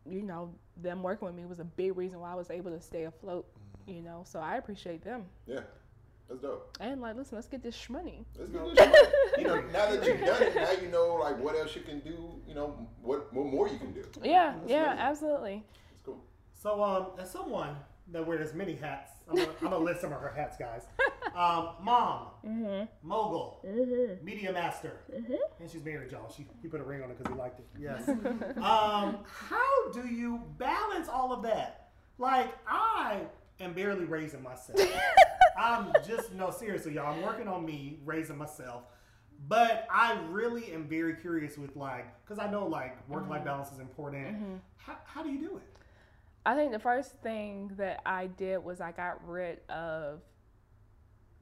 [0.09, 2.81] you know, them working with me was a big reason why I was able to
[2.81, 3.47] stay afloat.
[3.47, 3.97] Mm-hmm.
[3.97, 5.25] You know, so I appreciate them.
[5.47, 5.61] Yeah,
[6.29, 6.77] that's dope.
[6.81, 8.25] And like, listen, let's get this shmoney.
[8.39, 9.39] Let's get this shit.
[9.39, 12.01] You know, now that you've done it, now you know like what else you can
[12.01, 12.17] do.
[12.47, 14.05] You know, what what more you can do.
[14.23, 14.99] Yeah, That's yeah, amazing.
[15.01, 15.65] absolutely.
[15.95, 16.23] It's cool.
[16.55, 17.77] So, um, as someone
[18.11, 20.83] that wears many hats, I'm gonna, I'm gonna list some of her hats, guys.
[21.37, 22.87] Um, mom, Mm-hmm.
[23.07, 24.25] mogul, Mm-hmm.
[24.25, 25.35] media master, Mm-hmm.
[25.61, 26.33] and she's married, y'all.
[26.35, 27.67] She he put a ring on it because he liked it.
[27.79, 28.09] Yes.
[28.57, 31.91] um, how do you balance all of that?
[32.17, 33.21] Like, I
[33.61, 34.81] am barely raising myself.
[35.59, 37.13] I'm just no seriously, y'all.
[37.13, 38.85] I'm working on me raising myself.
[39.47, 43.71] But I really am very curious with like, because I know like work life balance
[43.71, 44.27] is important.
[44.27, 44.55] Mm-hmm.
[44.77, 45.63] How, how do you do it?
[46.45, 50.21] I think the first thing that I did was I got rid of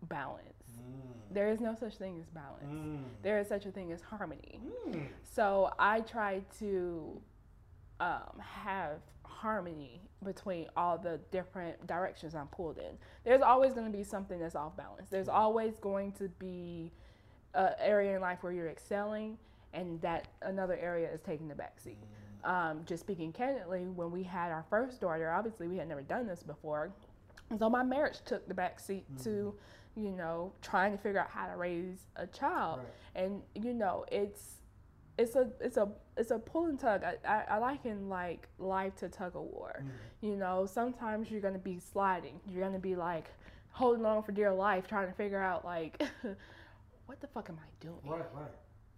[0.03, 0.53] balance.
[1.31, 2.65] There is no such thing as balance.
[2.65, 3.05] Mm.
[3.23, 4.61] There is such a thing as harmony.
[4.89, 5.07] Mm.
[5.23, 7.21] So I try to
[8.01, 12.97] um, have harmony between all the different directions I'm pulled in.
[13.25, 15.09] There's always going to be something that's off balance.
[15.11, 16.91] There's always going to be
[17.55, 19.39] an area in life where you're excelling
[19.73, 21.99] and that another area is taking the back seat.
[22.45, 26.27] Um, just speaking candidly, when we had our first daughter, obviously we had never done
[26.27, 26.93] this before.
[27.59, 29.55] So my marriage took the back seat to,
[29.97, 32.81] you know, trying to figure out how to raise a child.
[32.81, 33.25] Right.
[33.25, 34.56] And you know, it's
[35.19, 37.03] it's a it's a it's a pull and tug.
[37.03, 39.83] I, I, I liken like life to tug of war.
[39.83, 39.89] Mm.
[40.29, 42.41] You know, sometimes you're gonna be sliding.
[42.49, 43.27] You're gonna be like
[43.71, 46.03] holding on for dear life, trying to figure out like
[47.07, 48.01] what the fuck am I doing?
[48.05, 48.51] Right, right.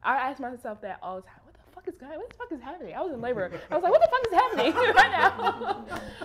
[0.02, 1.40] I ask myself that all the time.
[1.44, 2.18] What the fuck is going?
[2.18, 2.94] What the fuck is happening?
[2.94, 3.50] I was in labor.
[3.70, 5.84] I was like, what the fuck is happening right now?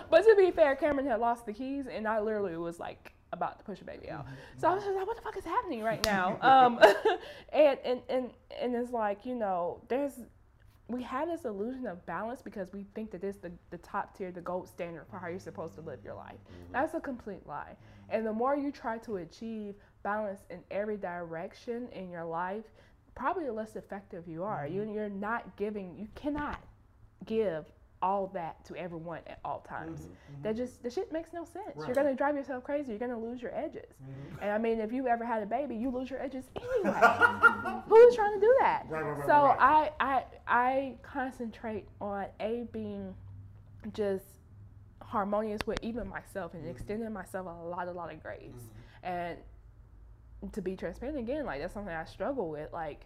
[0.10, 3.60] but to be fair, Cameron had lost the keys, and I literally was like about
[3.60, 4.26] to push a baby out.
[4.26, 4.60] Mm-hmm.
[4.60, 6.38] So I was just like, what the fuck is happening right now?
[6.54, 6.80] Um,
[7.54, 8.30] and, and and
[8.62, 10.20] and it's like you know, there's
[10.88, 14.32] we have this illusion of balance because we think that it's the, the top tier,
[14.32, 16.36] the gold standard for how you're supposed to live your life.
[16.36, 16.74] Mm-hmm.
[16.74, 17.76] That's a complete lie.
[18.10, 22.66] And the more you try to achieve balance in every direction in your life,
[23.16, 24.68] probably the less effective you are.
[24.68, 24.94] You, mm-hmm.
[24.94, 26.62] you're not giving, you cannot
[27.26, 27.66] give
[28.04, 30.10] all that to everyone at all times.
[30.44, 31.72] That just, the shit makes no sense.
[31.78, 32.90] You're going to drive yourself crazy.
[32.92, 33.86] You're to lose your edges.
[34.04, 34.44] Mm-hmm.
[34.44, 37.00] And I mean, if you ever had a baby, you lose your edges anyway.
[37.88, 38.84] Who's trying to do that?
[38.90, 39.92] Right, right, right, so right.
[40.00, 43.16] I, I, I concentrate on a being
[43.94, 44.26] just
[45.02, 46.58] harmonious with even myself Mm-hmm.
[46.68, 48.52] and extending myself a lot, a lot of grace.
[49.02, 49.38] And
[50.52, 52.74] to be transparent again, like that's something I struggle with.
[52.74, 53.06] Like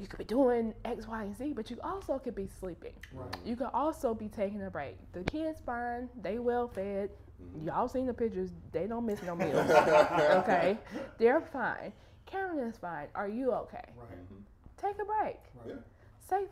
[0.00, 2.94] you could be doing X, Y, and Z, but you also could be sleeping.
[3.12, 3.28] Right.
[3.44, 4.96] You could also be taking a break.
[5.12, 7.10] The kids fine, they well fed.
[7.42, 7.68] Mm-hmm.
[7.68, 9.70] Y'all seen the pictures, they don't miss no meals.
[9.70, 10.78] okay?
[11.18, 11.92] They're fine.
[12.24, 13.08] Karen is fine.
[13.14, 13.84] Are you okay?
[13.96, 14.10] Right.
[14.10, 14.86] Mm-hmm.
[14.86, 15.38] Take a break.
[15.66, 15.74] Yeah.
[16.28, 16.44] Say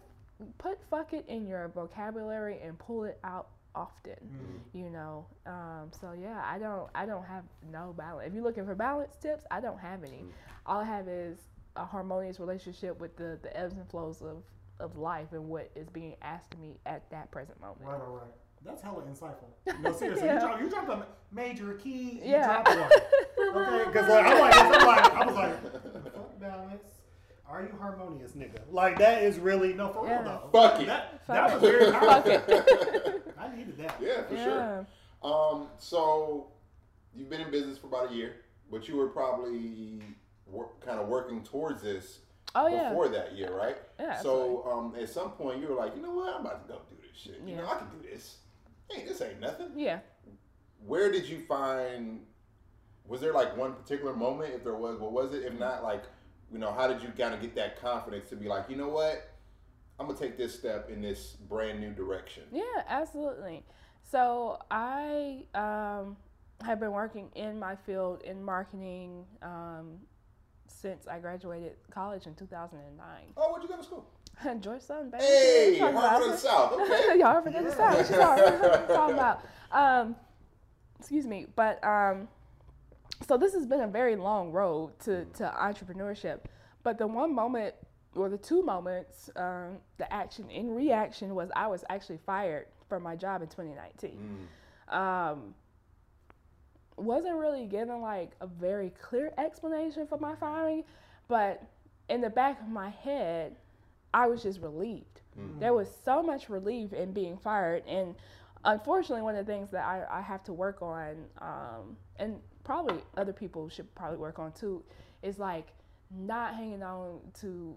[0.58, 4.12] put fuck it in your vocabulary and pull it out often.
[4.12, 4.78] Mm-hmm.
[4.78, 5.26] You know.
[5.46, 8.28] Um, so yeah, I don't I don't have no balance.
[8.28, 10.24] If you're looking for balance tips, I don't have any.
[10.66, 11.38] All I have is
[11.78, 14.42] a harmonious relationship with the, the ebbs and flows of
[14.80, 17.80] of life and what is being asked of me at that present moment.
[17.82, 18.30] Right, right, right.
[18.64, 19.48] That's hella insightful.
[19.82, 20.34] No, seriously, Yeah.
[20.34, 22.20] you dropped you dropped a major key.
[22.22, 22.62] You Yeah.
[22.62, 23.66] dropped one.
[23.66, 26.84] Okay, because like, I'm like, I'm like, I was like, fuck balance.
[27.48, 28.60] Are you harmonious, nigga?
[28.70, 30.20] Like that is really no for Yeah.
[30.22, 30.60] real though.
[30.68, 30.86] Fuck it.
[30.86, 31.54] That, Fuck that it.
[31.54, 33.12] was very Fuck powerful.
[33.12, 33.34] it.
[33.38, 33.94] I needed that.
[34.00, 34.86] Yeah, for sure.
[35.22, 36.48] Um, so
[37.16, 38.36] you've been in business for about a year,
[38.70, 40.02] but you were probably
[40.50, 42.20] wor- kind of working towards this
[42.54, 42.88] Oh yeah.
[42.88, 43.76] before that year, right?
[44.00, 46.72] Yeah, So um, at some point you were like, you know what, I'm about to
[46.72, 47.40] go do this shit.
[47.46, 48.38] You know, I can do this.
[48.90, 49.68] Hey, this ain't nothing.
[49.76, 50.00] Yeah.
[50.84, 52.20] Where did you find?
[53.06, 54.54] Was there like one particular moment?
[54.54, 55.44] If there was, what was it?
[55.44, 56.04] If not, like,
[56.52, 58.88] you know, how did you kind of get that confidence to be like, you know
[58.88, 59.30] what,
[59.98, 62.44] I'm gonna take this step in this brand new direction.
[62.52, 63.64] Yeah, absolutely.
[64.10, 66.16] So I um,
[66.64, 69.98] have been working in my field in marketing um,
[70.80, 73.06] since I graduated college in 2009.
[73.36, 74.06] Oh, where'd you go to school?
[74.60, 75.24] Georgia Southern, baby.
[75.24, 76.72] Hey, Harvard of the South.
[76.72, 77.18] Okay.
[77.18, 78.08] Y'all ever did the South?
[78.08, 79.44] Talking- talking about?
[79.70, 80.16] Um,
[80.98, 82.26] excuse me, but um,
[83.26, 86.38] so this has been a very long road to, to entrepreneurship.
[86.82, 87.74] But the one moment,
[88.14, 93.02] or the two moments, um, the action in reaction was I was actually fired from
[93.02, 94.46] my job in 2019.
[94.90, 94.96] Mm.
[94.96, 95.54] Um,
[96.98, 100.84] wasn't really given like a very clear explanation for my firing,
[101.28, 101.62] but
[102.08, 103.56] in the back of my head,
[104.14, 105.20] I was just relieved.
[105.60, 108.16] There was so much relief in being fired, and
[108.64, 112.98] unfortunately, one of the things that I, I have to work on, um, and probably
[113.16, 114.82] other people should probably work on too,
[115.22, 115.68] is like
[116.10, 117.76] not hanging on to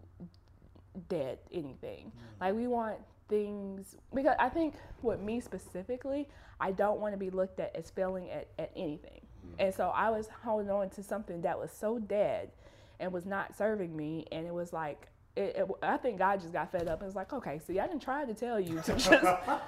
[1.07, 2.11] dead anything.
[2.39, 2.97] Like we want
[3.31, 6.27] things because I think with me specifically,
[6.59, 9.21] I don't want to be looked at as failing at, at anything.
[9.57, 12.51] And so I was holding on to something that was so dead
[12.99, 16.51] and was not serving me and it was like it, it, I think God just
[16.51, 18.93] got fed up and was like, okay, see, I didn't try to tell you to
[18.97, 19.09] just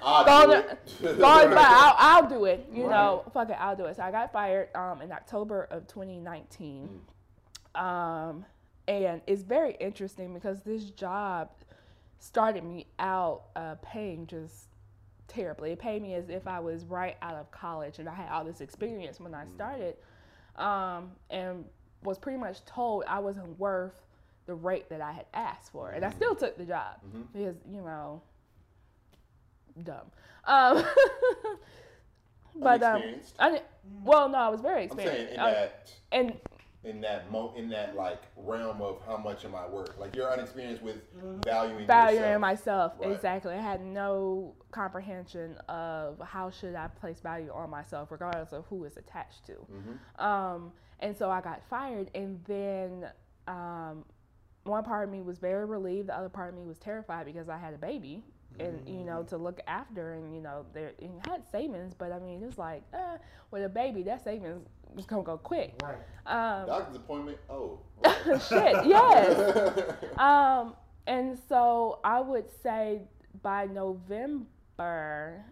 [0.02, 1.18] I'll Go do it.
[1.18, 1.24] go.
[1.26, 2.68] I'll, I'll do it.
[2.70, 3.96] You know, fuck it, I'll do it.
[3.96, 7.00] So I got fired um, in October of 2019.
[7.74, 8.44] Um,
[8.86, 11.48] and it's very interesting because this job
[12.18, 14.68] started me out uh, paying just
[15.28, 15.72] terribly.
[15.72, 18.44] It paid me as if I was right out of college and I had all
[18.44, 19.96] this experience when I started,
[20.56, 21.64] um, and
[22.02, 24.00] was pretty much told I wasn't worth
[24.46, 26.96] the rate that I had asked for, and I still took the job
[27.32, 28.20] because you know,
[29.82, 30.06] dumb.
[30.44, 30.84] Um,
[32.56, 33.02] but um,
[33.38, 33.62] I
[34.04, 36.34] well, no, I was very I'm saying experienced, in I- that and
[36.84, 39.98] in that mo in that like realm of how much am I worth?
[39.98, 40.96] Like you're unexperienced with
[41.44, 42.40] valuing valuing yourself.
[42.40, 43.12] myself Right.
[43.12, 48.64] exactly i had no comprehension of how should i place value on myself regardless of
[48.66, 50.24] who is attached to Mm-hmm.
[50.24, 53.08] um, and so i got fired and then
[53.48, 54.04] um,
[54.64, 57.48] one part of me was very relieved the other part of me was terrified because
[57.48, 58.22] i had a baby
[58.60, 60.90] and you know to look after and you know they
[61.28, 63.16] had savings but i mean it's like uh,
[63.50, 65.96] with a baby that savings was gonna go quick Right.
[66.26, 67.38] um, Doctor's appointment.
[67.50, 67.80] Oh.
[68.48, 70.74] shit yes um,
[71.06, 73.02] and so I would say
[73.42, 75.44] by November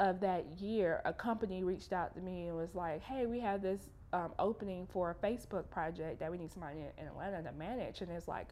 [0.00, 3.60] of that year, a company reached out to me and was like, "Hey, we have
[3.62, 3.80] this
[4.12, 8.00] um, opening for a Facebook project that we need somebody in, in Atlanta to manage."
[8.00, 8.48] And it's like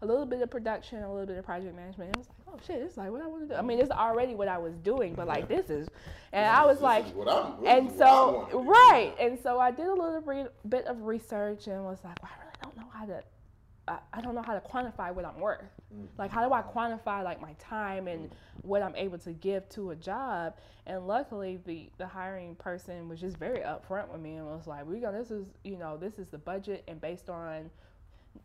[0.00, 2.16] a little bit of production, a little bit of project management.
[2.16, 3.90] I was like, "Oh shit, it's like what I want to do." I mean, it's
[3.90, 5.88] already what I was doing, but like this is,
[6.32, 9.70] and I was This like, what I'm, this and is so right and so i
[9.70, 12.90] did a little re- bit of research and was like well, i really don't know
[12.92, 13.22] how to
[13.86, 15.62] I, I don't know how to quantify what i'm worth.
[15.94, 16.04] Mm-hmm.
[16.18, 18.68] Like how do i quantify like my time and mm-hmm.
[18.68, 20.56] what i'm able to give to a job?
[20.86, 24.86] And luckily the the hiring person was just very upfront with me and was like
[24.86, 27.70] we go this is you know this is the budget and based on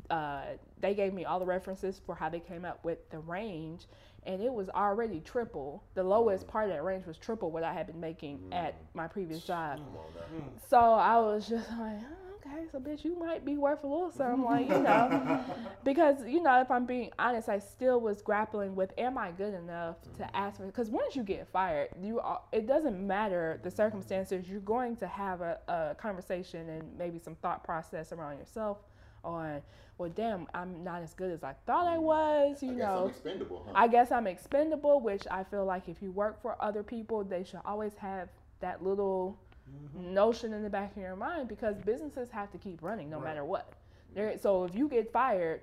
[0.10, 0.44] uh,
[0.80, 3.88] they gave me all the references for how they came up with the range,
[4.26, 5.84] and it was already triple.
[5.96, 6.50] The lowest mm.
[6.50, 8.54] part of that range was triple what I had been making mm.
[8.54, 9.78] at my previous job.
[9.78, 10.46] Come on now.
[10.46, 10.70] Mm.
[10.70, 14.12] So I was just like, "Oh, okay, so bitch, you might be worth a little
[14.12, 15.44] something, like you know,
[15.84, 19.54] because you know, if I'm being honest, I still was grappling with, am I good
[19.54, 20.66] enough to ask for?
[20.66, 24.48] Because once you get fired, you are, it doesn't matter the circumstances.
[24.48, 28.80] You're going to have a, a conversation and maybe some thought process around yourself
[29.24, 29.62] on,
[29.98, 32.02] well, damn, I'm not as good as I thought I mm.
[32.02, 32.64] was.
[32.64, 33.72] You I guess know, I'm expendable, huh?
[33.76, 37.44] I guess I'm expendable, which I feel like if you work for other people, they
[37.44, 39.38] should always have that little
[39.70, 40.14] mm-hmm.
[40.14, 43.30] notion in the back of your mind because businesses have to keep running no Right.
[43.30, 43.72] matter what.
[43.72, 44.16] Mm-hmm.
[44.16, 45.62] There, so if you get fired,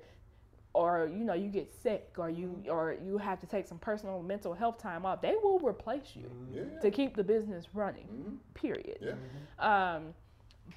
[0.72, 2.70] or you know you get sick, or you mm-hmm.
[2.70, 6.30] or you have to take some personal mental health time off, they will replace you
[6.52, 6.78] yeah.
[6.80, 8.06] to keep the business running.
[8.06, 8.36] Mhm.
[8.54, 8.98] Period.
[9.00, 9.94] Yeah.
[9.94, 10.14] Um,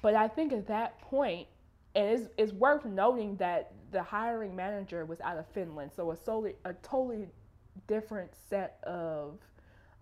[0.02, 1.46] but I think at that point,
[1.94, 6.16] and it's, it's worth noting that the hiring manager was out of Finland, so a
[6.16, 7.26] solely a totally
[7.86, 9.38] different set of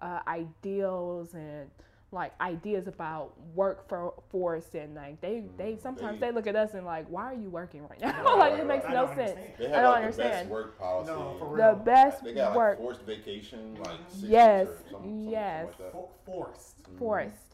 [0.00, 1.70] uh, ideals and
[2.14, 6.84] like ideas about workforce and like they they sometimes They- they look at us and
[6.84, 9.72] like why are you working right now Right, like it makes no sense I don't
[9.72, 10.32] like the understand.
[10.32, 11.10] best work policy.
[11.10, 14.90] No, for the best They got like work forced vacation, like six Yes, or something,
[14.92, 15.66] something yes.
[15.68, 16.08] like that.
[16.26, 16.76] Forced.
[16.98, 17.51] forced.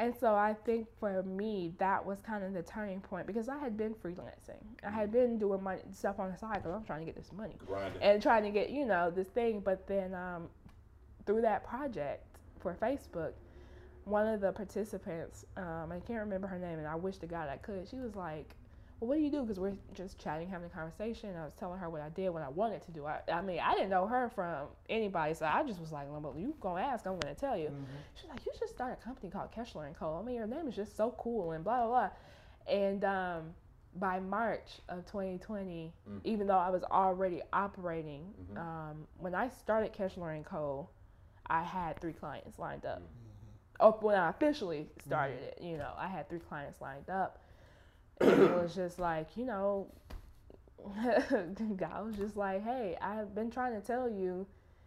[0.00, 3.58] And so I think for me, that was kind of the turning point because I
[3.58, 4.56] had been freelancing.
[4.82, 7.30] I had been doing my stuff on the side because I'm trying to get this
[7.36, 8.00] money Grinding.
[8.00, 9.60] and trying to get, you know, this thing.
[9.60, 10.48] But then um,
[11.26, 12.24] through that project
[12.60, 13.32] for Facebook,
[14.04, 17.50] one of the participants, um, I can't remember her name, and I wish to God
[17.50, 18.54] I could, she was like,
[19.00, 19.42] well, what do you do?
[19.42, 21.34] Because we're just chatting, having a conversation.
[21.36, 23.06] I was telling her what I did, what I wanted to do.
[23.06, 26.34] I, I mean, I didn't know her from anybody, so I just was like, well,
[26.36, 27.68] you gonna ask, I'm gonna tell you.
[27.68, 27.84] Mhm.
[28.14, 30.16] She's like, you should start a company called Kescheler and Co.
[30.16, 32.10] I mean, your name is just so cool and blah blah blah.
[32.74, 33.54] And um,
[33.96, 36.20] by March of 2020, Mm.
[36.24, 38.58] even though I was already operating, Mhm.
[38.58, 40.88] um, when I started Kescheler and Co.
[41.52, 43.00] I had three clients lined up.
[43.00, 43.80] Mm-hmm.
[43.80, 47.40] Oh, when I officially started it, you know, I had three clients lined up.
[48.20, 49.86] And it was just like, you know,
[51.76, 54.46] God was just like, hey, I've been trying to tell you,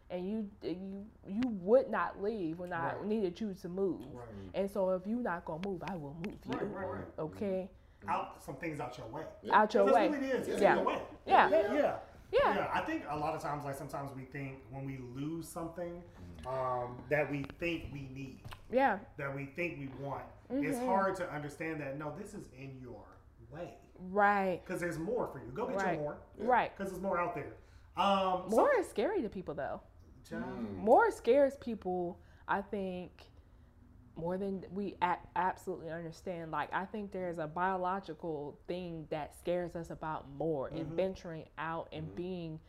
[0.10, 4.02] and you you you would not leave when I needed you to move.
[4.14, 4.26] Right.
[4.54, 6.52] And so if you're not gonna move, I will move you.
[6.54, 7.04] Right, right, right.
[7.20, 7.70] Okay,
[8.08, 9.24] Out some things out your way.
[9.42, 9.56] Yeah.
[9.62, 10.10] out your That's way.
[10.10, 10.48] what it is.
[10.48, 10.72] It's Yeah.
[10.74, 11.02] in your way.
[11.26, 11.50] Yeah.
[11.50, 11.74] Yeah.
[11.74, 11.96] yeah.
[12.32, 12.68] Yeah.
[12.74, 16.02] I think a lot of times, like sometimes we think when we lose something
[16.48, 18.40] um, that we think we need,
[18.72, 18.98] Yeah.
[19.18, 20.86] that we think we want, it's Mhm.
[20.86, 23.04] hard to understand that no, this is in your
[23.54, 23.78] way
[24.12, 24.62] Right.
[24.66, 25.52] because there's more for you.
[25.52, 25.94] Go get Right.
[25.94, 26.46] your more Yeah.
[26.48, 26.72] Right.
[26.78, 27.54] because there's more out there.
[27.96, 29.82] Um, so- More is scary to people though.
[30.30, 30.78] Mm.
[30.78, 33.30] More scares people, I think,
[34.16, 36.52] more than we a- absolutely understand.
[36.52, 40.96] Like, I think there's a biological thing that scares us about more and Mhm.
[40.96, 42.60] venturing out and being,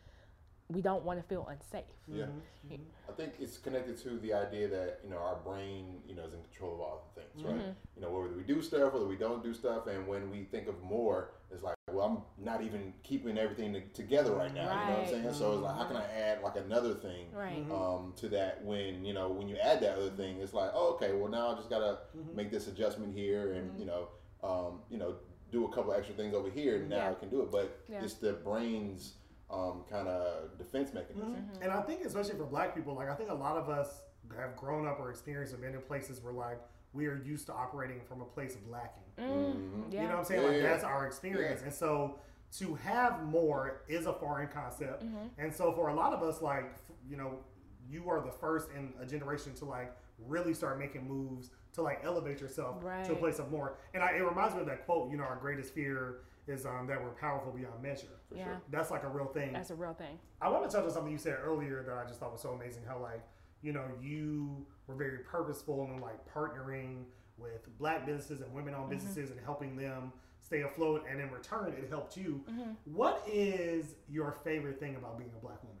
[0.69, 1.83] we don't want to feel unsafe.
[2.07, 2.25] Yeah.
[2.25, 2.79] Mhm, mhm.
[3.07, 6.33] I think it's connected to the idea that you know our brain, you know, is
[6.33, 7.55] in control of all the things, right?
[7.55, 7.75] Mhm.
[7.95, 10.67] You know, whether we do stuff, whether we don't do stuff, and when we think
[10.67, 12.07] of more, it's like, well,
[12.37, 14.63] I'm not even keeping everything to- together right now.
[14.63, 15.09] You know what I'm Right.
[15.09, 15.33] saying?
[15.33, 17.63] So it's like, how can I add like another thing Right.
[17.67, 17.71] Mhm.
[17.71, 18.63] um, to that?
[18.65, 21.49] When you know, when you add that other thing, it's like, oh, okay, well now
[21.51, 22.33] I just gotta Mhm.
[22.33, 23.79] make this adjustment here, and Mhm.
[23.79, 24.07] you know,
[24.43, 25.15] um, you know,
[25.51, 27.11] do a couple extra things over here, and now Yeah.
[27.11, 27.51] I can do it.
[27.51, 28.03] But Yeah.
[28.03, 29.13] it's the brain's
[29.49, 31.35] um, kind of defense mechanism.
[31.35, 31.61] Mhm.
[31.63, 34.01] And I think, especially for black people, like I think a lot of us
[34.35, 36.59] have grown up or experienced and been in places where like
[36.93, 39.03] we are used to operating from a place of lacking.
[39.17, 39.93] Mm, Mhm.
[39.93, 40.01] yeah.
[40.01, 40.41] You know what I'm saying?
[40.41, 40.63] Yeah, like yeah.
[40.69, 41.61] that's our experience.
[41.61, 42.17] And so
[42.59, 45.03] to have more is a foreign concept.
[45.05, 45.29] Mhm.
[45.37, 47.39] And so for a lot of us, like f- you know,
[47.87, 51.99] you are the first in a generation to like really start making moves to like
[52.03, 53.77] elevate yourself to a place of more.
[53.93, 55.11] And I, it reminds me of that quote.
[55.11, 58.07] You know, our greatest fear is um, that we're powerful beyond measure.
[58.29, 58.45] For Yeah.
[58.45, 58.61] sure.
[58.69, 59.53] That's like a real thing.
[59.53, 60.19] That's a real thing.
[60.41, 62.51] I want to touch on something you said earlier that I just thought was so
[62.51, 62.83] amazing.
[62.87, 63.23] How like
[63.61, 67.05] you know you were very purposeful in like partnering
[67.37, 71.89] with black businesses and women-owned businesses and helping them stay afloat, and in return, it
[71.89, 72.43] helped you.
[72.47, 72.75] Mhm.
[72.85, 75.79] What is your favorite thing about being a black woman?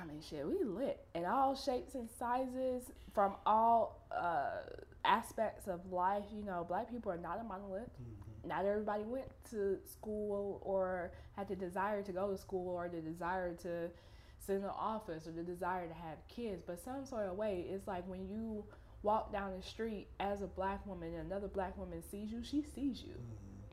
[0.00, 4.62] I mean, shit, we lit in all shapes and sizes from all uh,
[5.04, 6.24] aspects of life.
[6.32, 7.90] You know, black people are not a monolith.
[8.44, 13.00] Not everybody went to school or had the desire to go to school or the
[13.00, 13.90] desire to
[14.38, 16.62] sit in the office or the desire to have kids.
[16.66, 18.64] But some sort of way, it's like when you
[19.02, 22.62] walk down the street as a black woman and another black woman sees you, she
[22.62, 23.14] sees you.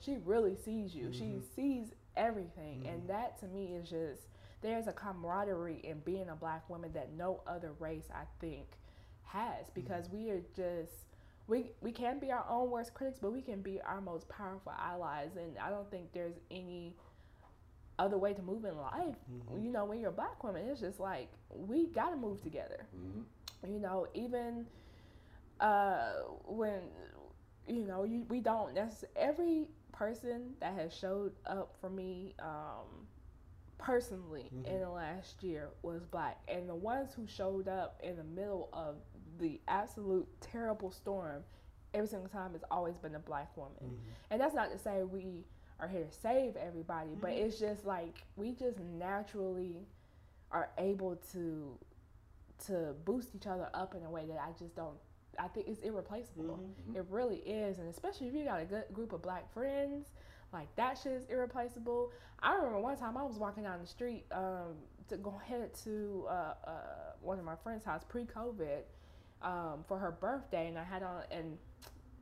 [0.02, 1.12] She really sees you.
[1.12, 1.44] She Mhm.
[1.56, 2.82] sees everything.
[2.84, 2.94] Mhm.
[2.94, 4.28] And that to me is just
[4.62, 8.68] there's a camaraderie in being a black woman that no other race I think
[9.24, 11.06] has because we are just
[11.48, 14.74] we we can be our own worst critics, but we can be our most powerful
[14.78, 16.96] allies and I don't think there's any
[18.00, 19.16] other way to move in life.
[19.32, 19.64] Mhm.
[19.64, 22.86] You know, when you're a black woman, it's just like we got to move together
[22.92, 23.22] hmm
[23.68, 24.68] you know even
[25.60, 26.12] uh
[26.46, 26.82] when
[27.68, 33.08] you know you, we don't necessarily every person that has showed up for me um
[33.80, 34.66] personally Mhm.
[34.68, 38.70] in the last year was black and the ones who showed up in the middle
[38.74, 38.98] of
[39.40, 41.44] the absolute terrible storm
[41.94, 43.98] every single time has always been a black woman
[44.30, 45.44] and that's not to say we
[45.80, 47.38] are here to save everybody but Mhm.
[47.46, 49.86] it's just like we just naturally
[50.52, 51.78] are able to
[52.66, 54.98] to boost each other up in a way that I just don't
[55.40, 56.58] I think it's irreplaceable.
[56.90, 56.96] Mhm.
[56.96, 60.12] It really is, and especially if you got a good group of black friends,
[60.52, 62.12] like that shit is irreplaceable.
[62.40, 64.78] I remember one time I was walking down the street um,
[65.10, 66.72] to go headed to uh, uh,
[67.22, 68.82] one of my friends' house pre-COVID
[69.42, 71.58] um, for her birthday, and I had on and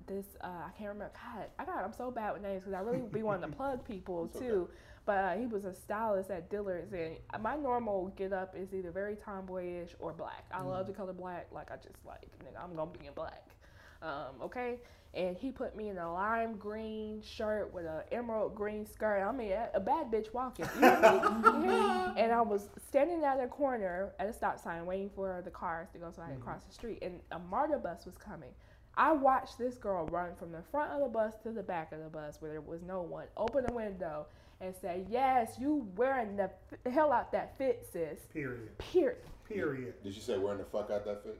[0.08, 1.12] this uh, I can't remember.
[1.14, 3.86] God, I got I'm so bad with names because I really be wanting to plug
[3.86, 4.46] people okay.
[4.46, 4.70] too.
[5.06, 8.90] But uh, he was a stylist at Dillard's, and my normal get up is either
[8.90, 10.46] very tomboyish or black.
[10.52, 11.48] I love the color black.
[11.52, 13.55] Like I just like, nigga, I'm gonna be in black.
[14.02, 14.78] Um, okay,
[15.14, 19.24] and he put me in a lime green shirt with an emerald green skirt.
[19.24, 20.66] I mean, a, a bad bitch walking.
[20.76, 21.20] You hear me?
[21.66, 22.14] You hear?
[22.18, 25.88] And I was standing at a corner at a stop sign waiting for the cars
[25.94, 27.00] to go so I could cross the street.
[27.02, 28.50] And a MARTA bus was coming.
[28.98, 32.00] I watched this girl run from the front of the bus to the back of
[32.02, 34.28] the bus where there was no one, open the window
[34.62, 36.50] and say, Yes, you wearing the
[36.86, 38.20] f- hell out that fit, sis.
[38.32, 38.78] Period.
[38.78, 39.18] Period.
[39.50, 39.94] Period.
[40.04, 41.40] Did you say wearing the fuck out that fit?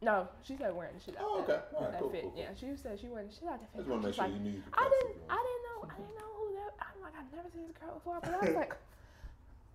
[0.00, 1.58] No, she said wearing the shit out Oh, okay.
[1.74, 2.22] All right, that cool, fit.
[2.22, 2.40] cool, cool.
[2.40, 3.78] Yeah, she said she wearing the shit out that I fit.
[3.82, 6.16] just want to make sure like, you knew I didn't, I didn't know, I didn't
[6.18, 6.72] know who that.
[6.78, 8.74] I'm like, I've never seen this girl before, but I was like,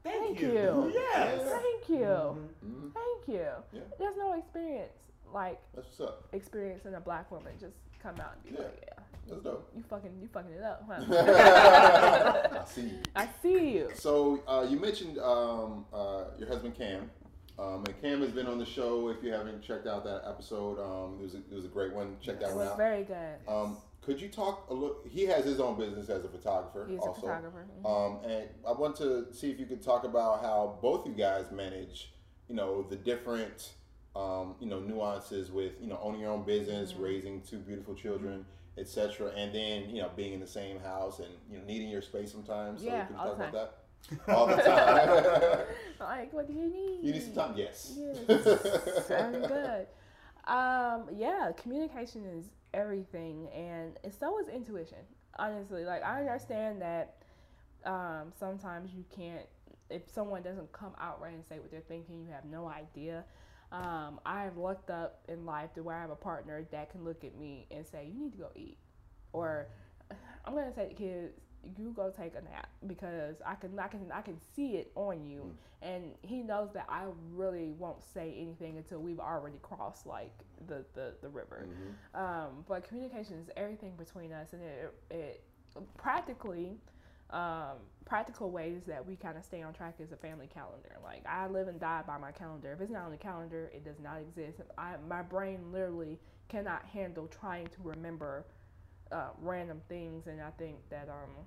[0.03, 0.47] Thank, Thank you.
[0.51, 0.91] you.
[0.93, 1.41] Yes.
[1.47, 2.05] thank you,
[2.63, 2.91] Mhm.
[2.93, 3.47] thank you.
[3.71, 3.80] Yeah.
[3.99, 4.91] There's no experience
[5.34, 6.24] like That's what's up.
[6.34, 8.65] experiencing a black woman just come out and be Yeah.
[8.67, 9.71] like, yeah, That's dope.
[9.76, 11.03] you fucking, you fucking it up, huh?
[12.61, 12.99] I see you.
[13.15, 13.89] I see you.
[13.95, 17.09] So uh, you mentioned um, uh, your husband Cam,
[17.60, 19.10] um, and Cam has been on the show.
[19.10, 21.93] If you haven't checked out that episode, um, it was a, it was a great
[21.93, 22.18] one.
[22.22, 22.78] Check that It one was out.
[22.78, 23.36] very good.
[23.47, 24.97] Um, could you talk a little?
[25.08, 26.88] He has his own business as a photographer.
[26.89, 27.12] He's also.
[27.12, 27.66] a photographer.
[27.84, 27.86] Mhm.
[28.24, 31.51] Um, and I want to see if you could talk about how both you guys
[31.51, 32.12] manage,
[32.49, 33.74] you know, the different,
[34.16, 37.01] um, you know, nuances with, you know, owning your own business, Mm-hmm.
[37.04, 38.45] raising two beautiful children,
[38.78, 42.01] etc., and then, you know, being in the same house and you know needing your
[42.01, 42.82] space sometimes.
[42.82, 43.74] So Yeah, can you talk about that?
[44.28, 45.66] All the time.
[45.99, 46.99] like, what do you need?
[47.04, 47.54] you need some time.
[47.56, 47.97] Yes.
[47.97, 49.88] Yes, I'm good.
[50.45, 54.97] Um, yeah, communication is everything, and so is intuition.
[55.39, 57.16] Honestly, like I understand that
[57.86, 59.45] um, sometimes you can't.
[59.89, 63.24] If someone doesn't come out right and say what they're thinking, you have no idea.
[63.72, 67.24] Um, I've looked up in life to where I have a partner that can look
[67.24, 68.78] at me and say, "You need to go eat,"
[69.32, 69.68] or
[70.45, 71.34] I'm gonna say to kids,
[71.78, 75.26] "You go take a nap," because I can, I can, I can see it on
[75.26, 80.32] you, and he knows that I really won't say anything until we've already crossed like
[80.68, 81.68] the the, the river.
[81.68, 82.20] Mhm.
[82.20, 85.43] Um, but communication is everything between us, and it, it
[85.97, 86.78] practically
[87.30, 90.97] um, practical ways that we kind of stay on track is a family calendar.
[91.03, 92.74] Like I live and die by my calendar.
[92.74, 94.59] If it's not on the calendar, it does not exist.
[94.78, 98.45] I, my brain literally cannot handle trying to remember
[99.14, 101.45] uh, random things, and I think that um,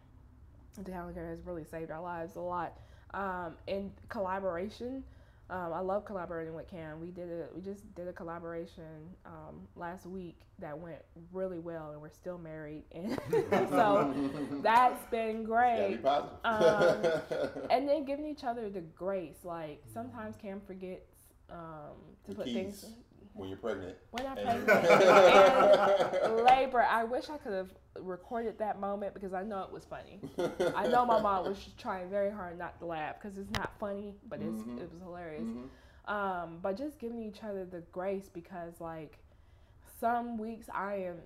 [0.84, 2.78] the calendar has really saved our lives a lot.
[3.14, 5.02] Um, and collaboration.
[5.48, 7.00] Um, I love collaborating with Cam.
[7.00, 8.82] We did a we just did a collaboration
[9.24, 10.98] um, last week that went
[11.32, 13.16] really well, and we're still married, and
[13.70, 14.12] so
[14.62, 16.00] that's been Gotta be great.
[17.70, 19.44] And then giving each other the grace.
[19.44, 21.12] Like sometimes Cam forgets
[21.50, 21.94] um,
[22.24, 22.54] to The put keys.
[22.54, 22.86] things
[23.36, 23.96] when you're pregnant.
[24.10, 24.68] when I'm pregnant
[26.22, 26.82] and labor.
[26.82, 27.70] I wish I could have
[28.00, 30.20] recorded that moment because I know it was funny.
[30.74, 34.14] I know my mom was trying very hard not to laugh because it's not funny,
[34.28, 34.80] but it's Mhm.
[34.80, 35.44] it was hilarious.
[35.48, 35.68] Mhm.
[36.10, 39.18] Um, but just giving each other the grace because like
[39.98, 41.16] some weeks I am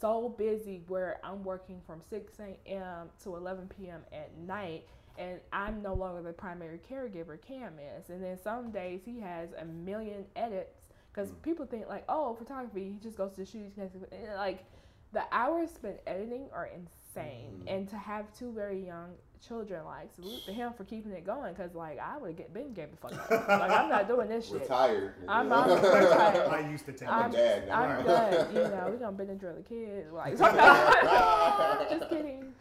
[0.00, 3.10] so busy where I'm working from 6 a.m.
[3.24, 4.04] to 11 p.m.
[4.12, 4.86] at night
[5.18, 9.48] and I'm no longer the primary caregiver Cam is and then some days he has
[9.58, 10.75] a million edits
[11.16, 14.12] because people think like oh photography he just goes to the shoot he connects with-
[14.12, 14.64] and, like
[15.12, 17.74] the hours spent editing are insane Mhm.
[17.74, 21.54] and to have two very young children like salute to him for keeping it going
[21.54, 23.30] because like I would get been gave a fuck up.
[23.48, 25.14] like I'm not doing this shit Retired.
[25.28, 26.48] I'm- I'm retired.
[26.52, 27.74] I used to take I'm a I'm, dad now.
[27.82, 28.54] I'm done.
[28.54, 30.12] You know, we're gonna Benadryl the kids.
[30.12, 30.36] Like,
[31.90, 32.52] just kidding.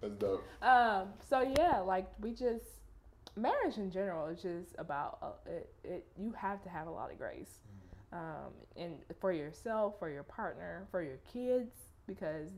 [0.00, 0.44] That's dope.
[0.62, 2.64] Um, so yeah, like we just
[3.36, 6.06] marriage in general is just about uh, it, it.
[6.18, 7.58] You have to have a lot of grace,
[8.12, 11.72] um, and for yourself, for your partner, for your kids,
[12.06, 12.48] because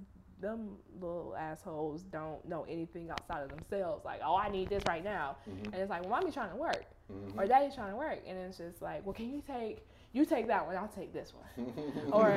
[0.41, 4.05] them little assholes don't know anything outside of themselves.
[4.05, 5.65] Like, oh, I need this right now, Mhm.
[5.67, 7.37] and it's like, well, mommy's trying to work, Mhm.
[7.39, 10.49] or daddy's trying to work, and it's just like, well, can you take you take
[10.49, 11.73] that one, I'll take this one
[12.13, 12.31] or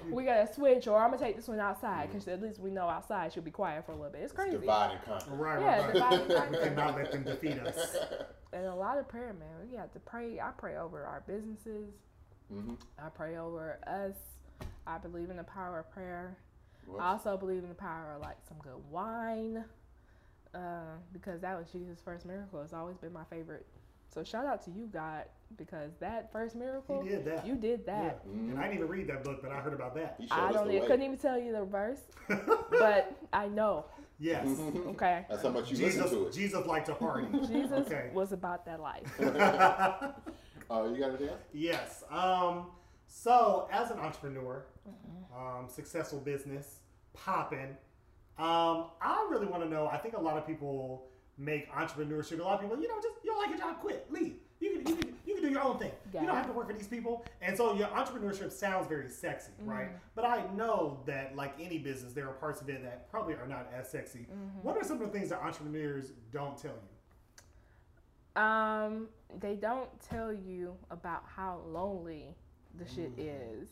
[0.10, 2.88] we gotta switch, or I'm gonna take this one outside because at least we know
[2.88, 4.22] outside she'll be quiet for a little bit.
[4.22, 5.34] It's It's crazy, divide and conquer.
[5.34, 6.50] Right, Yeah, right, divide and conquer.
[6.52, 7.96] We cannot let them defeat us.
[8.54, 9.68] and a lot of prayer, man.
[9.70, 10.40] We have to pray.
[10.40, 11.92] I pray over our businesses.
[12.54, 12.76] Mhm.
[12.98, 14.14] I pray over us.
[14.86, 16.36] I believe in the power of prayer.
[16.86, 17.00] What?
[17.00, 19.64] I also believe in the power of like some good wine,
[20.54, 20.58] uh,
[21.12, 22.60] because that was Jesus' first miracle.
[22.62, 23.66] It's always been my favorite.
[24.14, 25.24] So shout out to you, God,
[25.56, 27.44] because that first miracle, He did that.
[27.46, 28.10] you did Yeah.
[28.10, 28.24] that.
[28.26, 30.16] And I didn't even read that book, but I heard about that.
[30.20, 30.66] He I don't.
[30.68, 30.86] the Even, way.
[30.88, 32.02] couldn't even tell you the verse,
[32.70, 33.86] but I know.
[34.20, 34.46] Yes.
[34.86, 35.24] Okay.
[35.28, 36.32] That's how much you Jesus, listen to it.
[36.32, 37.26] Jesus liked to party.
[37.46, 38.10] Jesus Okay.
[38.14, 39.02] was about that life.
[40.70, 41.40] Uh, you got anything else?
[41.52, 42.04] Yes.
[42.10, 42.66] Um,
[43.06, 44.64] So, as an entrepreneur,
[45.36, 46.80] um, successful business,
[47.12, 47.76] popping,
[48.38, 49.86] um, I really want to know.
[49.86, 51.06] I think a lot of people
[51.38, 52.40] make entrepreneurship.
[52.40, 54.34] A lot of people, you know, just you don't like your job, quit, leave.
[54.60, 55.92] You can, you can, you can do your own thing.
[56.22, 57.24] You don't have to work for these people.
[57.42, 59.90] And so your entrepreneurship sounds very sexy, right?
[60.14, 63.46] But I know that, like any business, there are parts of it that probably are
[63.46, 64.26] not as sexy.
[64.62, 66.88] What are some of the things that entrepreneurs don't tell you?
[68.36, 69.08] Um,
[69.40, 72.34] they don't tell you about how lonely
[72.76, 73.68] the shit is,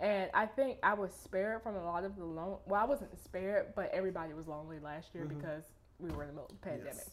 [0.00, 2.58] and I think I was spared from a lot of the lone.
[2.66, 5.64] Well, I wasn't spared, but everybody was lonely last year because
[5.98, 6.94] we were in the middle of the pandemic.
[6.94, 7.10] Yes.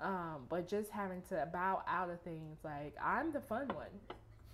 [0.00, 3.86] Um, but just having to bow out of things like I'm the fun one.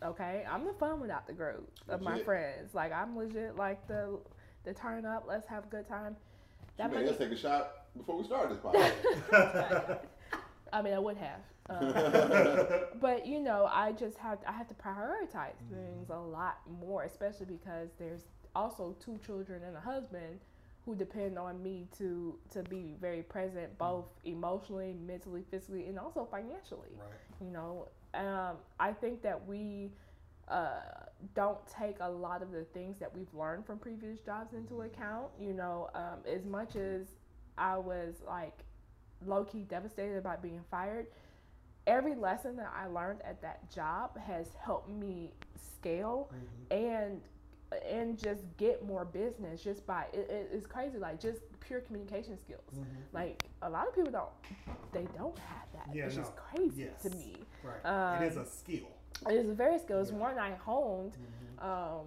[0.03, 2.74] Okay, I'm the fun one out the group of my friends.
[2.74, 4.18] Like I'm legit like the
[4.64, 5.24] the turn up.
[5.28, 6.16] Let's have a good time.
[6.78, 9.98] you made us take a shot before we started this podcast.
[10.72, 11.40] I mean, I would have.
[11.71, 17.05] Uh, but you know, I just have I have to prioritize things a lot more,
[17.05, 18.23] especially because there's
[18.55, 20.41] also two children and a husband
[20.85, 26.27] who depend on me to to be very present, both emotionally, mentally, physically, and also
[26.31, 26.91] financially.
[26.99, 27.47] Right.
[27.47, 29.93] You know, um, I think that we
[30.49, 30.81] uh,
[31.35, 35.29] don't take a lot of the things that we've learned from previous jobs into account.
[35.39, 37.07] You know, um, as much as
[37.57, 38.64] I was like
[39.25, 41.07] low key devastated about being fired,
[41.87, 46.31] every lesson that I learned at that job has helped me scale
[46.70, 47.20] and
[47.89, 52.37] and just get more business just by it, it- it's crazy like just pure communication
[52.37, 52.74] skills
[53.12, 54.31] like a lot of people don't
[54.93, 56.43] they don't have that Yeah, it's just no.
[56.43, 57.03] crazy Yes.
[57.03, 58.20] to me Right.
[58.22, 58.89] it is Um, a skill.
[59.28, 60.01] it is a very skill.
[60.01, 60.16] It's Yeah.
[60.18, 61.16] one I honed
[61.61, 62.07] um,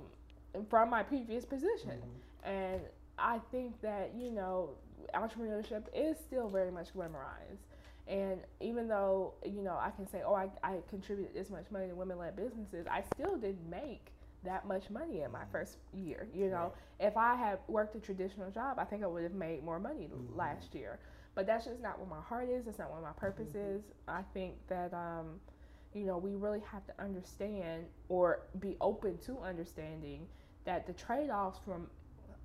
[0.70, 2.02] from my previous position,
[2.44, 2.82] and
[3.18, 4.72] I think that you know
[5.14, 7.64] entrepreneurship is still very much glamorized.
[8.08, 11.88] And even though you know I can say, oh, I, I contributed this much money
[11.88, 14.12] to women-led businesses, I still didn't make
[14.44, 15.52] that much money in my mm.
[15.52, 16.28] first year.
[16.34, 19.64] You know, if I had worked a traditional job, I think I would have made
[19.64, 20.38] more money mm-hmm.
[20.38, 21.00] last year.
[21.36, 22.66] But that's just not what my heart is.
[22.66, 23.78] That's not what my purpose mm-hmm.
[23.78, 23.82] is.
[24.08, 25.40] I think that um,
[25.94, 30.28] you know, we really have to understand or be open to understanding
[30.66, 31.88] that the trade-offs from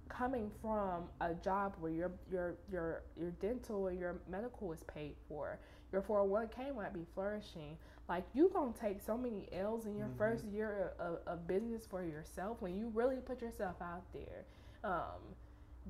[0.09, 5.15] coming from a job where your your your your dental and your medical is paid
[5.29, 5.59] for,
[5.93, 7.77] your 401k might be flourishing.
[8.09, 12.03] Like you gonna take so many L's in your first year of, of business for
[12.03, 14.45] yourself when you really put yourself out there.
[14.85, 15.21] Um,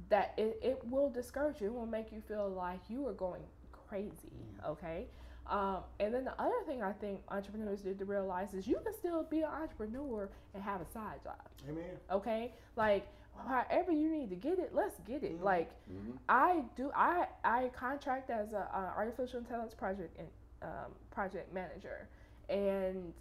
[0.08, 1.68] that it, it will discourage you.
[1.68, 3.42] It will make you feel like you are going
[3.72, 4.32] crazy.
[4.66, 5.06] Okay.
[5.48, 8.92] Um, and then the other thing I think entrepreneurs need to realize is you can
[8.92, 11.40] still be an entrepreneur and have a side job.
[11.68, 11.96] Amen.
[12.12, 13.08] Okay, like
[13.46, 15.38] however you need to get it, let's get it.
[15.40, 15.44] Mhm.
[15.44, 16.18] Like Mhm.
[16.28, 20.28] I do, I I contract as a, a artificial intelligence project and
[20.62, 22.08] um, project manager,
[22.48, 23.12] and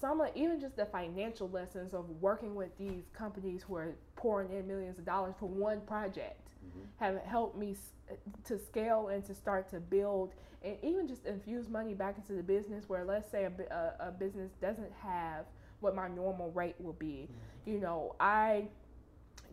[0.00, 4.50] some of even just the financial lessons of working with these companies who are pouring
[4.52, 6.40] in millions of dollars for one project
[6.98, 7.76] have helped me
[8.44, 12.42] to scale and to start to build and even just infuse money back into the
[12.42, 13.52] business where let's say a,
[14.00, 15.44] a, a business doesn't have
[15.80, 17.28] what my normal rate will be
[17.64, 18.66] you know i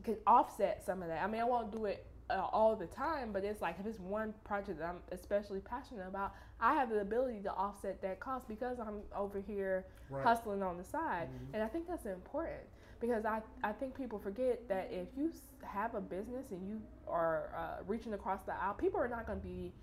[0.04, 3.32] can offset some of that i mean i won't do it uh, all the time
[3.32, 7.00] but it's like if it's one project that i'm especially passionate about i have the
[7.02, 10.24] ability to offset that cost because i'm over here Right.
[10.24, 12.62] hustling on the side and i think that's important
[13.00, 15.32] because I, I think people forget that if you
[15.64, 19.40] have a business and you are uh, reaching across the aisle people are not going
[19.40, 19.74] to be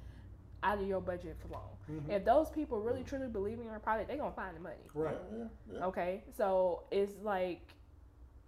[0.63, 2.11] out of your budget for long Mm-hmm.
[2.13, 4.77] if those people really truly believe in your product they're going to find the money
[4.95, 5.17] Right.
[5.37, 5.87] Yeah, yeah.
[5.87, 7.61] Okay, so it's like,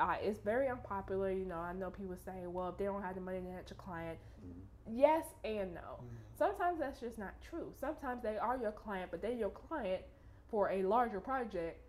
[0.03, 1.30] uh, it's very unpopular.
[1.30, 3.70] You know, I know people say, well, if they don't have the money, they're not
[3.70, 4.18] your client.
[4.44, 4.98] Mm-hmm.
[4.98, 5.80] Yes and no.
[5.80, 6.07] Mm-hmm.
[6.36, 7.72] Sometimes that's just not true.
[7.78, 10.03] Sometimes they are your client, but they're your client
[10.50, 11.80] for a larger project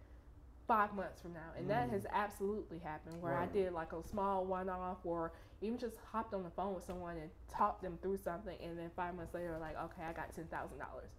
[0.67, 1.39] five months from now.
[1.57, 1.93] And that mm-hmm.
[1.93, 6.35] has absolutely happened where I did like a small one off or even just hopped
[6.35, 8.57] on the phone with someone and talked them through something.
[8.63, 10.47] And then five months later, like, okay, I got $10,000.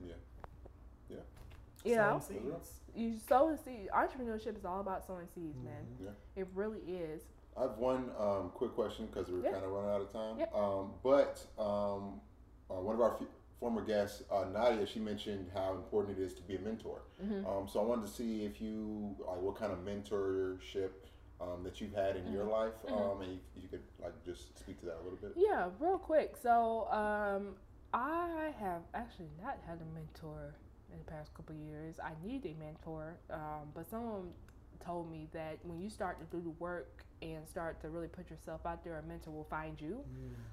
[0.00, 0.14] Yeah.
[1.08, 1.16] Yeah.
[1.84, 2.20] You know?
[2.26, 2.70] Seeds.
[2.94, 3.88] you sow the seed.
[3.94, 5.84] Entrepreneurship is all about sowing seeds, man.
[6.02, 6.10] Yeah.
[6.42, 7.22] It really is.
[7.56, 9.52] I have one um, quick question because we're Yeah.
[9.52, 10.38] kind of running out of time.
[10.38, 10.54] Yep.
[10.54, 12.20] Um, but um,
[12.70, 13.26] uh, one of our f-
[13.60, 17.02] former guests, uh, Nadia, she mentioned how important it is to be a mentor.
[17.22, 17.46] Mm-hmm.
[17.46, 20.90] Um, so I wanted to see if you, like, what kind of mentorship
[21.40, 24.78] um, that you've had in your life, um, and you, you could like just speak
[24.80, 25.32] to that a little bit.
[25.36, 26.36] Yeah, real quick.
[26.40, 27.54] So, um,
[27.92, 30.54] I have actually not had a mentor
[30.94, 31.96] in the past couple years.
[32.02, 34.30] I need a mentor, um, but someone
[34.84, 38.30] told me that when you start to do the work and start to really put
[38.30, 40.00] yourself out there, a mentor will find you.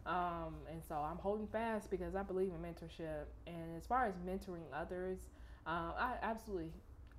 [0.06, 3.26] Um, and so I'm holding fast because I believe in mentorship.
[3.46, 5.20] And as far as mentoring others,
[5.66, 6.72] um, I absolutely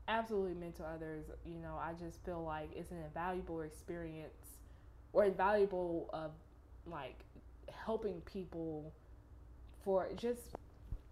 [0.09, 1.27] absolutely mentor others.
[1.45, 4.59] You know, I just feel like it's an invaluable experience
[5.13, 6.33] or invaluable of
[6.87, 7.21] like
[7.71, 8.93] helping people
[9.85, 10.41] for just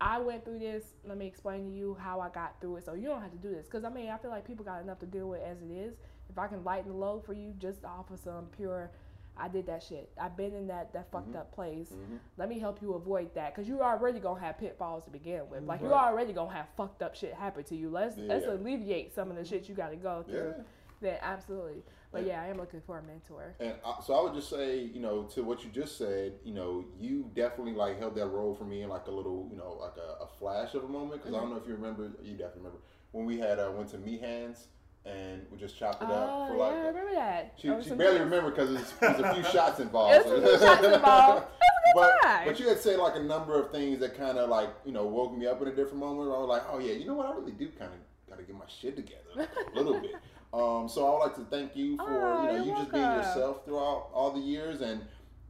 [0.01, 0.85] I went through this.
[1.07, 3.39] Let me explain to you how I got through it, so you don't have to
[3.39, 3.67] do this.
[3.67, 5.95] Because I mean, I feel like people got enough to deal with as it is.
[6.31, 8.91] If I can lighten the load for you, just offer some pure.
[9.37, 10.11] I did that shit.
[10.21, 11.91] I've been in that that fucked up place.
[11.91, 12.19] Mhm.
[12.37, 15.65] Let me help you avoid that, because you're already gonna have pitfalls to begin with.
[15.65, 17.91] Like you're already gonna have fucked up shit happen to you.
[17.91, 20.55] Let's let's alleviate some of the shit you got to go through.
[20.57, 20.63] Yeah.
[21.01, 21.83] Then absolutely.
[22.13, 23.55] But yeah, I am looking for a mentor.
[23.61, 26.53] And I, so I would just say, you know, to what you just said, you
[26.53, 29.79] know, you definitely like held that role for me in like a little, you know,
[29.81, 31.23] like a, a flash of a moment.
[31.23, 32.79] Because I don't know if you remember, you definitely remember
[33.13, 34.67] when we had uh, went to Me Hands
[35.07, 36.73] and we just chopped it up Oh for yeah, like.
[36.73, 37.55] I remember that.
[37.57, 40.15] She, she barely remembered because there's, there's a few shots involved.
[40.15, 41.47] There's some good shots involved.
[41.47, 42.47] A but, time.
[42.47, 45.07] but you had said like a number of things that kind of like you know
[45.07, 46.29] woke me up in a different moment.
[46.29, 47.27] Where I was like, oh yeah, you know what?
[47.27, 50.13] I really do kind of got to get my shit together like, a little bit.
[50.53, 53.05] Um, so I would like to thank you for Oh, you know you're just being
[53.05, 55.01] yourself throughout all the years and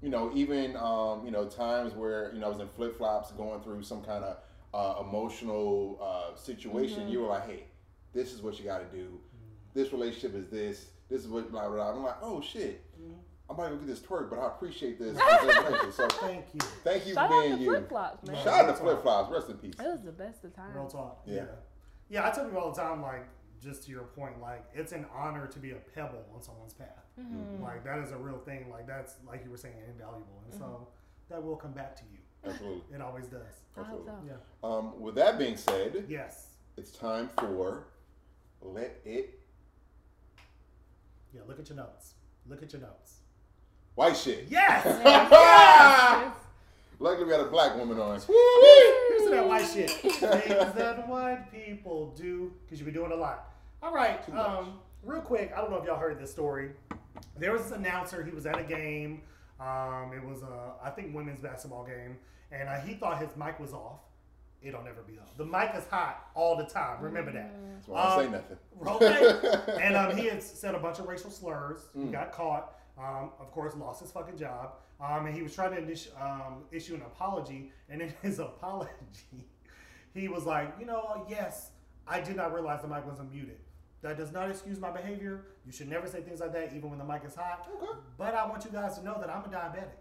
[0.02, 3.30] you know even um, you know times where you know I was in flip flops
[3.32, 4.36] going through some kind of
[4.74, 7.00] uh, emotional uh, situation.
[7.00, 7.12] Mm-hmm.
[7.12, 7.64] You were like, hey,
[8.12, 9.18] this is what you got to do.
[9.74, 10.86] This relationship is this.
[11.08, 11.76] This is what blah blah.
[11.76, 11.90] blah.
[11.92, 12.84] I'm like, oh shit.
[13.48, 15.16] I'm about to get this twerk, but I appreciate this.
[15.82, 16.60] this so Thank you.
[16.84, 17.70] thank you Shout for out being to you.
[17.70, 18.44] flip flops, man.
[18.44, 19.32] Shout out to flip flops.
[19.32, 19.74] Rest in peace.
[19.76, 20.72] It was the best of times.
[20.72, 21.22] Real talk.
[21.26, 21.34] Yeah.
[21.34, 21.44] Yeah.
[22.10, 23.26] Yeah, I tell people all the time, like,
[23.62, 27.04] just to your point, like, it's an honor to be a pebble on someone's path.
[27.20, 27.62] Mm-hmm.
[27.62, 28.70] Like, that is a real thing.
[28.70, 30.42] Like, that's, like you were saying, invaluable.
[30.50, 30.88] And so
[31.28, 32.18] that will come back to you.
[32.50, 32.82] Absolutely.
[32.94, 33.40] It always does.
[33.76, 34.14] I hope so.
[34.26, 34.32] Yeah.
[34.68, 36.48] Um, with that being said, Yes.
[36.76, 37.84] it's time for
[38.62, 39.38] let it
[41.34, 42.14] Yeah, look at your notes.
[42.48, 43.20] Look at your notes.
[43.94, 44.46] white shit.
[44.48, 44.84] Yes!
[45.30, 46.34] Yes.
[46.98, 48.20] Luckily, we had a black woman on.
[48.20, 49.90] Here's to that white shit.
[49.90, 53.49] Things that white people do, because you be doing a lot.
[53.82, 54.24] All right.
[54.24, 54.46] Too much.
[54.46, 56.70] Um, real quick, I don't know if y'all heard this story.
[57.38, 58.22] There was this announcer.
[58.24, 59.22] He was at a game.
[59.58, 62.16] Um, it was a, I think, women's basketball game,
[62.50, 64.00] and uh, he thought his mic was off.
[64.62, 65.36] It'll never be off.
[65.38, 67.00] The mic is hot all the time.
[67.02, 67.50] Remember that.
[67.74, 69.38] That's why I don't Um, say nothing.
[69.66, 69.82] Okay.
[69.86, 71.80] and um, he had said a bunch of racial slurs.
[71.94, 72.12] He Mm.
[72.12, 72.74] got caught.
[72.98, 74.74] Um, of course, lost his fucking job.
[75.00, 77.72] Um, and he was trying to initi- um, issue an apology.
[77.88, 78.90] And in his apology,
[80.12, 81.70] he was like, you know, yes,
[82.06, 83.56] I did not realize the mic was unmuted.
[84.02, 85.44] That does not excuse my behavior.
[85.66, 87.68] You should never say things like that, even when the mic is hot.
[87.76, 87.92] Okay.
[88.16, 89.98] But I want you guys to know that I'm a diabetic,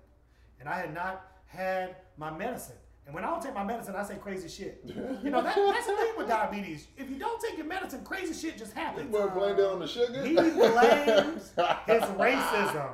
[0.59, 2.76] and I had not had my medicine.
[3.05, 4.84] And when I don't take my medicine, I say crazy shit.
[5.23, 6.88] You know, that, that's the thing with diabetes.
[6.95, 9.11] If you don't take your medicine, crazy shit just happens.
[9.11, 10.23] boy blamed it on the sugar.
[10.23, 11.51] He blames
[11.88, 12.91] his racism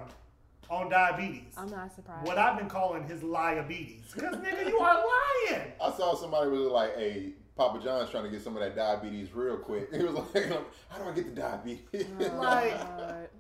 [0.69, 1.53] on diabetes.
[1.57, 2.25] I'm not surprised.
[2.25, 4.13] What I've been calling his liabetes.
[4.13, 5.03] Because, nigga, you are
[5.51, 5.71] lying.
[5.81, 9.33] I saw somebody was like, "Hey, Papa John's trying to get some of that diabetes
[9.33, 10.49] real quick." He was like,
[10.89, 12.73] "How do I get the diabetes?" Like,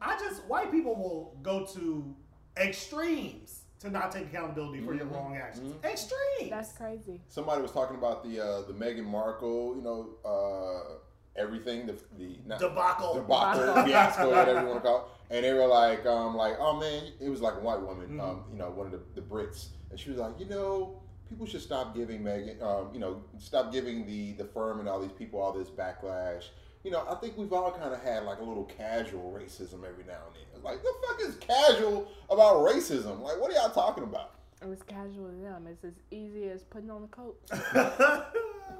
[0.01, 2.15] I just, white people will go to
[2.57, 5.75] extremes to not take accountability for your wrong actions.
[5.83, 6.49] Extremes.
[6.49, 7.21] That's crazy.
[7.27, 10.95] somebody was talking about the uh, the Meghan Markle, you know, uh,
[11.39, 13.15] everything, the the not, Debacle.
[13.15, 14.97] debacle, fiasco, whatever you want to call
[15.29, 15.35] it.
[15.35, 18.19] And they were like, um, like, oh man, it was like a white woman, Mm-hmm.
[18.21, 21.45] um, you know, one of the, the Brits, and she was like, you know, people
[21.45, 25.11] should stop giving Meghan, um, you know, stop giving the the firm and all these
[25.11, 26.45] people all this backlash.
[26.83, 30.03] You know, I think we've all kind of had like a little casual racism every
[30.05, 30.43] now and then.
[30.53, 33.21] It's like, the fuck is casual about racism?
[33.21, 34.33] Like, what are y'all talking about?
[34.61, 35.67] It was casual to them.
[35.67, 37.39] It's as easy as putting on a coat.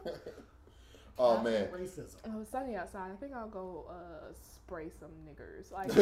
[1.18, 1.68] Oh man.
[1.68, 2.18] Racism.
[2.26, 3.10] It was sunny outside.
[3.12, 5.72] I think I'll go uh, spray some niggers.
[5.72, 6.02] Like, what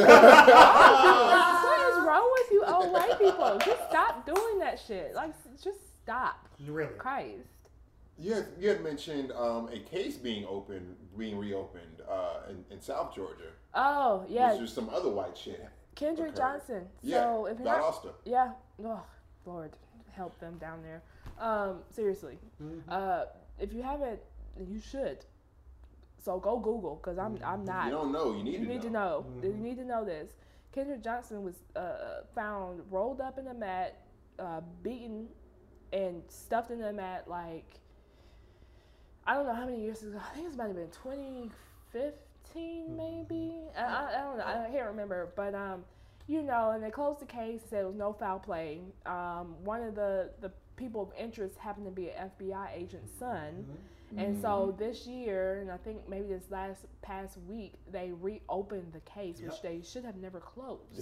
[1.90, 3.60] is wrong with you, old white people?
[3.64, 5.14] Just stop doing that shit.
[5.14, 5.34] Like,
[5.64, 6.48] just stop.
[6.68, 6.94] Really?
[6.98, 7.48] Christ.
[8.20, 12.80] You had, you had mentioned um, a case being opened, being reopened uh, in, in
[12.82, 13.52] South Georgia.
[13.74, 14.54] Oh Yeah.
[14.54, 15.66] yeah, Was some other white shit.
[15.96, 16.38] Kendrick occurred.
[16.38, 16.88] Johnson.
[17.02, 17.22] Yeah.
[17.24, 18.06] So if you're Valdosta.
[18.06, 18.52] not, yeah,
[18.86, 19.04] oh
[19.46, 19.72] Lord,
[20.12, 21.02] help them down there.
[21.40, 22.38] Um, seriously,
[22.88, 23.26] uh,
[23.60, 24.20] if you haven't,
[24.70, 25.26] you should.
[26.24, 27.86] So go Google because I'm I'm not.
[27.86, 28.36] You don't know.
[28.36, 29.26] You need You to need to know.
[29.42, 29.48] know.
[29.50, 30.32] You need to know this.
[30.72, 33.98] Kendrick Johnson was uh, found rolled up in a mat,
[34.40, 35.28] uh, beaten,
[35.94, 37.80] and stuffed in a mat like
[39.26, 40.20] I don't know how many years ago.
[40.20, 43.54] I think it's might have been 2015, maybe.
[43.78, 44.46] I, I, I don't know.
[44.46, 45.32] I can't remember.
[45.36, 45.86] But um,
[46.28, 47.62] you know, and they closed the case.
[47.70, 48.82] Said it was no foul play.
[49.06, 53.66] Um, one of the the people of interest happened to be an FBI agent's son.
[54.18, 59.00] And so this year, and I think maybe this last past week, they reopened the
[59.02, 61.00] case, which they should have never closed.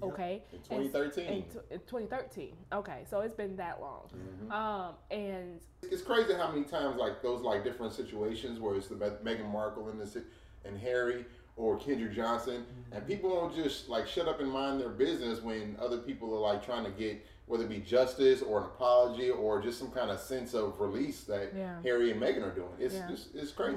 [0.00, 0.08] Yeah.
[0.08, 0.42] Okay.
[0.52, 1.24] In 2013.
[1.26, 2.52] In, tw- in 2013.
[2.72, 4.08] Okay, so it's been that long.
[4.14, 4.52] Mm-hmm.
[4.52, 8.94] Um, and It's crazy how many times like those like different situations where it's the
[8.96, 10.16] Meghan Markle in this,
[10.64, 11.24] and Harry
[11.56, 15.76] or Kendrick Johnson, and people don't just like shut up and mind their business when
[15.80, 19.60] other people are like trying to get whether it be justice or an apology or
[19.60, 21.82] just some kind of sense of release that Yeah.
[21.82, 22.70] Harry and Meghan are doing.
[22.78, 23.08] It's Yeah.
[23.10, 23.76] just it's crazy.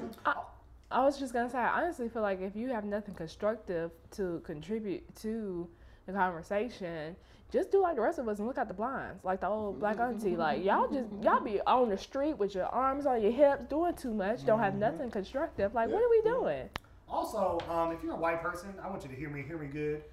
[0.92, 4.40] I was just gonna say, I honestly feel like if you have nothing constructive to
[4.46, 5.68] contribute to
[6.06, 7.16] the conversation,
[7.52, 9.80] just do like the rest of us and look out the blinds, like the old
[9.80, 10.36] black auntie.
[10.36, 13.94] Like y'all just y'all be on the street with your arms on your hips, doing
[13.96, 15.74] too much, don't have nothing constructive.
[15.74, 16.70] Like what are we doing?
[17.08, 19.68] Also, um, if you're a white person, I want you to hear me, hear me
[19.68, 20.04] good.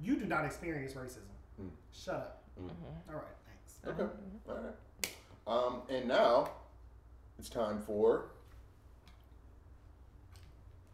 [0.00, 1.22] You do not experience racism.
[1.60, 1.70] Mm.
[1.92, 2.42] Shut up.
[2.60, 3.10] Mm-hmm.
[3.10, 4.00] All right, thanks.
[4.00, 4.12] Okay.
[4.48, 4.74] All right.
[5.46, 6.50] Um, and now
[7.38, 8.26] it's time for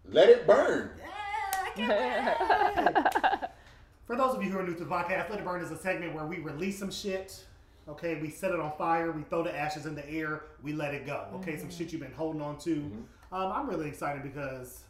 [0.08, 0.90] Let It Burn.
[4.12, 5.76] For those of you who are new to the podcast, Let It Burn is a
[5.78, 7.46] segment where we release some shit.
[7.88, 10.92] Okay, we set it on fire, we throw the ashes in the air, we let
[10.92, 11.28] it go.
[11.36, 12.72] Okay, some shit you've been holding on to.
[13.32, 14.82] Um, I'm really excited because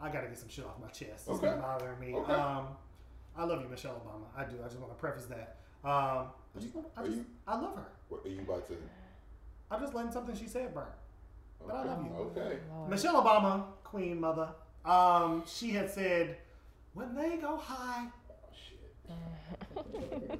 [0.00, 1.26] I got to get some shit off my chest.
[1.26, 1.48] It's Okay.
[1.48, 2.14] been bothering me.
[2.14, 2.32] Okay.
[2.34, 2.68] Um,
[3.36, 4.40] I love you, Michelle Obama.
[4.40, 4.58] I do.
[4.62, 5.56] I just want to preface that.
[5.82, 7.88] Um, I, just You- I, are just, you- I love her.
[8.10, 8.76] What are you about to?
[9.72, 10.84] I'm just letting something she said burn.
[11.66, 12.12] But I love you.
[12.40, 12.58] Okay.
[12.88, 14.50] Michelle Obama, Queen Mother,
[14.84, 16.36] um, she had said,
[16.94, 18.12] when they go high, shit.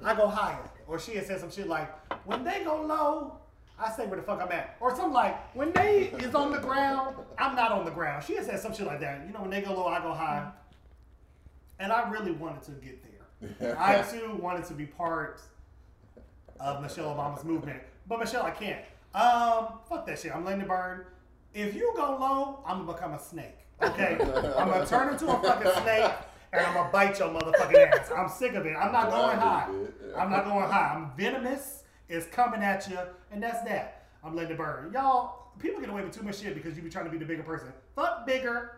[0.03, 0.69] I go higher.
[0.87, 1.93] Or she had said some shit like,
[2.25, 3.37] when they go low,
[3.79, 4.77] I say where the fuck I'm at.
[4.79, 8.23] Or something like, when they is on the ground, I'm not on the ground.
[8.23, 9.25] She had said some shit like that.
[9.27, 10.49] You know, when they go low, I go high.
[11.79, 13.77] And I really wanted to get there.
[13.79, 15.41] I too wanted to be part
[16.59, 17.81] of Michelle Obama's movement.
[18.07, 18.83] But Michelle, I can't.
[19.13, 20.35] Um, fuck that shit.
[20.35, 21.05] I'm letting it burn.
[21.53, 23.57] If you go low, I'm gonna become a snake.
[23.81, 24.17] Okay?
[24.57, 26.11] I'm gonna turn into a fucking snake
[26.53, 28.09] and I'm gonna bite your motherfucking ass.
[28.15, 28.75] I'm sick of it.
[28.75, 29.67] I'm not going high.
[30.17, 30.93] I'm not going high.
[30.95, 31.83] I'm venomous.
[32.09, 32.97] It's coming at you,
[33.31, 34.05] and that's that.
[34.23, 34.91] I'm letting it burn.
[34.93, 37.25] Y'all, people get away with too much shit because you be trying to be the
[37.25, 37.71] bigger person.
[37.95, 38.77] Fuck bigger,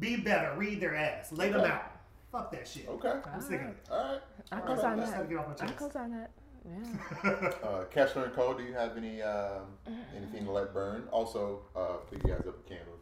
[0.00, 0.54] be better.
[0.56, 1.30] Read their ass.
[1.32, 1.70] Lay them Okay.
[1.70, 1.90] out.
[2.32, 2.88] Fuck that shit.
[2.88, 3.12] Okay.
[3.32, 3.76] I'm sick of it.
[3.90, 4.20] All right.
[4.50, 4.80] I All can right.
[4.80, 5.16] sign Let's that.
[5.18, 5.78] have to get off my I chest.
[5.78, 6.30] can sign that.
[6.66, 7.50] Yeah.
[7.62, 9.66] Uh, Kescheler and Cole, do you have any um,
[10.16, 11.06] anything to let burn?
[11.12, 12.93] Also, uh, pick you guys up a candle.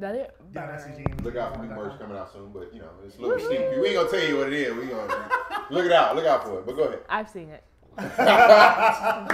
[0.00, 0.34] That it.
[0.54, 1.04] Yeah, that's Burn.
[1.22, 3.70] Look out for new merch coming out soon, but you know it's a little sneak.
[3.70, 3.80] peek.
[3.80, 4.74] We ain't gonna tell you what it is.
[4.74, 5.28] We gonna
[5.70, 6.16] look it out.
[6.16, 6.66] Look out for it.
[6.66, 7.00] But go ahead.
[7.08, 7.64] I've seen it.
[7.98, 9.24] I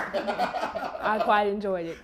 [1.22, 1.98] quite enjoyed it.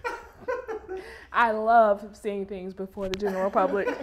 [1.33, 3.89] I love seeing things before the general public.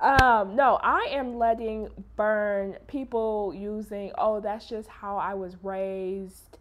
[0.00, 6.56] Um, no, I am letting burn people using, oh, that's just how I was raised,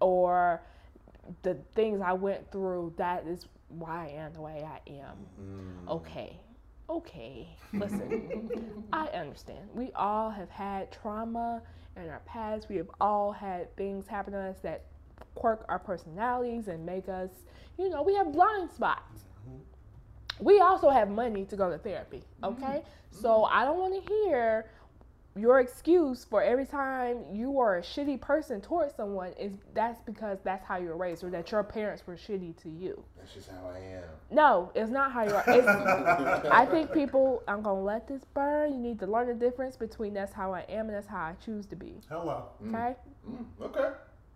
[0.00, 0.62] or
[1.42, 2.94] the things I went through.
[2.96, 5.16] That is why I am the way I am.
[5.38, 5.86] Mm.
[5.96, 6.40] Okay.
[6.88, 7.48] Okay.
[7.72, 8.50] Listen,
[8.92, 9.68] I understand.
[9.74, 11.62] We all have had trauma
[11.96, 12.68] in our past.
[12.68, 14.84] We have all had things happen to us that
[15.34, 17.30] quirk our personalities and make us,
[17.78, 19.24] you know, we have blind spots.
[19.48, 20.44] Mm-hmm.
[20.44, 22.64] We also have money to go to therapy, okay?
[22.64, 23.20] Mm-hmm.
[23.20, 24.70] So I don't want to hear
[25.38, 30.38] your excuse for every time you are a shitty person towards someone is that's because
[30.42, 33.02] that's how you were raised or that your parents were shitty to you.
[33.16, 34.02] That's just how I am.
[34.30, 35.44] No, it's not how you are.
[35.46, 35.66] It's,
[36.50, 38.72] I think people, I'm going to let this burn.
[38.72, 41.34] You need to learn the difference between that's how I am and that's how I
[41.44, 41.94] choose to be.
[42.08, 42.46] Hello.
[42.66, 42.94] Okay?
[43.28, 43.90] Mm, okay.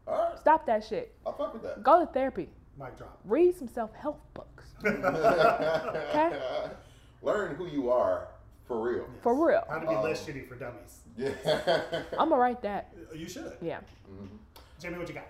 [0.07, 0.39] All right.
[0.39, 1.15] Stop that shit.
[1.27, 1.83] I'll fuck with that.
[1.83, 2.49] Go to therapy.
[2.79, 3.19] Mic drop.
[3.25, 4.65] Read some self help books.
[4.85, 6.39] Okay?
[7.23, 8.27] Learn who you are
[8.67, 9.07] for real.
[9.23, 9.65] For real.
[9.69, 11.01] How to be Um, less shitty for dummies.
[11.17, 11.33] Yeah.
[12.19, 12.93] I'm going to write that.
[13.15, 13.53] You should.
[13.61, 13.81] Yeah.
[14.81, 15.27] Jamie, what you got?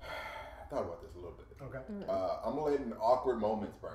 [0.02, 1.46] I thought about this a little bit.
[1.62, 1.78] Okay.
[2.08, 3.92] Uh, I'm letting awkward moments burn.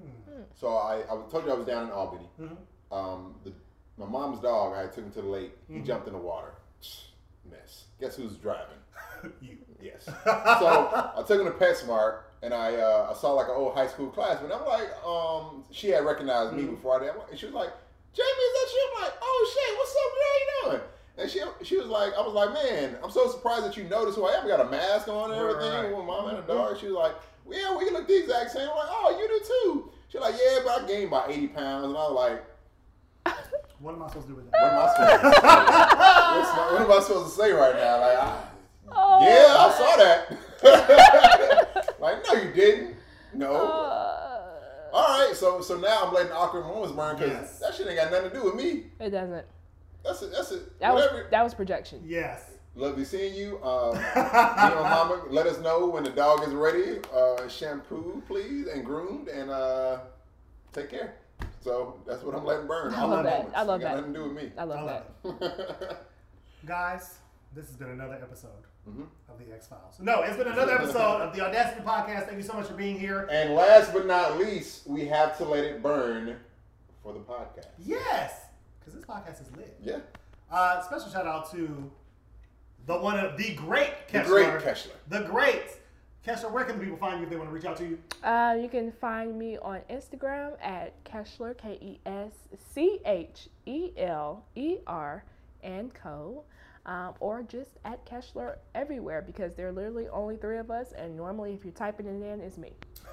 [0.00, 0.42] Hmm.
[0.54, 2.28] So I, I told you I was down in Albany.
[2.40, 2.56] Mhm.
[2.92, 3.52] Um, the,
[3.96, 5.52] my mom's dog, I took him to the lake.
[5.68, 5.84] He Mm-hmm.
[5.84, 6.54] jumped in the water.
[7.50, 7.84] Mess.
[8.00, 8.76] Guess who's driving?
[9.40, 9.58] you.
[9.80, 10.04] Yes.
[10.06, 13.86] so I took him to PetSmart, and I uh, I saw like an old high
[13.86, 14.50] school classmate.
[14.52, 16.74] I'm like, um, she had recognized me Mm-hmm.
[16.76, 17.70] before I did, and she was like,
[18.14, 18.80] Jamie, is that you?
[18.96, 20.12] I'm like, oh shit, what's up?
[20.22, 20.46] How you
[20.78, 20.82] doing?
[21.16, 24.16] And she she was like, I was like, man, I'm so surprised that you noticed
[24.16, 24.44] who I am.
[24.44, 25.72] I got a mask on and Right, everything.
[25.90, 25.96] right.
[25.96, 26.76] With mom and a dog.
[26.78, 27.14] She was like,
[27.50, 28.68] yeah, we look the exact same.
[28.68, 29.90] I'm like, oh, you do too.
[30.08, 32.44] She's like, yeah, but I gained about 80 pounds, and I was like.
[33.80, 34.62] What am I supposed to do with that?
[34.62, 35.40] What am I supposed to say?
[36.56, 38.00] My- what am I supposed to say right now?
[38.00, 38.22] Like, I,
[38.96, 40.16] Oh, yeah, I saw that.
[42.00, 42.94] like, no, you didn't.
[43.34, 43.50] No.
[43.52, 44.23] uh,
[44.94, 47.58] All right, so so now I'm letting awkward moments burn because Yes.
[47.58, 48.84] that shit ain't got nothing to do with me.
[49.00, 49.44] it doesn't.
[50.04, 50.30] That's it.
[50.32, 50.78] That's it.
[50.80, 52.00] That was that was projection.
[52.06, 52.50] Yes.
[52.76, 53.62] Lovely seeing you.
[53.62, 54.22] Um, you
[54.74, 56.98] know, mama, let us know when the dog is ready.
[57.14, 59.98] Uh, shampoo, please, and groomed, and uh,
[60.72, 61.14] take care.
[61.60, 62.92] So that's what I'm letting burn.
[62.94, 63.38] I All love that.
[63.38, 63.56] moments.
[63.58, 63.96] I love Ain't got that.
[63.96, 64.52] Nothing to do with me.
[64.58, 65.10] I love I that.
[65.24, 65.42] love
[65.82, 65.96] it.
[66.66, 67.18] Guys,
[67.54, 68.50] this has been another episode
[68.88, 69.06] Mhm.
[69.30, 69.98] of the X Files.
[69.98, 72.26] No, it's been another episode of the Audacity Podcast.
[72.26, 73.26] Thank you so much for being here.
[73.30, 76.36] And last but not least, we have to let it burn
[77.02, 77.68] for the podcast.
[77.78, 78.42] Yes,
[78.78, 79.76] because this podcast is lit.
[79.82, 79.98] Yeah.
[80.50, 81.90] Uh, special shout out to
[82.86, 84.90] the one of the great The great Kescheler.
[85.08, 85.64] The great
[86.26, 86.50] Kescheler.
[86.52, 87.98] Where can the people find you if they want to reach out to you?
[88.22, 92.32] Uh, you can find me on Instagram at Kescheler, K E S
[92.74, 95.24] C H E L E R
[95.62, 96.44] and Co.
[96.86, 101.16] Um, or just at Kescheler everywhere because there are literally only three of us, and
[101.16, 102.72] normally if you're typing it in, it's me.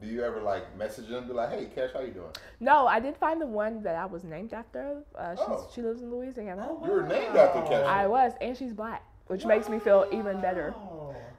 [0.00, 1.26] Do you ever like message them?
[1.26, 2.30] Be like, hey, Kesh, how you doing?
[2.60, 5.02] no, I did find the one that I was named after.
[5.14, 5.68] Uh, she's, Oh.
[5.74, 6.68] She lives in Louisiana.
[6.84, 7.84] You were named after Kescheler.
[7.86, 10.74] I was, and she's black, which makes me feel even better.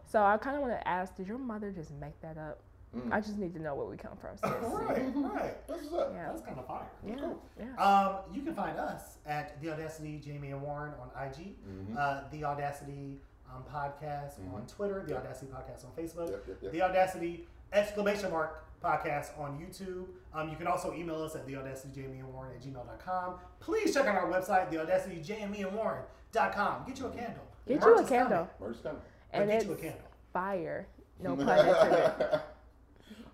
[0.06, 2.60] So I kind of want to ask, did your mother just make that up?
[2.96, 3.12] Mm.
[3.14, 4.36] I just need to know where we come from.
[4.38, 4.50] sis.
[4.62, 5.68] Right, right.
[5.68, 6.12] That's what's up.
[6.14, 6.30] Yeah.
[6.30, 6.88] That's kind of fire.
[7.06, 7.40] Yeah, Cool.
[7.60, 7.76] yeah.
[7.86, 11.96] Um, you can find us at The Audacity Jamie and Warren on IG, Mhm.
[11.98, 16.72] uh, The Audacity um, Podcast on Twitter, The Audacity Podcast on Facebook, Yep, yep, yep.
[16.72, 20.06] The Audacity exclamation mark podcast on YouTube.
[20.34, 23.36] Um, you can also email us at the audacity jamie and warren at gmail.com.
[23.60, 26.86] Please check out our website, theaudacityjamieandwarren.com.
[26.88, 27.44] Get you a candle.
[27.68, 28.48] Get Merch you a candle.
[28.58, 29.02] Where's coming?
[29.34, 30.02] Coming, And get it's you a candle.
[30.34, 30.88] fire.
[31.22, 32.40] No pun intended.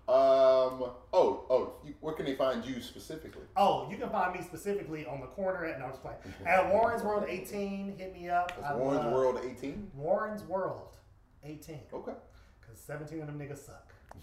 [0.08, 0.90] um.
[1.12, 1.44] Oh.
[1.50, 1.72] Oh.
[1.84, 3.42] You, where can they find you specifically?
[3.56, 6.18] Oh, you can find me specifically on the corner at, no, I'm just playing.
[6.46, 7.96] At Warren's World 18.
[7.98, 8.52] Hit me up.
[8.60, 9.90] That's I Warren's love- World 18.
[9.94, 10.96] Warren's World
[11.44, 11.80] 18.
[11.92, 12.12] Okay.
[12.60, 13.92] Because 17 of them niggas suck.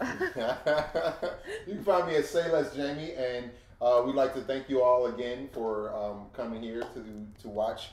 [1.66, 3.50] you can find me at Say Less Jamie, and
[3.80, 7.04] uh, we'd like to thank you all again for um, coming here to
[7.42, 7.90] to watch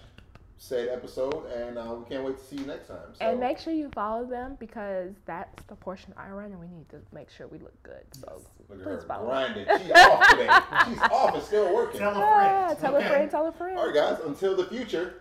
[0.61, 2.99] said episode, and uh, we can't wait to see you next time.
[3.13, 6.67] So, And make sure you follow them because that's the portion I run, and we
[6.67, 8.03] need to make sure we look good.
[8.11, 9.25] So look at please her follow.
[9.25, 9.65] grinding.
[9.65, 10.49] She's off today.
[10.87, 11.99] She's off and still working.
[11.99, 12.79] Tell a friend.
[12.79, 13.05] tell okay?
[13.05, 13.77] a friend, tell a friend.
[13.77, 14.19] All right, guys.
[14.23, 15.15] Until the future.